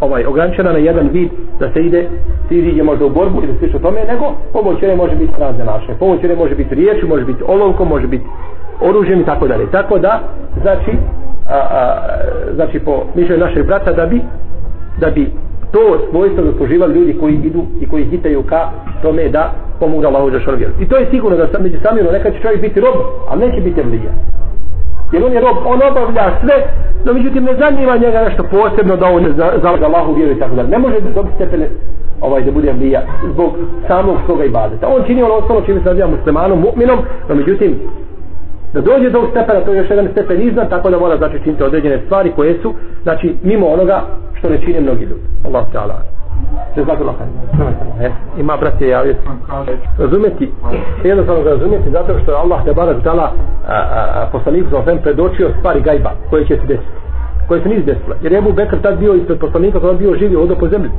ovaj 0.00 0.24
ograničena 0.24 0.72
na 0.72 0.78
jedan 0.78 1.08
vid 1.08 1.28
da 1.60 1.72
se 1.72 1.80
ide 1.80 2.08
ti 2.48 2.58
ide 2.58 2.82
možda 2.82 3.04
u 3.04 3.10
borbu 3.10 3.42
ili 3.42 3.58
slično 3.58 3.78
tome 3.78 4.00
nego 4.04 4.24
pomoćere 4.52 4.96
može 4.96 5.16
biti 5.16 5.32
razne 5.38 5.64
naše 5.64 5.94
pomoćere 5.98 6.36
može 6.36 6.54
biti 6.54 6.74
riječi 6.74 7.06
može 7.06 7.24
biti 7.24 7.42
olovkom 7.46 7.88
može 7.88 8.06
biti 8.06 8.24
oružjem 8.80 9.20
i 9.20 9.24
tako 9.24 9.48
dalje 9.48 9.70
tako 9.70 9.98
da 9.98 10.20
znači 10.62 10.90
a, 11.48 11.56
a, 11.56 11.98
znači 12.54 12.78
po 12.78 13.04
mišljenju 13.14 13.44
našeg 13.44 13.66
brata 13.66 13.92
da 13.92 14.06
bi 14.06 14.20
da 15.00 15.10
bi 15.10 15.30
to 15.72 15.98
svojstvo 16.10 16.44
zasluživali 16.44 16.94
ljudi 16.94 17.16
koji 17.20 17.34
idu 17.34 17.64
i 17.80 17.88
koji 17.88 18.04
hitaju 18.04 18.42
ka 18.42 18.70
tome 19.02 19.28
da 19.28 19.52
pomogu 19.80 20.06
Allahu 20.06 20.30
za 20.30 20.40
šarvjer. 20.40 20.70
I 20.80 20.88
to 20.88 20.96
je 20.96 21.06
sigurno 21.10 21.36
da 21.36 21.46
sam 21.46 21.62
među 21.62 21.78
samim 21.82 22.06
neka 22.12 22.30
će 22.30 22.38
čovjek 22.42 22.60
biti 22.60 22.80
rob, 22.80 22.94
a 23.30 23.36
neće 23.36 23.60
biti 23.60 23.80
evlija. 23.80 24.12
Jer 25.12 25.24
on 25.24 25.32
je 25.32 25.40
rob, 25.40 25.56
on 25.66 25.80
obavlja 25.90 26.26
sve, 26.40 26.56
no 27.04 27.12
međutim 27.12 27.44
ne 27.44 27.54
zanima 27.58 27.96
njega 27.96 28.24
nešto 28.24 28.42
posebno 28.42 28.96
da 28.96 29.06
on 29.06 29.24
za, 29.36 29.52
zalaga 29.62 29.86
Allahu 29.86 30.14
vjeru 30.14 30.32
i 30.32 30.38
tako 30.38 30.54
dalje. 30.54 30.68
Ne 30.68 30.78
može 30.78 31.00
dobiti 31.00 31.34
stepene 31.34 31.68
ovaj 32.20 32.42
da 32.42 32.50
bude 32.50 32.72
vlija 32.72 33.02
zbog 33.32 33.52
samog 33.88 34.16
svoga 34.26 34.44
ibadeta. 34.44 34.88
On 34.88 35.02
čini 35.06 35.22
ono 35.22 35.34
ostalo 35.34 35.60
čime 35.60 35.80
se 35.80 35.88
naziva 35.88 36.08
muslimanom, 36.08 36.64
mu'minom, 36.64 36.98
no 37.28 37.34
međutim 37.34 37.76
da 38.72 38.80
dođe 38.80 39.10
do 39.10 39.26
stepena, 39.30 39.60
to 39.60 39.72
je 39.72 39.78
još 39.78 39.90
jedan 39.90 40.08
stepen 40.12 40.48
iznad, 40.48 40.70
tako 40.70 40.90
da 40.90 40.98
mora 40.98 41.16
znači 41.16 41.38
činiti 41.44 41.62
određene 41.62 42.00
stvari 42.06 42.32
koje 42.36 42.58
su, 42.62 42.74
znači 43.02 43.34
mimo 43.42 43.66
onoga 43.66 44.02
što 44.34 44.48
ne 44.48 44.58
čine 44.64 44.80
mnogi 44.80 45.04
ljudi. 45.04 45.22
Allah 45.46 45.64
ta'ala. 45.72 45.94
Jazakallah 46.76 47.14
khair. 47.16 47.30
E, 48.00 48.10
ima 48.38 48.56
brate 48.56 48.88
javio. 48.88 49.14
Razumeti, 49.98 50.52
jednostavno 51.04 51.42
ga 51.42 51.50
razumeti 51.50 51.90
zato 51.90 52.18
što 52.22 52.30
je 52.30 52.38
Allah 52.38 52.64
te 52.64 52.72
barak 52.72 53.02
dala 53.02 53.32
poslaniku 54.32 54.70
za 54.70 54.78
osvijem 54.78 54.98
predočio 55.02 55.50
stvari 55.58 55.80
gajba 55.80 56.10
koje 56.30 56.46
će 56.46 56.56
se 56.56 56.66
desiti. 56.66 56.88
Koje 57.48 57.62
se 57.62 57.68
nisu 57.68 57.86
desile. 57.86 58.16
Jer 58.22 58.32
je 58.32 58.38
Ebu 58.38 58.52
Bekr 58.52 58.76
tad 58.82 58.98
bio 58.98 59.14
ispred 59.14 59.38
poslanika 59.38 59.80
kada 59.80 59.92
bio 59.92 60.16
živio 60.18 60.42
odo 60.42 60.54
po 60.54 60.68
zemlji. 60.68 60.90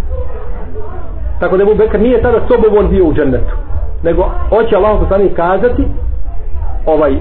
Tako 1.39 1.57
da 1.57 1.63
Ebu 1.63 1.75
Bekr 1.75 1.99
nije 1.99 2.21
tada 2.21 2.39
sobom 2.47 2.77
on 2.77 2.89
bio 2.89 3.05
u 3.05 3.13
džennetu. 3.13 3.55
Nego 4.03 4.29
hoće 4.49 4.75
Allah 4.75 4.99
poslanik 4.99 5.35
kazati 5.35 5.87
ovaj 6.85 7.15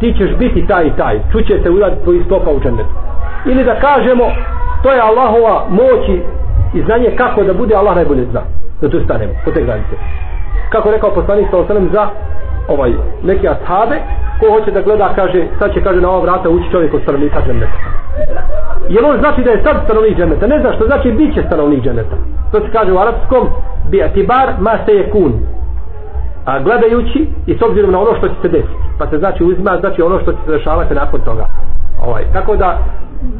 ti 0.00 0.14
ćeš 0.18 0.36
biti 0.38 0.66
taj 0.66 0.86
i 0.86 0.96
taj. 0.96 1.20
Čuće 1.32 1.60
se 1.62 1.70
udati 1.70 2.02
tvoji 2.04 2.22
stopa 2.26 2.50
u 2.50 2.60
džennetu. 2.60 2.94
Ili 3.46 3.64
da 3.64 3.74
kažemo 3.74 4.24
to 4.82 4.92
je 4.92 5.00
Allahova 5.00 5.66
moći 5.70 6.12
i 6.12 6.22
znanje 6.82 7.10
kako 7.16 7.42
da 7.42 7.52
bude 7.52 7.74
Allah 7.74 7.96
najbolje 7.96 8.24
zna. 8.30 8.40
Da 8.80 8.88
tu 8.88 9.00
stanemo 9.04 9.32
po 9.44 9.50
te 9.50 9.62
granice. 9.62 9.94
Kako 10.68 10.90
rekao 10.90 11.14
poslanik 11.14 11.46
sa 11.50 11.58
osanem 11.58 11.88
za 11.92 12.08
ovaj 12.68 12.92
neke 13.22 13.48
ashabe 13.48 13.96
ko 14.40 14.50
hoće 14.50 14.70
da 14.70 14.80
gleda 14.82 15.12
kaže 15.14 15.46
sad 15.58 15.72
će 15.74 15.80
kaže 15.80 16.00
na 16.00 16.10
ova 16.10 16.20
vrata 16.20 16.48
ući 16.48 16.70
čovjek 16.70 16.94
od 16.94 17.02
stanovnika 17.02 17.42
dženeta 17.46 17.72
jer 18.88 19.04
on 19.04 19.18
znači 19.18 19.42
da 19.42 19.50
je 19.50 19.62
sad 19.62 19.76
stanovnik 19.84 20.16
dženeta 20.16 20.46
ne 20.46 20.60
zna 20.60 20.72
što 20.72 20.86
znači 20.86 21.12
bit 21.12 21.34
će 21.34 21.42
stanovnik 21.46 21.84
dženeta 21.84 22.16
to 22.52 22.60
se 22.60 22.66
kaže 22.72 22.92
u 22.92 22.98
arapskom 22.98 23.48
bi 23.90 24.02
atibar 24.02 24.48
ma 24.58 24.78
se 24.86 24.92
je 24.92 25.10
kun 25.10 25.32
a 26.44 26.58
gledajući 26.60 27.28
i 27.46 27.58
s 27.58 27.62
obzirom 27.62 27.90
na 27.92 28.00
ono 28.00 28.14
što 28.18 28.28
će 28.28 28.34
se 28.42 28.48
desiti. 28.48 28.84
Pa 28.98 29.10
se 29.10 29.18
znači 29.18 29.44
uzima 29.44 29.76
znači 29.80 30.02
ono 30.02 30.20
što 30.20 30.32
će 30.32 30.38
se 30.44 30.52
dešavati 30.52 30.94
nakon 30.94 31.20
toga 31.20 31.46
ovaj, 32.06 32.24
tako 32.32 32.56
da 32.56 32.78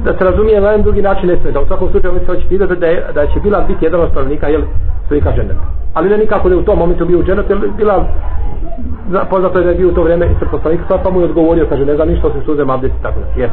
da 0.05 0.19
se 0.19 0.25
razumije 0.25 0.61
na 0.61 0.69
jedan 0.69 0.83
drugi 0.83 1.03
način 1.03 1.29
ne 1.29 1.37
smeta. 1.37 1.59
da 1.59 1.61
u 1.61 1.67
svakom 1.67 1.89
slučaju 1.91 2.15
mi 2.15 2.21
se 2.21 2.27
hoće 2.27 2.49
pitati 2.49 2.77
da, 2.77 2.87
je, 2.87 3.07
da 3.15 3.27
će 3.27 3.41
Bilal 3.41 3.67
biti 3.69 3.85
jedan 3.85 4.01
od 4.01 4.11
stanovnika, 4.11 4.49
jel, 4.49 4.63
stanovnika 5.07 5.33
dženeta. 5.37 5.65
Ali 5.95 6.09
ne 6.09 6.19
nikako 6.19 6.49
da 6.49 6.55
je 6.55 6.61
u 6.61 6.65
tom 6.65 6.79
momentu 6.79 7.07
bio 7.07 7.19
u 7.19 7.23
dženetu, 7.23 7.53
jer 7.53 7.61
Bilal 7.77 8.05
poznato 9.31 9.59
je 9.59 9.65
da 9.65 9.71
je 9.71 9.77
bio 9.77 9.89
u 9.89 9.93
to 9.93 10.03
vrijeme 10.03 10.27
i 10.27 10.39
srposlanika, 10.39 10.85
pa-, 10.89 10.99
pa 10.99 11.11
mu 11.11 11.21
je 11.21 11.25
odgovorio, 11.25 11.67
kaže, 11.69 11.87
ne 11.87 11.95
znam 11.95 12.09
ništa 12.09 12.27
osim 12.27 12.43
suzem 12.45 12.71
abdesti, 12.71 13.03
tako 13.03 13.21
da, 13.21 13.43
jes. 13.43 13.51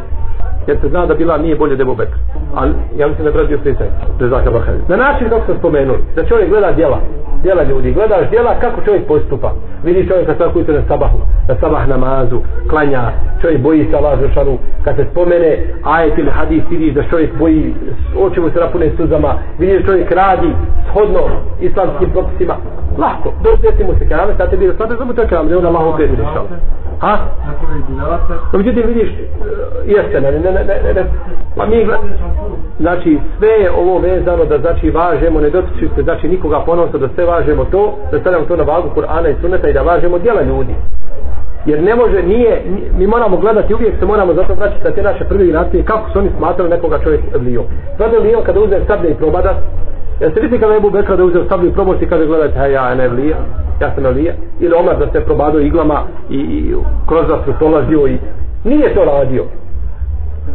Jer 0.67 0.77
se 0.81 0.89
zna 0.89 1.05
da 1.05 1.13
bila 1.13 1.37
nije 1.37 1.55
bolje 1.55 1.75
da 1.75 1.83
je 1.83 1.95
Bekr. 1.95 2.17
Ali 2.55 2.73
ja 2.97 3.07
mislim 3.07 3.23
da 3.23 3.29
je 3.29 3.33
brat 3.33 3.47
bio 3.47 4.51
Bahari. 4.51 4.79
Na 4.87 4.95
način 4.95 5.29
kako 5.29 5.45
sam 5.45 5.57
spomenuli, 5.57 5.99
da 6.15 6.25
čovjek 6.25 6.49
gleda 6.49 6.71
djela, 6.71 6.99
djela 7.43 7.63
ljudi, 7.63 7.91
gledaš 7.91 8.29
djela 8.29 8.59
kako 8.59 8.81
čovjek 8.85 9.07
postupa. 9.07 9.51
Vidiš 9.83 10.07
čovjeka 10.07 10.35
svako 10.35 10.59
jutro 10.59 10.73
na 10.73 10.81
sabahu, 10.87 11.19
na 11.47 11.55
sabah 11.55 11.87
namazu, 11.87 12.39
klanja, 12.69 13.11
čovjek 13.41 13.61
boji 13.61 13.87
se 13.89 13.97
Allah 13.97 14.19
Žešanu, 14.19 14.57
kad 14.83 14.95
se 14.95 15.05
spomene 15.11 15.57
ajet 15.83 16.17
ili 16.17 16.29
hadis, 16.29 16.63
vidiš 16.69 16.93
da 16.93 17.03
čovjek 17.03 17.37
boji, 17.39 17.73
oči 18.17 18.39
mu 18.39 18.49
se 18.49 18.59
napune 18.59 18.91
suzama, 18.97 19.35
vidiš 19.59 19.85
čovjek 19.85 20.11
radi 20.11 20.51
shodno 20.89 21.21
islamskim 21.61 22.09
propisima, 22.09 22.55
lahko, 22.97 23.33
dosjeti 23.43 23.83
mu 23.83 23.93
se 23.99 24.07
kerame, 24.07 24.33
sad 24.37 24.49
te 24.49 24.57
bilo 24.57 24.73
smatra, 24.73 24.97
samo 24.97 25.13
to 25.13 25.21
je 25.21 25.27
kerame, 25.27 25.49
da 25.49 25.55
je 25.55 25.57
on 25.57 25.65
Allah 25.65 25.93
okredu 25.93 26.15
dešao. 26.15 26.45
Ha? 27.01 27.17
No, 28.51 28.57
međutim, 28.57 28.83
vidiš, 28.87 29.09
e, 29.09 29.23
jeste, 29.85 30.21
ne, 30.21 30.31
ne, 30.31 30.39
ne, 30.39 30.63
ne, 30.63 30.93
ne, 30.93 31.05
pa 31.55 31.65
mi, 31.65 31.87
znači, 32.79 33.19
sve 33.37 33.49
je 33.49 33.71
ovo 33.71 33.99
vezano 33.99 34.45
da, 34.45 34.57
znači, 34.57 34.89
važemo, 34.89 35.41
ne 35.41 35.49
dotiču 35.49 35.95
se, 35.95 36.03
znači, 36.03 36.27
nikoga 36.27 36.59
ponosno 36.59 36.99
da 36.99 37.09
sve 37.15 37.25
važemo 37.25 37.65
to, 37.65 37.97
da 38.11 38.19
stavljamo 38.19 38.45
to 38.45 38.55
na 38.55 38.63
vagu 38.63 38.89
Kur'ana 38.95 39.29
i 39.29 39.41
Sunneta 39.41 39.69
i 39.69 39.73
da 39.73 39.81
važemo 39.81 40.19
djela 40.19 40.41
ljudi. 40.41 40.75
jer 41.65 41.83
ne 41.83 41.95
može, 41.95 42.23
nije, 42.23 42.63
mi 42.97 43.07
moramo 43.07 43.37
gledati, 43.37 43.73
uvijek 43.73 43.99
se 43.99 44.05
moramo 44.05 44.33
zato 44.33 44.53
vraćati 44.53 44.83
na 44.83 44.91
te 44.91 45.01
naše 45.01 45.23
prve 45.25 45.45
generacije, 45.45 45.85
kako 45.85 46.09
su 46.11 46.19
oni 46.19 46.29
smatrali 46.37 46.69
nekoga 46.69 46.99
čovjek 47.03 47.21
Evlijom. 47.35 47.65
Sada 47.97 48.17
Evlijom 48.17 48.43
kada 48.43 48.59
uzme 48.59 48.79
sablje 48.87 49.11
i 49.11 49.15
probada, 49.15 49.53
ja 50.21 50.29
se 50.29 50.59
kada 50.59 50.73
je 50.73 50.77
Ebu 50.77 50.89
Bekra 50.89 51.15
da 51.15 51.23
uzeo 51.23 51.45
sablju 51.49 51.69
i 51.69 51.73
probada 51.73 51.99
i 52.01 52.05
kaže 52.05 52.25
gledajte, 52.25 52.59
hej, 52.59 52.71
ja 52.71 52.95
ne 52.95 53.07
vlija, 53.07 53.37
ja 53.81 53.95
sam 53.95 54.03
vlija. 54.03 54.33
ili 54.59 54.73
Omar 54.73 54.97
da 54.97 55.11
se 55.11 55.25
probado 55.25 55.59
iglama 55.59 56.03
i, 56.29 56.37
i 56.37 56.75
kroz 57.07 57.29
vas 57.29 57.57
prolazio 57.57 58.07
i 58.07 58.17
nije 58.63 58.93
to 58.93 59.05
radio. 59.05 59.45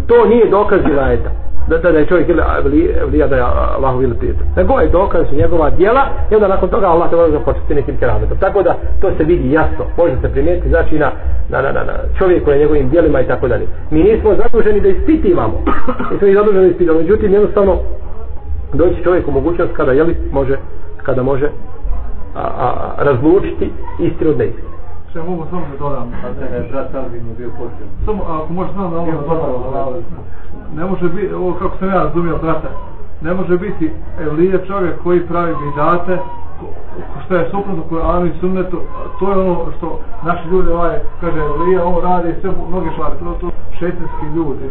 To 0.06 0.24
nije 0.24 0.50
dokaz 0.50 0.80
ilajeta 0.90 1.30
da, 1.68 1.78
da, 1.78 1.92
da 1.92 1.98
je 1.98 2.06
čovjek 2.06 2.28
ili 2.28 2.42
evlija 3.02 3.26
da 3.26 3.36
je 3.36 3.42
Allahov 3.76 4.02
ili 4.02 4.14
prijatelj. 4.14 4.46
Nego 4.56 4.80
je 4.80 4.88
dokaz 4.88 5.26
su 5.28 5.34
njegova 5.34 5.70
dijela 5.70 6.08
i 6.30 6.34
onda 6.34 6.48
nakon 6.48 6.68
toga 6.68 6.86
Allah 6.86 7.10
te 7.10 7.16
može 7.16 7.38
početi 7.44 7.74
nekim 7.74 7.96
kerametom. 7.96 8.38
Tako 8.38 8.62
da 8.62 8.74
to 9.00 9.10
se 9.18 9.24
vidi 9.24 9.52
jasno. 9.52 9.84
Može 9.96 10.12
se 10.22 10.28
primijetiti 10.28 10.68
znači 10.68 10.98
na, 10.98 11.10
na, 11.48 11.62
na, 11.62 11.72
na, 11.72 11.84
na 11.84 11.92
čovjeku 12.18 12.50
na 12.50 12.56
njegovim 12.56 12.90
dijelima 12.90 13.20
i 13.20 13.26
tako 13.26 13.48
dalje. 13.48 13.66
Mi 13.90 14.02
nismo 14.02 14.34
zaduženi 14.34 14.80
da 14.80 14.88
ispitivamo. 14.88 15.62
Mi 16.10 16.18
smo 16.18 16.28
i 16.28 16.34
zaduženi 16.34 16.64
da 16.64 16.70
ispitivamo. 16.70 17.00
Međutim, 17.00 17.32
jednostavno 17.32 17.78
doći 18.72 19.02
čovjek 19.04 19.28
u 19.28 19.30
mogućnost 19.30 19.72
kada 19.76 19.92
jeli, 19.92 20.16
može, 20.32 20.56
kada 21.02 21.22
može 21.22 21.50
a, 22.34 22.40
a, 22.40 22.94
razlučiti 22.98 23.72
istinu 23.98 24.30
od 24.30 24.38
neistinu. 24.38 24.68
Še 25.12 25.22
mogu 25.22 25.46
samo 25.50 25.62
da 25.72 25.78
dodam. 25.78 26.12
A 26.24 26.32
da 26.40 26.56
je 26.56 26.68
brat 26.70 26.94
Alvin 26.94 27.34
bio 27.38 27.50
potrebno. 27.50 27.92
Samo, 28.04 28.22
ako 28.22 28.52
možeš 28.52 28.74
samo 28.74 28.90
da 28.90 28.98
ovo 28.98 29.12
dodam 29.12 30.02
ne 30.74 30.84
može 30.84 31.08
biti, 31.08 31.34
ovo 31.34 31.52
kako 31.52 31.76
sam 31.78 31.88
ja 31.88 31.94
razumio, 31.94 32.38
brate, 32.42 32.68
ne 33.20 33.34
može 33.34 33.58
biti 33.58 33.90
Elija 34.20 34.58
čovjek 34.66 35.02
koji 35.02 35.26
pravi 35.26 35.54
bidate, 35.64 36.18
što 37.24 37.36
je 37.36 37.50
suprotno 37.50 37.82
Koranu 37.88 38.26
i 38.26 38.38
Sunnetu, 38.40 38.80
to 39.18 39.30
je 39.30 39.38
ono 39.38 39.72
što 39.78 40.00
naši 40.24 40.48
ljudi 40.48 40.70
ovaj, 40.70 40.98
kaže 41.20 41.38
Elija, 41.38 41.84
ovo 41.84 42.00
radi 42.00 42.34
sve 42.40 42.50
mnoge 42.68 42.90
stvari, 42.92 43.14
to, 43.18 43.34
to 43.40 43.50
šetanski 43.78 44.26
ljudi, 44.36 44.64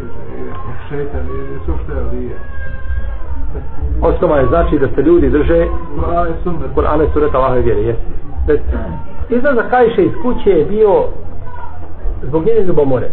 šetan, 0.88 1.26
sve 1.64 1.74
što 1.84 1.92
je 1.92 1.98
Elija. 1.98 2.36
Osnova 4.02 4.38
je 4.38 4.46
znači 4.46 4.78
da 4.78 4.88
se 4.94 5.02
ljudi 5.02 5.30
drže 5.30 5.66
Kur'ana 6.74 7.04
i 7.04 7.12
Sunneta 7.12 7.38
Allahove 7.38 7.60
vjere, 7.60 7.80
jes. 7.80 7.96
Izlazak 9.28 9.70
Kajše 9.70 10.04
iz 10.04 10.12
kuće 10.22 10.50
je 10.50 10.64
bio 10.64 11.04
zbog 12.22 12.44
njene 12.44 12.60
ljubomore. 12.60 13.08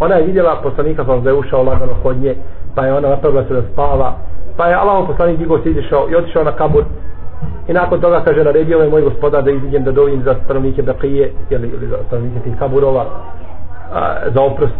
Ona 0.00 0.14
je 0.14 0.26
vidjela 0.26 0.60
poslanika 0.62 1.04
pa 1.04 1.16
da 1.16 1.30
je 1.30 1.36
ušao 1.36 1.62
lagano 1.62 1.92
kod 2.02 2.16
nje 2.16 2.34
pa 2.74 2.86
je 2.86 2.94
ona 2.94 3.08
napravila 3.08 3.44
se 3.44 3.54
da 3.54 3.62
spava 3.72 4.12
pa 4.56 4.66
je 4.66 4.74
Allah 4.74 5.06
poslanik 5.06 5.38
digo 5.38 5.58
se 5.58 5.70
izišao 5.70 6.10
i 6.10 6.14
otišao 6.14 6.44
na 6.44 6.52
kabur. 6.52 6.84
I 7.68 7.72
nakon 7.72 8.00
toga 8.00 8.22
kaže 8.24 8.44
naredio 8.44 8.78
je 8.78 8.90
moj 8.90 9.02
gospodar 9.02 9.44
da 9.44 9.50
iziđem 9.50 9.84
da 9.84 9.92
dovim 9.92 10.22
za 10.22 10.34
stanovnike 10.44 10.82
Bakije 10.82 11.32
ili, 11.50 11.68
ili 11.68 11.86
za 11.86 11.96
stanovnike 12.06 12.40
tih 12.40 12.58
kaburova 12.58 13.06
a, 13.92 14.14
za 14.34 14.42
oprost 14.42 14.74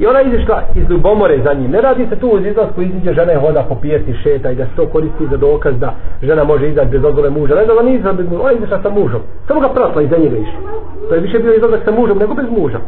i 0.00 0.06
ona 0.06 0.20
izišla 0.22 0.62
iz 0.74 0.90
ljubomore 0.90 1.38
za 1.44 1.52
njim. 1.54 1.70
Ne 1.70 1.80
radi 1.80 2.06
se 2.10 2.16
tu 2.16 2.28
uz 2.28 2.46
izlasku 2.46 2.82
iziđe 2.82 3.12
žena 3.12 3.32
je 3.32 3.38
hoda 3.38 3.62
po 3.68 3.74
pijesti 3.74 4.14
šeta 4.22 4.50
i 4.50 4.54
da 4.54 4.64
se 4.64 4.70
to 4.76 4.86
koristi 4.86 5.26
za 5.30 5.36
dokaz 5.36 5.74
da 5.78 5.94
žena 6.22 6.44
može 6.44 6.68
izaći 6.68 6.90
bez 6.90 7.02
dozvole 7.02 7.30
muža. 7.30 7.54
Ne 7.54 7.66
da 7.66 7.72
ona 7.72 7.82
nije 7.82 7.98
izašla 7.98 8.12
bez 8.12 8.26
muža. 8.30 8.42
Ona 8.42 8.52
izišla 8.52 8.82
sa 8.82 8.90
mužom. 8.90 9.20
Samo 9.48 9.60
ga 9.60 9.68
prasla 9.68 10.02
iza 10.02 10.16
njega 10.16 10.36
išla. 10.36 10.60
To 11.08 11.14
je 11.14 11.20
više 11.20 11.38
bio 11.38 11.54
izlazak 11.54 11.80
sa 11.84 11.90
mužom 11.90 12.18
nego 12.18 12.34
bez 12.34 12.46
muža. 12.58 12.78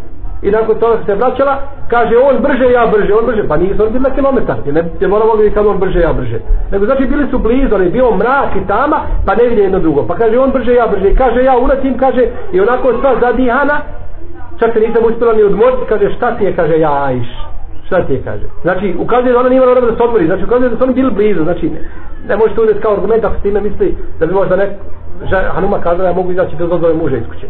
I 0.42 0.50
nakon 0.50 0.78
toga 0.78 0.96
se 1.06 1.14
vraćala, 1.14 1.54
kaže 1.88 2.16
on 2.18 2.36
brže, 2.42 2.72
ja 2.72 2.86
brže, 2.86 3.14
on 3.14 3.26
brže, 3.26 3.48
pa 3.48 3.56
nisu 3.56 3.82
oni 3.82 3.92
bili 3.92 4.02
na 4.08 4.14
kilometar, 4.14 4.56
ne, 4.66 4.84
ne 5.00 5.08
moramo 5.08 5.32
vidjeti 5.32 5.54
kad 5.54 5.66
on 5.66 5.78
brže, 5.78 6.00
ja 6.00 6.12
brže. 6.12 6.38
Nego 6.72 6.86
znači 6.86 7.06
bili 7.06 7.26
su 7.30 7.38
blizu, 7.38 7.74
ali 7.74 7.90
bio 7.90 8.16
mrak 8.16 8.56
i 8.56 8.66
tama, 8.66 9.00
pa 9.26 9.34
ne 9.34 9.44
vidje 9.44 9.62
jedno 9.62 9.78
drugo. 9.78 10.06
Pa 10.06 10.14
kaže 10.14 10.38
on 10.38 10.50
brže, 10.50 10.74
ja 10.74 10.86
brže, 10.86 11.14
kaže 11.14 11.44
ja 11.44 11.56
uletim, 11.58 11.98
kaže, 11.98 12.26
i 12.52 12.60
onako 12.60 12.92
sva 13.00 13.14
zadihana, 13.20 13.80
čak 14.62 14.72
se 14.74 14.80
nisam 14.80 15.04
uspjela 15.04 15.32
ni 15.32 15.42
odmoriti, 15.42 15.88
kaže 15.88 16.14
šta 16.16 16.36
ti 16.36 16.44
je, 16.44 16.56
kaže 16.56 16.78
ja 16.78 17.04
ajš. 17.04 17.28
Šta 17.86 18.06
ti 18.06 18.12
je, 18.12 18.22
kaže. 18.24 18.46
Znači, 18.62 18.94
ukazuje 18.98 19.32
da 19.32 19.38
ona 19.38 19.48
nije 19.48 19.62
imala 19.62 19.80
da 19.80 19.96
se 19.96 20.02
odmori, 20.02 20.26
znači 20.26 20.44
ukazuje 20.44 20.70
da 20.70 20.76
su 20.76 20.84
oni 20.84 20.94
bili 20.94 21.10
blizu, 21.10 21.42
znači 21.44 21.70
ne, 21.70 21.80
ne 22.28 22.36
možete 22.36 22.60
uzeti 22.60 22.80
kao 22.80 22.92
argument 22.92 23.24
ako 23.24 23.38
s 23.38 23.42
time 23.42 23.60
misli 23.60 23.96
da 24.18 24.26
bi 24.26 24.32
možda 24.34 24.56
nek, 24.56 24.70
Hanuma 25.30 25.80
kazala 25.80 26.08
ja 26.08 26.14
mogu 26.14 26.32
izaći 26.32 26.56
bez 26.56 26.68
dozvole 26.68 26.94
muža 26.94 27.16
iz 27.16 27.24
kuće 27.28 27.46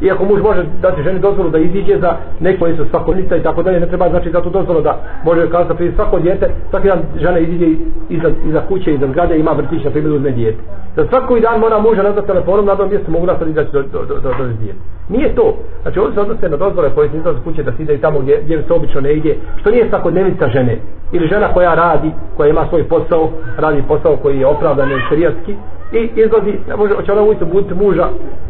iako 0.00 0.24
muž 0.24 0.40
može 0.42 0.64
dati 0.82 1.02
ženi 1.02 1.18
dozvolu 1.18 1.50
da 1.50 1.58
iziđe 1.58 1.98
za 1.98 2.16
neko 2.40 2.66
isto 2.66 2.84
svakodnica 2.90 3.36
i 3.36 3.42
tako 3.42 3.62
dalje, 3.62 3.80
ne 3.80 3.86
treba 3.86 4.08
znači 4.08 4.30
za 4.30 4.42
tu 4.42 4.50
dozvolu 4.50 4.80
da 4.80 4.96
može 5.24 5.50
kazati 5.50 5.76
prije 5.76 5.92
svako 5.92 6.18
djete, 6.18 6.50
svaki 6.70 6.88
dan 6.88 6.98
žena 7.16 7.38
iziđe 7.38 7.66
iza, 8.08 8.30
iza 8.46 8.60
kuće, 8.68 8.94
iza 8.94 9.06
zgrade 9.06 9.38
ima 9.38 9.50
vrtić 9.50 9.84
na 9.84 9.90
primjer 9.90 10.12
uzme 10.12 10.30
djete. 10.30 10.58
Za 10.96 11.06
svaki 11.08 11.40
dan 11.40 11.60
mora 11.60 11.78
muža 11.78 12.02
nazvati 12.02 12.26
telefonom 12.26 12.66
na 12.66 12.72
jednom 12.72 12.88
mjestu 12.88 13.10
mogu 13.10 13.26
nas 13.26 13.36
izaći 13.46 13.72
do, 13.72 13.82
do, 13.82 14.04
do, 14.08 14.14
do, 14.14 14.30
do 14.38 14.44
djete. 14.60 14.78
Nije 15.08 15.34
to. 15.34 15.56
Znači 15.82 15.98
ovdje 15.98 16.14
se 16.14 16.20
odnose 16.20 16.48
na 16.48 16.56
dozvole 16.56 16.90
koje 16.94 17.08
se 17.10 17.16
izlaze 17.16 17.38
kuće 17.44 17.62
da 17.62 17.72
se 17.72 17.82
ide 17.82 17.98
tamo 17.98 18.18
gdje, 18.18 18.40
gdje 18.44 18.62
se 18.62 18.72
obično 18.72 19.00
ne 19.00 19.12
ide, 19.12 19.36
što 19.60 19.70
nije 19.70 19.88
svakodnevica 19.88 20.48
žene. 20.48 20.78
Ili 21.12 21.28
žena 21.28 21.48
koja 21.54 21.74
radi, 21.74 22.10
koja 22.36 22.48
ima 22.48 22.66
svoj 22.68 22.84
posao, 22.84 23.28
radi 23.58 23.82
posao 23.88 24.16
koji 24.16 24.38
je 24.38 24.46
opravdan 24.46 24.90
i 24.90 25.08
šerijatski, 25.08 25.54
i 25.92 26.10
izlazi, 26.14 26.58
može, 26.78 26.94
hoće 26.94 27.12
ona 27.12 27.22
ujutro 27.22 27.46
buditi 27.46 27.74
muža 27.74 28.08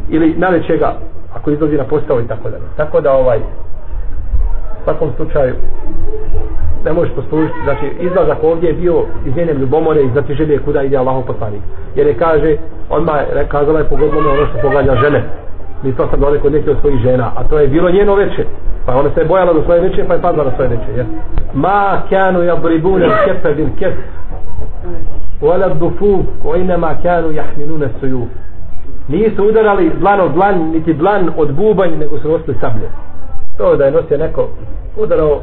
ili 0.09 0.35
navečega 0.39 0.95
ako 1.35 1.51
izlazi 1.51 1.77
na 1.77 1.85
postao 1.85 2.21
i 2.21 2.29
tako 2.29 2.51
dalje. 2.51 2.65
Tako 2.77 3.01
da 3.01 3.13
ovaj 3.13 3.39
u 3.39 4.85
svakom 4.85 5.11
slučaju 5.17 5.55
ne 6.85 6.93
možeš 6.93 7.15
poslužiti, 7.15 7.59
znači 7.65 7.87
izlazak 8.01 8.39
ovdje 8.43 8.69
je 8.69 8.75
bio 8.75 9.03
iz 9.27 9.37
njene 9.37 9.55
ljubomore 9.55 10.03
i 10.03 10.11
znači 10.11 10.35
želje 10.35 10.59
kuda 10.59 10.83
ide 10.83 10.97
Allahov 10.97 11.23
poslanik. 11.23 11.63
Jer 11.95 12.07
je 12.07 12.15
kaže, 12.15 12.57
odmah 12.91 13.17
je 13.37 13.47
kazala 13.49 13.79
je 13.79 13.85
pogodilo 13.85 14.31
ono 14.31 14.47
što 14.47 14.59
pogađa 14.63 14.95
žene. 14.95 15.23
Mi 15.83 15.97
to 15.97 16.09
sam 16.11 16.21
daleko 16.21 16.51
neke 16.51 16.71
od 16.71 16.77
svojih 16.81 17.01
žena, 17.01 17.33
a 17.37 17.45
to 17.45 17.59
je 17.59 17.69
bilo 17.69 17.91
njeno 17.91 18.15
veće. 18.15 18.45
Pa 18.87 18.97
ona 18.97 19.11
se 19.15 19.21
je 19.21 19.27
bojala 19.27 19.53
do 19.53 19.63
svoje 19.63 19.81
veće, 19.81 20.05
pa 20.09 20.15
je 20.15 20.23
padla 20.23 20.45
na 20.45 20.51
svoje 20.55 20.69
veće. 20.69 20.91
Jer? 20.97 21.07
Ma 21.55 22.03
kanu 22.11 22.43
jabribune 22.43 23.09
kefe 23.25 23.55
bil 23.55 23.69
kef, 23.79 23.95
dufuf, 25.79 26.27
ko 26.43 26.57
inama 26.57 26.95
kanu 27.03 27.33
jahminune 27.33 27.89
sujuf 28.01 28.29
nisu 29.11 29.45
udarali 29.49 29.91
dlan 29.99 30.21
od 30.21 30.33
dlan, 30.33 30.71
niti 30.71 30.95
dlan 30.95 31.31
od 31.37 31.53
bubanj, 31.53 31.99
nego 31.99 32.19
su 32.19 32.29
nosili 32.29 32.57
sablje. 32.61 32.89
To 33.59 33.77
da 33.77 33.85
je 33.85 33.91
nosio 33.91 34.19
neko 34.19 34.49
udarao 34.97 35.41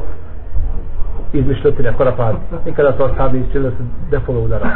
izmišljotine, 1.32 1.92
korapad. 1.92 2.34
Nikada 2.66 2.92
su 2.96 3.02
osabi 3.04 3.40
isčili 3.40 3.64
da 3.64 3.70
se 3.70 3.76
defolo 4.10 4.40
udarao. 4.40 4.70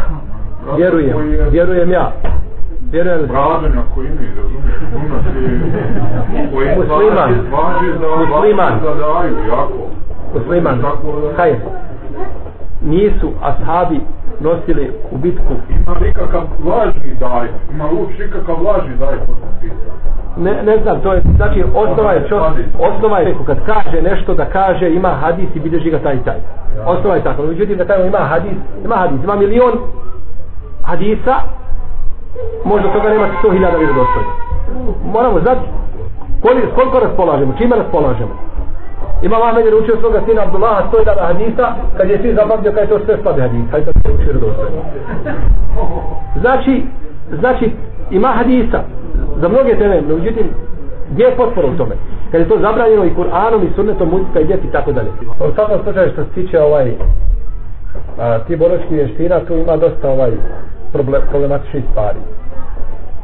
Vjerujem, 0.76 1.16
vjerujem 1.50 1.90
ja. 1.90 2.12
Vjerujem. 2.92 3.26
Bražen 3.26 3.78
ako 3.78 4.02
ime, 4.02 4.26
razumiješ, 4.36 4.74
Musliman. 6.76 7.34
Musliman. 8.28 8.80
Musliman. 10.34 10.82
Hajde. 11.36 11.60
Nisu 12.82 13.32
ashabi 13.42 14.00
nosili 14.42 14.92
u 15.10 15.18
bitku. 15.18 15.54
Ima 15.70 15.96
nikakav 16.06 16.42
lažni 16.64 17.14
daj, 17.20 17.48
ima 17.74 17.84
uopšte 17.90 18.24
nikakav 18.24 18.62
lažni 18.62 18.96
daj 18.96 19.16
ne, 20.36 20.62
ne 20.62 20.78
znam, 20.82 21.00
to 21.00 21.12
je, 21.12 21.22
znači, 21.36 21.64
osnova 21.74 22.12
je, 22.12 22.28
čo, 22.28 22.52
osnova 22.78 23.18
je, 23.18 23.36
kad 23.46 23.58
kaže 23.66 24.02
nešto 24.02 24.34
da 24.34 24.44
kaže, 24.44 24.90
ima 24.90 25.08
hadis 25.08 25.48
i 25.54 25.60
bilježi 25.60 25.90
ga 25.90 25.98
taj 25.98 26.24
taj. 26.24 26.38
Osnova 26.86 27.14
je 27.14 27.24
tako, 27.24 27.42
međutim, 27.42 27.76
da 27.76 27.84
taj 27.84 28.06
ima 28.06 28.18
hadis, 28.18 28.52
ima 28.84 28.96
hadis, 28.96 29.24
ima 29.24 29.36
milion 29.36 29.72
hadisa, 30.82 31.34
možda 32.64 32.92
toga 32.92 33.08
nema 33.08 33.26
100.000 33.44 33.78
vjerodostojnih. 33.78 34.32
Moramo 35.12 35.40
znati 35.40 35.60
koliko 36.74 37.00
raspolažemo, 37.00 37.54
čime 37.58 37.76
raspolažemo. 37.76 38.51
Imam 39.22 39.42
Ahmed 39.42 39.66
je 39.66 39.76
učio 39.76 39.96
svoga 40.00 40.20
sina 40.26 40.42
Abdullaha 40.42 40.88
sto 40.88 40.98
jedan 40.98 41.18
hadisa, 41.18 41.66
kad 41.96 42.10
je 42.10 42.18
sin 42.22 42.34
zapamtio 42.34 42.72
kada 42.72 42.80
je 42.80 42.88
to 42.88 42.98
sve 43.04 43.16
slabe 43.22 43.42
hadisa. 43.42 43.70
Hajde 43.70 43.86
da 43.86 43.92
se 43.92 44.14
učio 44.14 44.32
redostojno. 44.32 44.82
Znači, 46.40 46.82
znači, 47.40 47.70
ima 48.10 48.28
hadisa 48.28 48.80
za 49.40 49.48
mnoge 49.48 49.78
teme, 49.78 50.02
no 50.08 50.16
međutim, 50.16 50.46
gdje 51.10 51.24
je 51.24 51.36
potpora 51.36 51.68
u 51.68 51.76
tome? 51.76 51.94
Kad 52.30 52.40
je 52.40 52.48
to 52.48 52.58
zabranjeno 52.60 53.04
i 53.04 53.14
Kur'anom 53.14 53.62
i 53.64 53.74
sunnetom, 53.76 54.08
muzika 54.08 54.40
i 54.40 54.44
djeti 54.44 54.66
i 54.66 54.72
tako 54.72 54.92
dalje. 54.92 55.10
U 55.50 55.54
svakom 55.54 55.78
slučaju 55.84 56.12
što 56.12 56.24
se 56.24 56.30
tiče 56.34 56.60
ovaj, 56.60 56.92
a, 58.18 58.38
ti 58.38 58.56
boročki 58.56 58.94
vještina, 58.94 59.40
tu 59.40 59.54
ima 59.54 59.76
dosta 59.76 60.10
ovaj 60.10 60.32
problem, 60.92 61.22
problematičnih 61.30 61.84
stvari 61.90 62.18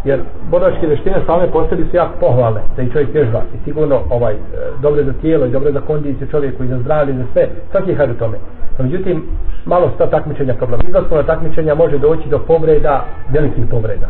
jer 0.04 0.20
boračke 0.50 0.86
veštine 0.86 1.22
same 1.26 1.50
po 1.52 1.66
sebi 1.68 1.84
su 1.90 1.96
jako 1.96 2.12
pohvalne 2.20 2.60
da 2.76 2.82
i 2.82 2.90
čovjek 2.90 3.14
vježba. 3.14 3.42
I 3.54 3.64
sigurno 3.64 4.00
ovaj, 4.10 4.34
dobro 4.82 4.98
dobre 4.98 5.04
za 5.04 5.20
tijelo 5.20 5.46
i 5.46 5.50
dobre 5.50 5.72
za 5.72 5.80
kondiciju 5.80 6.28
čovjeku 6.30 6.64
i 6.64 6.68
za 6.68 6.78
zdravlje 6.78 7.14
i 7.14 7.16
za 7.16 7.24
sve, 7.32 7.48
svaki 7.70 7.90
je 7.90 7.96
hajde 7.96 8.14
tome. 8.14 8.38
No, 8.78 8.84
međutim, 8.84 9.22
malo 9.64 9.90
sta 9.94 10.10
takmičenja 10.10 10.54
problem. 10.54 10.80
Izlasno 10.88 11.16
na 11.16 11.22
takmičenja 11.22 11.74
može 11.74 11.98
doći 11.98 12.28
do 12.28 12.38
povreda, 12.38 13.04
velikih 13.28 13.64
povreda. 13.70 14.08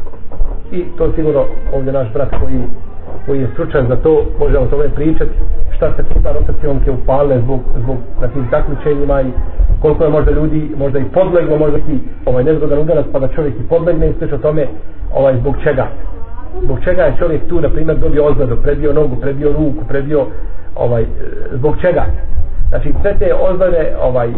I 0.72 0.84
to 0.99 1.12
sigurno 1.12 1.45
ovdje 1.74 1.93
naš 1.93 2.12
brat 2.12 2.28
koji, 2.41 2.62
koji 3.29 3.41
je 3.41 3.49
stručan 3.53 3.87
za 3.89 3.97
to 3.97 4.24
može 4.39 4.59
o 4.59 4.66
tome 4.66 4.89
pričati. 4.89 5.31
Šta 5.76 5.93
se 5.97 6.03
puta 6.03 6.33
rotacionke 6.33 6.91
upale 6.91 7.41
zbog, 7.41 7.61
zbog 7.83 7.97
na 8.20 8.29
tim 8.29 8.47
takmičenjima 8.51 9.20
i 9.22 9.31
koliko 9.83 10.05
je 10.05 10.11
možda 10.11 10.31
ljudi 10.31 10.70
možda 10.76 10.99
i 10.99 11.05
podleglo 11.05 11.59
možda 11.59 11.79
i 11.79 11.99
ovaj 12.26 12.45
nezgodan 12.45 12.79
udarac 12.79 13.07
pa 13.12 13.18
da 13.18 13.29
čovjek 13.29 13.55
i 13.55 13.68
podlegne 13.68 14.11
i 14.11 14.14
sve 14.18 14.39
tome 14.39 14.66
ovaj 15.14 15.37
zbog 15.41 15.55
čega? 15.62 15.87
Zbog 16.62 16.79
čega 16.85 17.03
je 17.03 17.16
čovjek 17.18 17.49
tu 17.49 17.61
na 17.61 17.68
primjer 17.68 17.99
dobio 17.99 18.24
ozadu, 18.24 18.57
prebio 18.62 18.93
nogu, 18.93 19.16
prebio 19.16 19.53
ruku, 19.53 19.85
prebio 19.89 20.26
ovaj, 20.76 21.03
e, 21.03 21.07
zbog 21.53 21.74
čega? 21.81 22.05
Znači 22.69 22.93
sve 23.03 23.14
te 23.19 23.35
ozlade 23.35 23.93
ovaj, 24.03 24.29
uh, 24.29 24.35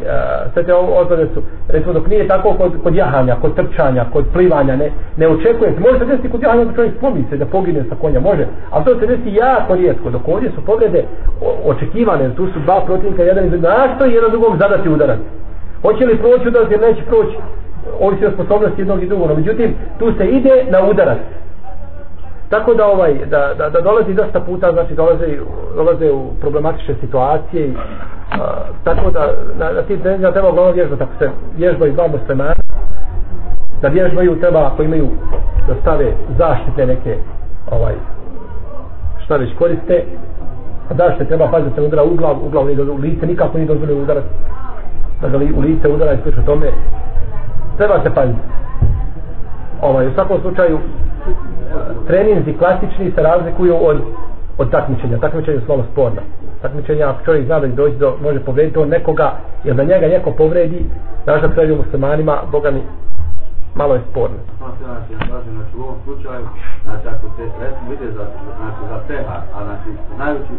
sve 0.52 0.62
te 0.62 0.74
ozlade 0.74 1.26
su 1.34 1.42
recimo 1.68 1.92
dok 1.92 2.06
nije 2.06 2.28
tako 2.28 2.54
kod, 2.54 2.72
kod 2.82 2.94
jahanja, 2.94 3.36
kod 3.40 3.54
trčanja 3.54 4.04
kod 4.12 4.24
plivanja, 4.32 4.76
ne, 4.76 4.90
ne 5.16 5.28
očekuje 5.28 5.72
se 5.74 5.80
može 5.80 5.98
se 5.98 6.04
desiti 6.04 6.30
kod 6.30 6.42
jahanja 6.42 6.64
da 6.64 6.74
čovjek 6.74 6.94
slomi 6.98 7.24
se 7.30 7.36
da 7.36 7.46
pogine 7.46 7.84
sa 7.88 7.94
konja, 8.00 8.20
može, 8.20 8.46
ali 8.70 8.84
to 8.84 8.98
se 8.98 9.06
desi 9.06 9.34
jako 9.34 9.74
rijetko, 9.74 10.10
dok 10.10 10.28
ovdje 10.28 10.50
su 10.50 10.64
povrede 10.64 11.04
očekivane, 11.64 12.34
tu 12.34 12.46
su 12.46 12.60
dva 12.60 12.80
protivnika 12.86 13.22
jedan 13.22 13.46
iz 13.46 13.52
što 13.96 14.04
jedan 14.04 14.30
drugog 14.30 14.56
zadati 14.58 14.88
udarac 14.88 15.18
hoće 15.82 16.06
li 16.06 16.18
proći 16.18 16.48
udarac 16.48 16.70
ili 16.70 16.86
neće 16.86 17.02
proći 17.02 17.36
ovisi 18.00 18.26
o 18.26 18.30
sposobnosti 18.30 18.80
jednog 18.80 19.02
i 19.02 19.06
drugog, 19.06 19.36
međutim 19.36 19.74
tu 19.98 20.12
se 20.18 20.26
ide 20.26 20.64
na 20.70 20.88
udarac 20.90 21.18
tako 22.50 22.74
da 22.74 22.86
ovaj 22.86 23.14
da, 23.26 23.54
da, 23.58 23.70
da 23.70 23.80
dolazi 23.80 24.14
dosta 24.14 24.40
puta 24.40 24.72
znači 24.72 24.94
dolaze 24.94 25.26
dolaze 25.74 26.10
u 26.12 26.30
problematične 26.40 26.94
situacije 27.00 27.66
i, 27.66 27.74
a, 28.32 28.46
tako 28.84 29.10
da 29.10 29.32
na, 29.58 29.72
na 29.72 29.82
tim 29.82 30.00
treningima 30.00 30.32
treba 30.32 30.48
uglavnom 30.48 30.74
vježba 30.74 30.96
tako 30.96 31.12
se 31.18 31.30
vježbaju 31.56 31.92
dva 31.92 32.08
muslimana 32.08 32.54
da 33.82 33.88
vježbaju 33.88 34.40
treba 34.40 34.66
ako 34.66 34.82
imaju 34.82 35.08
da 35.68 35.74
stave 35.80 36.12
zaštite 36.38 36.86
neke 36.86 37.16
ovaj 37.70 37.94
šta 39.24 39.36
već 39.36 39.54
koriste 39.58 40.04
a 40.90 40.94
zaštite 40.94 41.24
treba 41.24 41.48
paziti 41.50 41.74
se 41.74 41.82
udara 41.82 42.02
u 42.02 42.14
glav 42.14 42.36
u 42.46 42.48
glav 42.50 42.66
nije 42.66 42.82
u 42.82 42.96
lice 42.96 43.26
nikako 43.26 43.58
nije 43.58 43.66
dozvoljeno 43.66 44.02
udarati 44.02 44.28
da 45.20 45.28
ga 45.28 45.36
u 45.36 45.60
lice 45.60 45.88
udara 45.88 46.12
i 46.12 46.18
slično 46.22 46.42
tome. 46.42 46.66
Treba 47.76 48.02
se 48.02 48.14
paziti. 48.14 48.38
Ovaj, 49.82 50.06
u 50.06 50.14
svakom 50.14 50.40
slučaju 50.40 50.78
treninzi 52.06 52.52
klasični 52.58 53.12
se 53.14 53.22
razlikuju 53.22 53.76
od 53.80 54.00
od 54.60 54.70
takmičenja. 54.70 55.18
Takmičenje 55.18 55.56
je 55.56 55.64
slovo 55.66 55.84
sporno. 55.92 56.22
Takmičenja, 56.62 57.10
ako 57.10 57.24
čovjek 57.24 57.46
zna 57.46 57.60
da 57.60 57.66
dođe 57.66 57.96
do, 57.96 58.16
može 58.22 58.40
povrediti 58.40 58.78
on 58.78 58.88
nekoga, 58.88 59.32
jer 59.64 59.76
da 59.76 59.84
njega 59.84 60.06
neko 60.08 60.30
povredi, 60.30 60.80
znaš 61.24 61.40
da 61.42 61.48
kraju 61.48 61.76
muslimanima, 61.76 62.34
Boga 62.52 62.70
mi, 62.70 62.82
malo 63.74 63.94
je 63.94 64.02
sporno. 64.10 64.36
Znači, 64.58 65.12
znači, 65.28 65.76
u 65.78 65.82
ovom 65.82 65.98
slučaju, 66.04 66.46
znači, 66.84 67.06
ako 67.08 67.26
se 67.36 67.42
recimo 67.60 67.92
ide 67.92 68.12
za, 68.16 68.24
znači, 68.60 68.82
za 68.90 68.98
teha, 69.08 69.36
a 69.54 69.58
znači, 69.64 69.88
najveći 70.18 70.54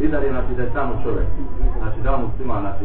idar 0.00 0.22
je, 0.22 0.30
znači, 0.30 0.52
da 0.56 0.62
je 0.62 0.70
samo 0.74 0.92
čovjek. 1.04 1.28
Znači, 1.80 1.98
da 2.04 2.16
muslima, 2.16 2.60
znači, 2.60 2.84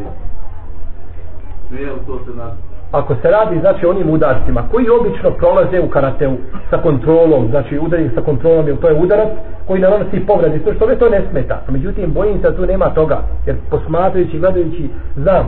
smije 1.68 1.94
u 1.94 2.00
to 2.08 2.26
se, 2.26 2.32
znači, 2.32 2.71
ako 2.92 3.16
se 3.22 3.32
radi 3.32 3.60
znači 3.60 3.86
onim 3.86 4.10
udarcima 4.10 4.64
koji 4.72 4.86
obično 5.00 5.32
prolaze 5.32 5.80
u 5.80 5.90
karateu 5.90 6.34
sa 6.70 6.78
kontrolom, 6.78 7.48
znači 7.50 7.80
udari 7.80 8.10
sa 8.16 8.22
kontrolom 8.22 8.68
jer 8.68 8.78
to 8.78 8.88
je 8.88 9.02
udarac 9.02 9.30
koji 9.68 9.82
nanosi 9.82 10.26
povredi, 10.28 10.60
to 10.60 10.74
što 10.74 10.96
to 10.96 11.10
ne 11.10 11.22
smeta. 11.32 11.62
Međutim, 11.70 12.14
bojim 12.14 12.42
se 12.42 12.50
da 12.50 12.56
tu 12.56 12.66
nema 12.66 12.90
toga, 12.90 13.22
jer 13.46 13.56
posmatrajući, 13.70 14.40
gledajući, 14.40 14.90
znam, 15.16 15.46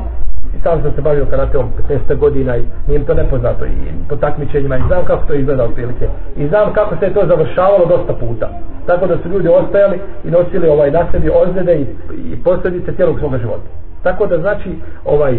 sam 0.63 0.81
sam 0.81 0.91
se 0.95 1.01
bavio 1.01 1.25
karateom 1.25 1.65
15 1.89 2.17
godina 2.17 2.57
i 2.57 2.63
nije 2.87 3.05
to 3.05 3.13
nepoznato 3.13 3.65
i 3.65 3.75
po 4.09 4.15
takmičenjima 4.15 4.77
i 4.77 4.87
znam 4.87 5.05
kako 5.05 5.25
to 5.25 5.33
izgleda 5.33 5.63
otprilike. 5.63 6.07
I 6.35 6.47
znam 6.47 6.73
kako 6.73 6.95
se 6.95 7.13
to 7.13 7.25
završavalo 7.27 7.85
dosta 7.85 8.13
puta. 8.13 8.49
Tako 8.85 9.07
da 9.07 9.17
su 9.17 9.29
ljudi 9.29 9.47
ostajali 9.47 9.99
i 10.23 10.31
nosili 10.31 10.69
ovaj 10.69 10.91
na 10.91 11.05
sebi 11.11 11.29
ozljede 11.43 11.75
i, 11.75 11.85
i 12.31 12.43
posljedice 12.43 12.93
cijelog 12.95 13.19
svoga 13.19 13.37
života. 13.37 13.67
Tako 14.03 14.25
da 14.25 14.37
znači 14.37 14.75
ovaj 15.05 15.37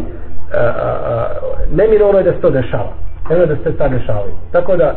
neminovno 1.71 2.19
je 2.19 2.25
da 2.25 2.33
se 2.33 2.41
to 2.41 2.51
dešava. 2.51 2.93
Neminovno 3.31 3.55
da 3.55 3.63
se 3.63 3.77
to 3.77 3.89
dešavaju. 3.89 4.33
Tako 4.53 4.77
da 4.77 4.95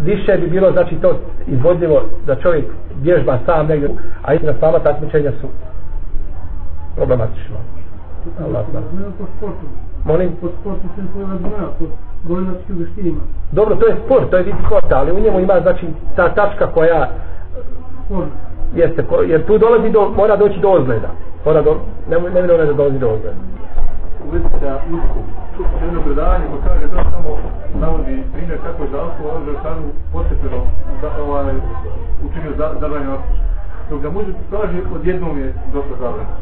više 0.00 0.36
bi 0.36 0.46
bilo 0.46 0.72
znači 0.72 0.96
to 0.96 1.18
izvodljivo 1.46 2.02
da 2.26 2.36
čovjek 2.36 2.64
vježba 3.02 3.38
sam 3.46 3.66
negdje 3.66 3.88
a 4.22 4.34
i 4.34 4.38
na 4.38 4.54
sama 4.60 4.78
takmičenja 4.78 5.32
su 5.40 5.48
problematično 6.96 7.56
Allah 8.44 8.64
zna. 8.70 8.80
Molim? 10.04 10.32
Po 10.40 10.48
sportu 10.60 10.88
se 10.96 11.02
to 11.14 11.20
razvoja 11.20 11.68
po 11.78 11.84
veštinima 12.68 13.20
dobro 13.52 13.76
to 13.76 13.86
je 13.86 13.96
sport 14.04 14.30
to 14.30 14.36
je 14.36 14.42
vid 14.42 14.54
sporta 14.66 14.98
ali 14.98 15.12
u 15.12 15.20
njemu 15.20 15.40
ima 15.40 15.60
znači 15.62 15.86
ta 16.16 16.34
tačka 16.34 16.66
koja 16.66 17.08
sport 18.04 18.28
jeste 18.74 19.04
jer 19.26 19.46
tu 19.46 19.58
dolazi 19.58 19.90
do 19.90 20.08
mora 20.16 20.36
doći 20.36 20.60
do 20.60 20.68
ozgleda 20.68 21.08
mora 21.44 21.62
do 21.62 21.76
ne, 22.10 22.20
ne, 22.20 22.30
ne, 22.30 22.42
da 22.42 22.46
dolazi 22.46 22.98
do 22.98 23.08
ozgleda 23.08 23.36
u 24.28 24.30
vezi 24.32 24.48
sa 24.60 24.72
uskom. 24.96 25.24
Jedno 25.82 26.02
predavanje 26.02 26.46
ko 26.52 26.56
kaže 26.66 26.86
da 26.86 27.04
samo 27.12 27.30
navodi 27.80 28.22
primjer 28.32 28.58
kako 28.66 28.82
je 28.82 28.90
zalsko 28.90 29.22
ono 29.30 29.40
za 29.46 29.60
stanu 29.60 29.82
postepeno 30.12 30.60
za, 31.00 31.08
ovaj, 31.22 31.54
učinio 32.26 32.52
za, 32.58 32.66
zabranjeno 32.80 33.18
dok 33.90 34.00
ga 34.02 34.10
muže 34.10 34.32
kaže 34.50 34.78
odjednom 34.94 35.38
je 35.38 35.54
došlo 35.72 35.94
zabranjeno. 36.00 36.36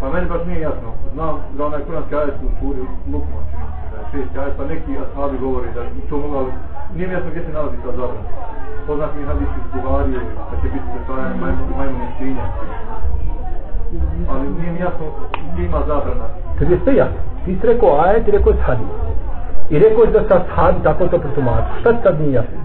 Pa 0.00 0.10
meni 0.10 0.26
baš 0.28 0.42
nije 0.46 0.60
jasno. 0.60 0.88
Znam 1.14 1.34
da 1.56 1.66
onaj 1.66 1.84
kuranski 1.86 2.14
ajet 2.14 2.34
u 2.46 2.48
suri 2.58 2.82
Lukman, 3.12 3.44
čini 3.50 3.66
se 3.76 3.86
da 3.92 3.96
je 3.98 4.06
šest 4.12 4.38
ajet, 4.38 4.54
pa 4.58 4.64
neki 4.64 4.92
ashabi 5.04 5.38
govori 5.38 5.68
da 5.74 5.82
to 6.08 6.16
mogao, 6.18 6.46
nije 6.94 7.08
mi 7.08 7.14
jasno 7.14 7.30
gdje 7.30 7.42
se 7.44 7.52
nalazi 7.52 7.76
ta 7.84 7.90
zabrana. 7.98 8.28
Poznat 8.86 9.10
mi 9.16 9.26
hadis 9.26 9.48
iz 9.58 9.82
Buharije, 9.82 10.20
da 10.50 10.56
će 10.60 10.66
biti 10.74 10.86
pretvaranje 10.94 11.34
majmune 11.78 12.08
svinja. 12.18 12.44
Ali 14.30 14.48
nije 14.58 14.72
mi 14.72 14.80
jasno 14.80 15.06
gdje 15.52 15.64
ima 15.64 15.78
zabrana. 15.78 16.26
Kad 16.58 16.70
je 16.70 16.78
sve 16.84 16.96
jasno. 16.96 17.20
Ti 17.44 17.56
si 17.60 17.66
rekao 17.66 18.00
ajet 18.00 18.28
i 18.28 18.30
rekao 18.30 18.50
je 18.50 18.62
hadis. 18.62 18.86
I 19.70 19.78
rekao 19.78 20.04
je 20.04 20.10
da 20.10 20.22
sa 20.28 20.40
hadis 20.54 20.82
tako 20.82 21.08
to 21.08 21.18
protumači. 21.18 21.80
Šta 21.80 21.92
ti 21.92 21.98
sad 22.02 22.20
nije 22.20 22.32
jasno? 22.32 22.58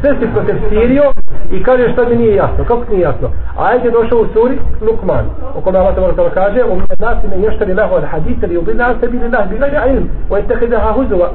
Sve 0.00 0.10
si 0.18 0.32
protestirio 0.34 1.12
i 1.50 1.62
kaže 1.62 1.92
šta 1.92 2.08
mi 2.08 2.16
nije 2.16 2.34
jasno. 2.34 2.64
Kako 2.64 2.84
ti 2.84 2.90
nije 2.90 3.02
jasno? 3.02 3.28
Ajet 3.58 3.84
je 3.84 3.90
došao 3.90 4.18
u 4.18 4.26
suri 4.32 4.58
Lukman. 4.80 5.24
O 5.56 5.60
kome 5.60 5.78
Allah 5.78 5.94
tebara 5.94 6.30
kaže 6.34 6.64
u 6.64 6.74
mene 6.74 6.96
nasi 6.98 7.28
me 7.28 7.42
ještari 7.42 7.74
lehu 7.74 7.94
al 7.94 8.06
hadis 8.12 8.36
ili 8.42 8.56
ubila 8.56 8.94
sebi 9.00 9.18
li 9.18 9.30
lah 9.30 9.48
bila 9.48 9.86
ilm. 9.86 10.08
O 10.30 10.36
je 10.36 10.42
tehidaha 10.42 10.92
huzova. 10.92 11.30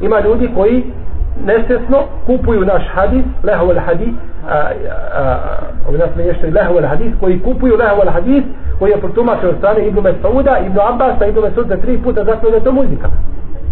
Ima 0.00 0.20
ljudi 0.20 0.50
koji 0.54 0.84
nesvjesno 1.46 1.98
kupuju 2.26 2.64
naš 2.64 2.82
hadis, 2.94 3.24
lehu 3.42 3.70
al 3.70 3.78
hadis, 3.78 4.14
ovi 5.88 5.98
nas 5.98 6.10
me 6.16 6.24
ještari 6.24 6.52
lehu 6.52 6.76
al 6.78 6.86
hadis, 6.86 7.12
koji 7.20 7.40
kupuju 7.40 7.76
lehu 7.76 8.00
al 8.00 8.10
hadis, 8.12 8.44
koji 8.78 8.90
je 8.90 9.00
protumačen 9.00 9.48
od 9.48 9.56
strane 9.58 9.86
Ibnu 9.86 10.02
Mesauda, 10.02 10.58
Ibnu 10.58 10.80
Abbasa, 10.90 11.26
Ibnu 11.26 11.42
Mesauda 11.42 11.76
tri 11.76 11.98
puta 11.98 12.24
zato 12.24 12.50
da 12.50 12.56
je 12.56 12.64
to 12.64 12.72
muzika. 12.72 13.08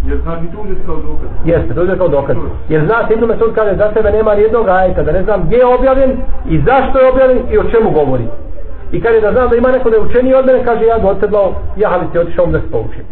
Jer 0.07 0.19
znači 0.23 0.47
tu 0.53 0.59
uzeti 0.65 0.81
kao 0.87 0.97
dokaz. 0.97 1.29
Jeste, 1.45 1.75
to 1.75 1.83
uzeti 1.83 1.99
kao 1.99 2.09
dokaz. 2.09 2.37
Jer 2.69 2.85
zna 2.87 3.07
se 3.09 3.15
Ibnu 3.15 3.27
kaže 3.55 3.77
za 3.77 3.91
sebe 3.95 4.11
nema 4.11 4.35
nijednog 4.35 4.69
ajeta, 4.69 5.03
da 5.03 5.13
ne 5.13 5.23
znam 5.23 5.43
gdje 5.45 5.57
je 5.57 5.67
objavljen 5.67 6.11
i 6.49 6.61
zašto 6.67 6.99
je 6.99 7.11
objavljen 7.13 7.39
i 7.51 7.59
o 7.59 7.65
čemu 7.65 7.91
govori. 7.91 8.27
I 8.93 9.01
kaže 9.01 9.21
da 9.21 9.33
znam 9.33 9.49
da 9.51 9.57
ima 9.57 9.71
neko 9.71 9.91
da 9.91 9.97
je 9.97 10.03
učeniji 10.03 10.35
od 10.35 10.47
mene, 10.47 10.65
kaže 10.65 10.85
ja 10.85 10.99
bi 10.99 11.07
odsedlao, 11.07 11.53
ja 11.77 11.89
ali 11.93 12.07
ti 12.13 12.19
otišao 12.19 12.47
da 12.47 12.61
se 12.61 12.71
poučim. 12.73 13.05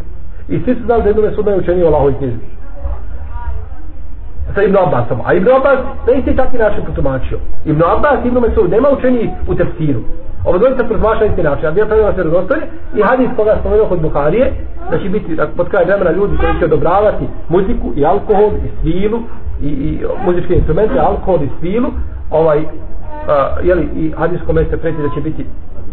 I 0.49 0.59
svi 0.63 0.75
su 0.75 0.83
znali 0.85 1.03
da 1.03 1.09
Ibnu 1.09 1.21
Mesaud 1.21 1.47
je 1.47 1.57
učeniji 1.57 1.83
o 1.83 1.87
Allahovi 1.87 2.13
knjizi 2.13 2.58
sa 4.55 4.63
Ibn 4.63 4.77
Abbasom. 4.77 5.19
A 5.25 5.33
Ibn 5.33 5.49
Abbas 5.51 5.79
na 6.07 6.13
isti 6.13 6.35
takvi 6.35 6.59
način 6.59 6.83
protumačio. 6.83 7.37
Ibn 7.65 7.81
Abbas, 7.83 8.25
Ibn 8.25 8.37
Mesud, 8.39 8.71
nema 8.71 8.89
učeni 8.89 9.29
u 9.47 9.55
tefsiru. 9.55 10.01
Ovo 10.45 10.57
dvojica 10.57 10.83
protumača 10.83 11.25
isti 11.25 11.43
način. 11.43 11.65
A 11.65 11.71
bio 11.71 11.85
pravila 11.85 12.13
se 12.13 12.23
razostoje 12.23 12.61
i 12.95 13.01
hadis 13.01 13.29
koga 13.35 13.57
spomenuo 13.59 13.87
kod 13.87 14.01
Buharije, 14.01 14.53
da 14.91 14.99
će 14.99 15.09
biti 15.09 15.37
pod 15.57 15.69
kraj 15.69 15.85
vremena 15.85 16.11
ljudi 16.11 16.37
koji 16.37 16.59
će 16.59 16.65
odobravati 16.65 17.25
muziku 17.49 17.93
i 17.95 18.05
alkohol 18.05 18.49
i 18.65 18.69
svilu 18.81 19.19
i, 19.61 19.67
i 19.67 19.99
muzičke 20.25 20.53
instrumente, 20.53 20.99
alkohol 20.99 21.43
i 21.43 21.49
svilu, 21.59 21.89
ovaj, 22.31 22.59
a, 23.27 23.55
jeli, 23.63 23.89
i 23.95 24.11
hadis 24.17 24.39
kome 24.45 24.65
se 24.65 24.77
preti 24.77 25.01
da 25.01 25.09
će 25.15 25.21
biti 25.21 25.45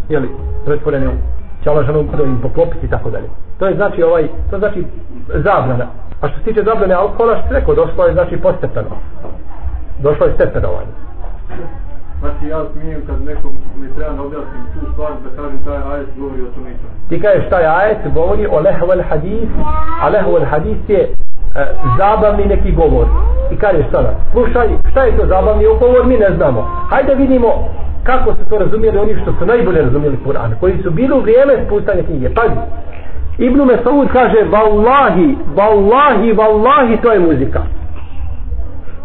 jeli, 0.09 0.29
pretvorene 0.65 1.09
u 1.09 1.13
će 1.67 1.71
Allah 1.71 1.87
ženu 1.87 2.01
im 2.25 2.39
poklopiti 2.43 2.87
i 2.87 2.91
tako 2.91 3.11
dalje. 3.11 3.29
To 3.59 3.67
je 3.67 3.77
znači 3.77 4.03
ovaj, 4.03 4.29
to 4.51 4.59
znači 4.59 4.85
zabrana. 5.29 5.87
A 6.21 6.29
što 6.29 6.39
se 6.39 6.45
tiče 6.45 6.63
zabrane 6.63 6.95
alkohola, 6.95 7.37
što 7.39 7.55
rekao, 7.55 7.75
došlo 7.75 8.07
je 8.07 8.13
znači 8.13 8.37
postepeno. 8.37 8.97
Došlo 9.99 10.27
je 10.27 10.35
stepenovanje. 10.35 10.93
Znači 12.21 12.47
ja 12.49 12.61
smijem 12.73 13.01
kad 13.07 13.25
nekom 13.25 13.53
mi 13.77 13.95
treba 13.95 14.13
da 14.13 14.23
objasnim 14.23 14.63
tu 14.75 14.93
stvar 14.93 15.13
da 15.25 15.43
kažem 15.43 15.59
taj 15.65 15.77
ajet 15.93 16.09
govori 16.19 16.43
o 16.43 16.51
tome 16.55 16.71
Ti 17.09 17.21
kažeš 17.21 17.49
taj 17.51 17.67
ajet 17.67 17.99
govori 18.15 18.47
o 18.47 18.61
lehu 18.61 18.87
hadis, 19.09 19.51
a 20.03 20.09
lehu 20.09 20.45
hadis 20.51 20.79
je 20.89 21.03
e, 21.03 21.09
zabavni 21.99 22.45
neki 22.47 22.73
govor. 22.73 23.07
I 23.53 23.57
kažeš 23.57 23.87
sada, 23.91 24.11
slušaj, 24.33 24.69
šta 24.91 25.05
je 25.05 25.17
to 25.17 25.27
zabavni 25.27 25.65
govor, 25.81 26.07
mi 26.07 26.17
ne 26.17 26.31
znamo. 26.37 26.61
Hajde 26.91 27.15
vidimo 27.15 27.49
kako 28.07 28.33
su 28.33 28.49
to 28.51 28.59
razumijeli? 28.59 28.99
Oni 28.99 29.17
što 29.23 29.33
su 29.39 29.47
najbolje 29.47 29.83
razumijeli 29.83 30.19
Kur'an, 30.27 30.51
koji 30.61 30.83
su 30.83 30.91
bili 30.91 31.13
u 31.15 31.21
vrijeme 31.21 31.53
spustanja 31.67 32.03
knjige. 32.03 32.29
Pazi, 32.35 32.61
Ibnu 33.39 33.65
Mesaud 33.65 34.09
kaže 34.13 34.41
vallahi, 34.51 35.37
vallahi, 35.57 36.33
vallahi, 36.33 36.97
to 37.03 37.13
je 37.13 37.21
muzika. 37.21 37.61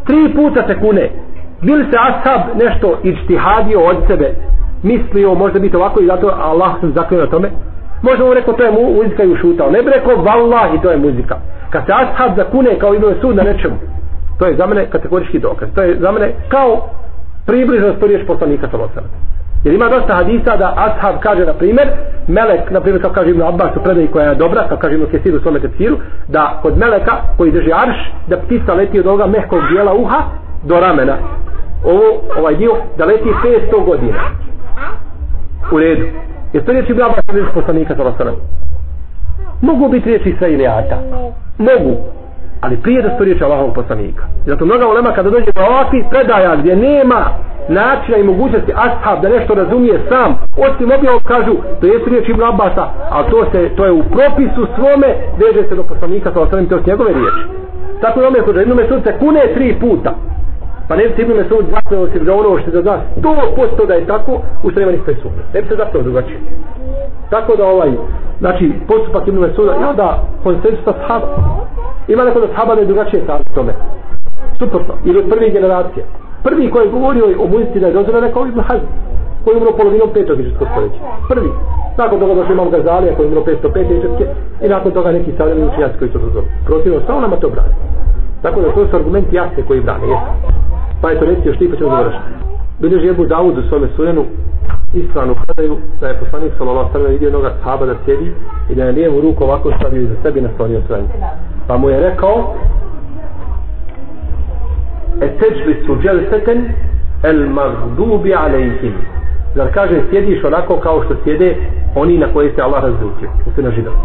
Tri 0.08 0.34
puta 0.36 0.68
se 0.68 0.80
kune. 0.80 1.10
Bil 1.62 1.84
se 1.91 1.97
ashab 2.10 2.41
nešto 2.64 2.97
ištihadio 3.04 3.80
od 3.80 3.97
sebe 4.08 4.36
mislio 4.84 5.34
možda 5.34 5.60
biti 5.60 5.76
ovako 5.76 6.02
i 6.02 6.06
zato 6.06 6.28
Allah 6.41 6.72
se 6.82 6.89
zakljeno 6.89 7.24
na 7.24 7.30
tome. 7.30 7.49
Možda 8.02 8.26
mu 8.26 8.34
rekao 8.34 8.54
to 8.54 8.64
je 8.64 8.72
muzika 8.72 9.24
i 9.24 9.32
ušutao 9.32 9.72
ne 9.72 9.82
bi 9.82 9.91
rekao 9.91 10.16
vallahi, 10.16 10.82
to 10.82 10.91
je 10.91 10.97
muzika. 10.97 11.36
Kad 11.70 11.86
se 11.86 11.91
ashab 11.93 12.36
zakune 12.36 12.80
kao 12.80 12.95
Ibnu 12.95 13.08
Mesaud 13.10 13.36
na 13.36 13.43
nečemu 13.43 13.76
To 14.41 14.47
je 14.47 14.56
za 14.56 14.66
mene 14.66 14.86
kategorički 14.89 15.39
dokaz. 15.39 15.70
To 15.76 15.82
je 15.82 15.97
za 15.99 16.12
mene 16.12 16.34
kao 16.49 16.89
približno 17.52 17.93
sto 17.97 18.08
riječ 18.08 18.28
poslanika 18.28 18.68
sa. 18.72 19.02
Jer 19.64 19.74
ima 19.74 19.89
dosta 19.89 20.16
hadisa 20.16 20.58
da 20.58 20.74
ashab 20.78 21.16
kaže, 21.20 21.45
na 21.45 21.54
primjer, 21.54 21.88
melek, 22.28 22.72
na 22.72 22.82
primjer, 22.82 23.02
kako 23.02 23.14
kaže 23.14 23.30
Ibn 23.30 23.41
Abbas 23.41 23.76
u 23.76 23.84
predaji 23.84 24.08
koja 24.08 24.30
je 24.30 24.36
dobra, 24.36 24.68
kako 24.70 24.82
kaže 24.82 24.95
Ibn 24.95 25.06
Kesiru 25.12 25.38
u 25.38 25.41
svome 25.41 25.60
tefsiru, 25.60 25.97
da 26.28 26.60
kod 26.62 26.78
meleka 26.78 27.16
koji 27.38 27.52
drži 27.52 27.72
arš, 27.74 27.97
da 28.28 28.38
ptica 28.38 28.74
leti 28.74 28.99
od 28.99 29.08
ovoga 29.08 29.28
mehkog 29.28 29.60
dijela 29.72 29.93
uha 29.93 30.20
do 30.64 30.80
ramena. 30.80 31.18
Ovo, 31.84 32.08
ovaj 32.39 32.56
dio, 32.56 32.72
da 32.97 33.06
leti 33.06 33.30
500 33.72 33.86
godina. 33.86 34.18
U 35.72 35.80
redu. 35.80 36.06
Jer 36.54 36.64
to 36.66 36.72
riječ 36.72 36.89
Ibn 36.89 37.02
Abbas 37.02 37.52
u 37.52 37.54
poslanika 37.54 37.95
sa 37.95 38.04
osam. 38.04 38.36
Mogu 39.62 39.89
biti 39.89 40.10
riječi 40.10 40.30
Israilijata. 40.30 40.97
Mogu 41.58 41.97
ali 42.62 42.78
prije 42.78 43.01
da 43.01 43.09
sto 43.09 43.24
riječi 43.24 43.43
Allahovog 43.43 43.74
poslanika. 43.74 44.24
I 44.45 44.49
zato 44.49 44.66
mnoga 44.66 44.88
ulema 44.88 45.12
kada 45.12 45.30
dođe 45.30 45.51
do 45.55 45.62
ovakvih 45.62 46.05
predaja 46.09 46.55
gdje 46.55 46.76
nema 46.76 47.22
načina 47.70 48.18
i 48.18 48.24
mogućnosti 48.24 48.74
ashab 48.76 49.22
da 49.22 49.30
nešto 49.30 49.53
razumije 49.53 49.99
sam, 50.09 50.30
osim 50.57 50.91
objavom 50.97 51.24
kažu, 51.24 51.53
to 51.80 51.88
je 51.88 51.99
riječ 52.05 52.30
Ibn 52.30 52.43
Abbasa, 52.43 52.86
ali 53.09 53.30
to, 53.32 53.45
se, 53.51 53.70
to 53.76 53.86
je 53.86 53.91
u 53.91 54.03
propisu 54.03 54.68
svome, 54.76 55.09
veže 55.41 55.68
se 55.70 55.76
do 55.76 55.84
poslanika, 55.84 56.34
sa 56.34 56.41
ostalim 56.41 56.66
to 56.70 56.80
s 56.84 56.86
njegove 56.86 57.14
riječi. 57.14 57.43
Tako 58.01 58.22
je 58.22 58.28
ome 58.28 58.41
kod 58.41 58.55
jednu 58.55 58.76
mesud 58.76 59.03
se 59.03 59.20
kune 59.20 59.41
tri 59.53 59.76
puta. 59.80 60.14
Pa 60.88 60.95
ne 60.95 61.07
bi 61.07 61.14
se 61.16 61.22
Ibn 61.22 61.34
Mesud 61.34 61.66
zakljeno 61.72 62.07
se 62.07 62.20
za 62.26 62.34
ono 62.36 62.59
što 62.59 62.72
se 62.72 62.82
zna 62.82 62.97
sto 63.20 63.36
posto 63.55 63.86
da 63.86 63.93
je 63.93 64.05
tako, 64.05 64.41
u 64.64 64.72
strema 64.72 64.91
nispe 64.91 65.14
sumnje. 65.22 65.43
Ne 65.53 65.62
bi 65.62 65.68
se 65.68 65.76
zakljeno 65.76 66.03
drugačije. 66.03 66.39
Tako 67.30 67.55
da 67.55 67.66
ovaj, 67.66 67.91
znači, 68.39 68.72
postupak 68.88 69.28
Ibn 69.28 69.39
Mesuda, 69.39 69.72
ja 69.72 69.93
da, 69.93 70.24
konsensus 70.43 70.88
ashab, 70.88 71.22
ima 72.08 72.24
neko 72.24 72.39
da 72.39 72.47
sahaba 72.47 72.76
da 72.76 72.82
je 72.82 72.88
drugačije 72.88 73.24
stav 73.24 73.39
tome. 73.56 73.74
Suprotno, 74.60 74.93
ili 75.06 75.20
od 75.20 75.30
prve 75.30 75.49
generacije. 75.49 76.06
Prvi 76.43 76.72
koji 76.72 76.86
je 76.86 76.91
govorio 76.91 77.26
o 77.39 77.47
muzici 77.47 77.80
da 77.80 77.88
je 77.88 77.93
dozvoljeno 77.93 78.28
rekao 78.28 78.47
Ibn 78.47 78.60
Hazm, 78.60 78.86
koji 79.43 79.54
je 79.56 79.58
umro 79.58 79.78
polovinom 79.78 80.10
petog 80.14 80.39
ižetskog 80.39 80.68
stoljeća. 80.72 81.02
Prvi. 81.30 81.49
Nakon 81.97 82.20
toga 82.20 82.34
došli 82.34 82.54
imam 82.54 82.70
Gazalija 82.70 83.16
koji 83.16 83.26
je 83.26 83.32
umro 83.32 83.41
505. 83.41 83.97
ižetske 83.97 84.26
i 84.66 84.68
nakon 84.68 84.91
toga 84.91 85.12
neki 85.12 85.32
savremeni 85.38 85.68
učenjaci 85.68 85.97
koji 85.99 86.12
su 86.12 86.18
dozvoljeni. 86.18 86.52
Protivno, 86.66 86.99
samo 87.08 87.22
nama 87.22 87.36
to 87.36 87.49
brani. 87.49 87.74
Tako 88.41 88.62
da 88.62 88.72
to 88.72 88.88
su 88.88 88.95
argumenti 88.95 89.36
jasne 89.36 89.64
koji 89.68 89.82
brane, 89.82 90.06
jesu. 90.08 90.30
Pa 91.02 91.12
eto, 91.12 91.26
reci 91.26 91.54
što 91.56 91.64
i 91.64 91.70
pa 91.70 91.78
ćemo 91.78 91.89
završiti. 91.89 92.51
Bileži 92.82 93.08
Ebu 93.10 93.26
Dawud 93.26 93.58
u 93.58 93.70
svome 93.70 93.88
sunenu 93.96 94.26
ispravnu 94.94 95.36
predaju 95.46 95.78
da 96.00 96.08
je 96.08 96.20
poslanik 96.20 96.54
sallallahu 96.58 96.92
sallam 96.92 97.08
ve 97.08 97.14
vidio 97.14 97.28
jednog 97.28 97.44
sahaba 97.64 97.86
da 97.86 97.96
sjedi 98.06 98.32
i 98.70 98.76
da 98.76 98.84
je 98.84 98.92
lijevu 98.92 99.22
ruku 99.22 99.44
ovako 99.44 99.72
stavio 99.80 100.02
iza 100.02 100.14
sebe 100.24 100.42
na 100.42 100.48
naslonio 100.48 100.82
svoje. 100.88 101.04
Pa 101.68 101.78
mu 101.78 101.90
je 101.90 102.00
rekao 102.00 102.56
Etejlisu 105.22 105.98
dželseten 106.02 106.70
al-maghdubi 107.24 108.36
alejhim. 108.36 108.94
Zar 109.56 109.74
kaže 109.74 110.02
sjediš 110.10 110.44
onako 110.44 110.76
kao 110.76 111.04
što 111.04 111.16
sjede 111.24 111.56
oni 111.96 112.18
na 112.18 112.34
koje 112.34 112.56
se 112.56 112.62
Allah 112.62 112.84
razlutio, 112.84 113.30
se 113.56 113.62
na 113.62 113.72
židovi. 113.72 113.98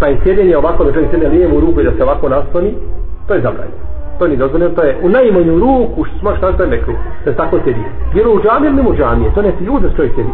Pa 0.00 0.06
je 0.06 0.20
sjedenje 0.22 0.56
ovako 0.56 0.84
da 0.84 0.92
čovjek 0.92 1.10
sjede 1.10 1.28
lijevu 1.28 1.60
ruku 1.60 1.80
i 1.80 1.84
da 1.84 1.92
se 1.96 2.02
ovako 2.02 2.28
nasloni, 2.28 2.74
to 3.28 3.34
je 3.34 3.40
zabranjeno 3.40 3.91
to 4.18 4.26
nije 4.26 4.38
dozvoljeno, 4.38 4.74
to 4.74 4.82
je 4.82 4.98
u 5.02 5.08
najmanju 5.08 5.58
ruku 5.58 6.04
što 6.04 6.18
smaš 6.18 6.38
šta 6.38 6.52
to 6.52 6.62
je 6.62 6.68
mekru, 6.68 6.94
da 7.24 7.34
tako 7.34 7.58
sedi. 7.64 7.84
Jer 8.14 8.28
u 8.28 8.40
džamije 8.42 8.70
ili 8.72 8.90
u 8.90 8.94
džamije, 8.94 9.34
to 9.34 9.42
ne 9.42 9.52
si 9.58 9.64
ljudi 9.64 9.88
da 9.88 9.96
čovjek 9.96 10.14
sedi. 10.14 10.32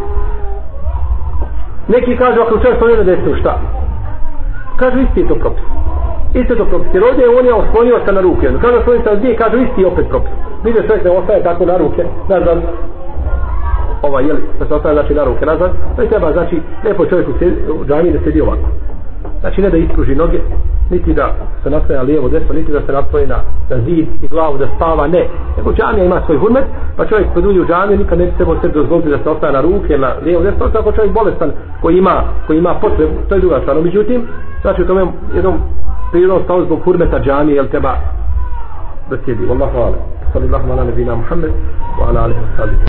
Neki 1.88 2.16
kažu, 2.16 2.40
ako 2.40 2.58
čovjek 2.58 2.76
stoji 2.76 2.96
na 2.96 3.02
desnu, 3.02 3.34
šta? 3.40 3.58
Kažu, 4.76 4.98
isti 5.00 5.20
je 5.20 5.28
to 5.28 5.34
propis. 5.34 5.64
Isto 6.34 6.52
je 6.52 6.58
to 6.58 6.64
propis. 6.64 6.94
Jer 6.94 7.04
ovdje 7.04 7.28
on 7.38 7.46
je 7.46 7.54
oslonio 7.54 8.00
se 8.06 8.12
na 8.12 8.20
ruke. 8.20 8.46
Kažu, 8.62 8.76
oslonio 8.78 9.02
se 9.02 9.10
na 9.10 9.20
dvije, 9.20 9.36
kažu, 9.36 9.56
isti 9.56 9.80
je 9.80 9.86
opet 9.86 10.08
propis. 10.08 10.32
Vidio 10.64 10.82
čovjek 10.82 11.04
ne 11.04 11.10
ostaje 11.10 11.42
tako 11.42 11.66
na 11.66 11.76
ruke, 11.76 12.04
nazad, 12.28 12.58
ovaj, 14.02 14.24
jeli, 14.26 14.42
da 14.58 14.66
se 14.66 14.74
ostaje 14.74 14.94
znači 14.94 15.14
na 15.14 15.24
ruke 15.24 15.46
nazad, 15.46 15.70
to 15.96 16.02
je 16.02 16.08
treba, 16.08 16.32
znači, 16.32 16.60
lepo 16.84 17.06
čovjek 17.06 17.28
u 17.80 17.84
džamiji 17.84 18.12
da 18.12 18.18
sedi 18.24 18.40
ovako. 18.40 18.68
Znači 19.40 19.62
ne 19.62 19.70
da 19.70 19.76
ispruži 19.76 20.14
noge, 20.14 20.40
niti 20.90 21.14
da 21.14 21.34
se 21.62 21.70
nastaje 21.70 21.98
na 21.98 22.04
lijevo 22.04 22.28
desno, 22.28 22.54
niti 22.54 22.72
da 22.72 22.80
se 22.86 22.92
nastaje 22.92 23.26
na, 23.26 23.38
na 23.70 23.76
zid 23.76 24.06
i 24.22 24.28
glavu 24.28 24.58
da 24.58 24.66
spava, 24.76 25.06
ne. 25.06 25.28
Nego 25.56 25.72
džamija 25.72 26.04
ima 26.04 26.20
svoj 26.26 26.38
hurmet, 26.38 26.64
pa 26.96 27.06
čovjek 27.06 27.28
kad 27.34 27.46
uđe 27.46 27.60
u 27.60 27.66
džamiju 27.66 27.98
nikad 27.98 28.18
ne 28.18 28.24
bi 28.26 28.32
trebao 28.36 28.60
sebi 28.60 28.74
dozvoliti 28.74 29.08
da 29.08 29.18
se 29.18 29.30
ostaje 29.30 29.52
na 29.52 29.60
ruke, 29.60 29.98
na 29.98 30.12
lijevo 30.24 30.42
desno, 30.42 30.66
osim 30.66 30.80
ako 30.80 30.92
čovjek 30.92 31.14
bolestan 31.14 31.50
koji 31.82 31.96
ima, 31.96 32.22
koji 32.46 32.58
ima 32.58 32.74
potrebu, 32.74 33.14
to 33.28 33.34
je 33.34 33.40
druga 33.40 33.60
stvar. 33.60 33.76
No, 33.76 33.82
međutim, 33.82 34.26
znači 34.62 34.82
u 34.82 34.86
tome 34.86 35.06
jednom 35.34 35.54
prirodnom 36.10 36.44
stavu 36.44 36.64
zbog 36.64 36.80
hurmeta 36.84 37.18
džamije, 37.18 37.56
jel 37.56 37.66
treba 37.66 37.94
da 39.10 39.16
sjedi. 39.24 39.46
Wallahu 39.46 39.76
ala. 39.76 39.96
Sallallahu 40.32 40.72
ala 40.72 40.84
nebina 40.84 41.14
Muhammed, 41.14 41.50
wa 42.00 42.08
ala 42.08 42.20
alihi 42.20 42.40
wa 42.40 42.56
sallam. 42.56 42.88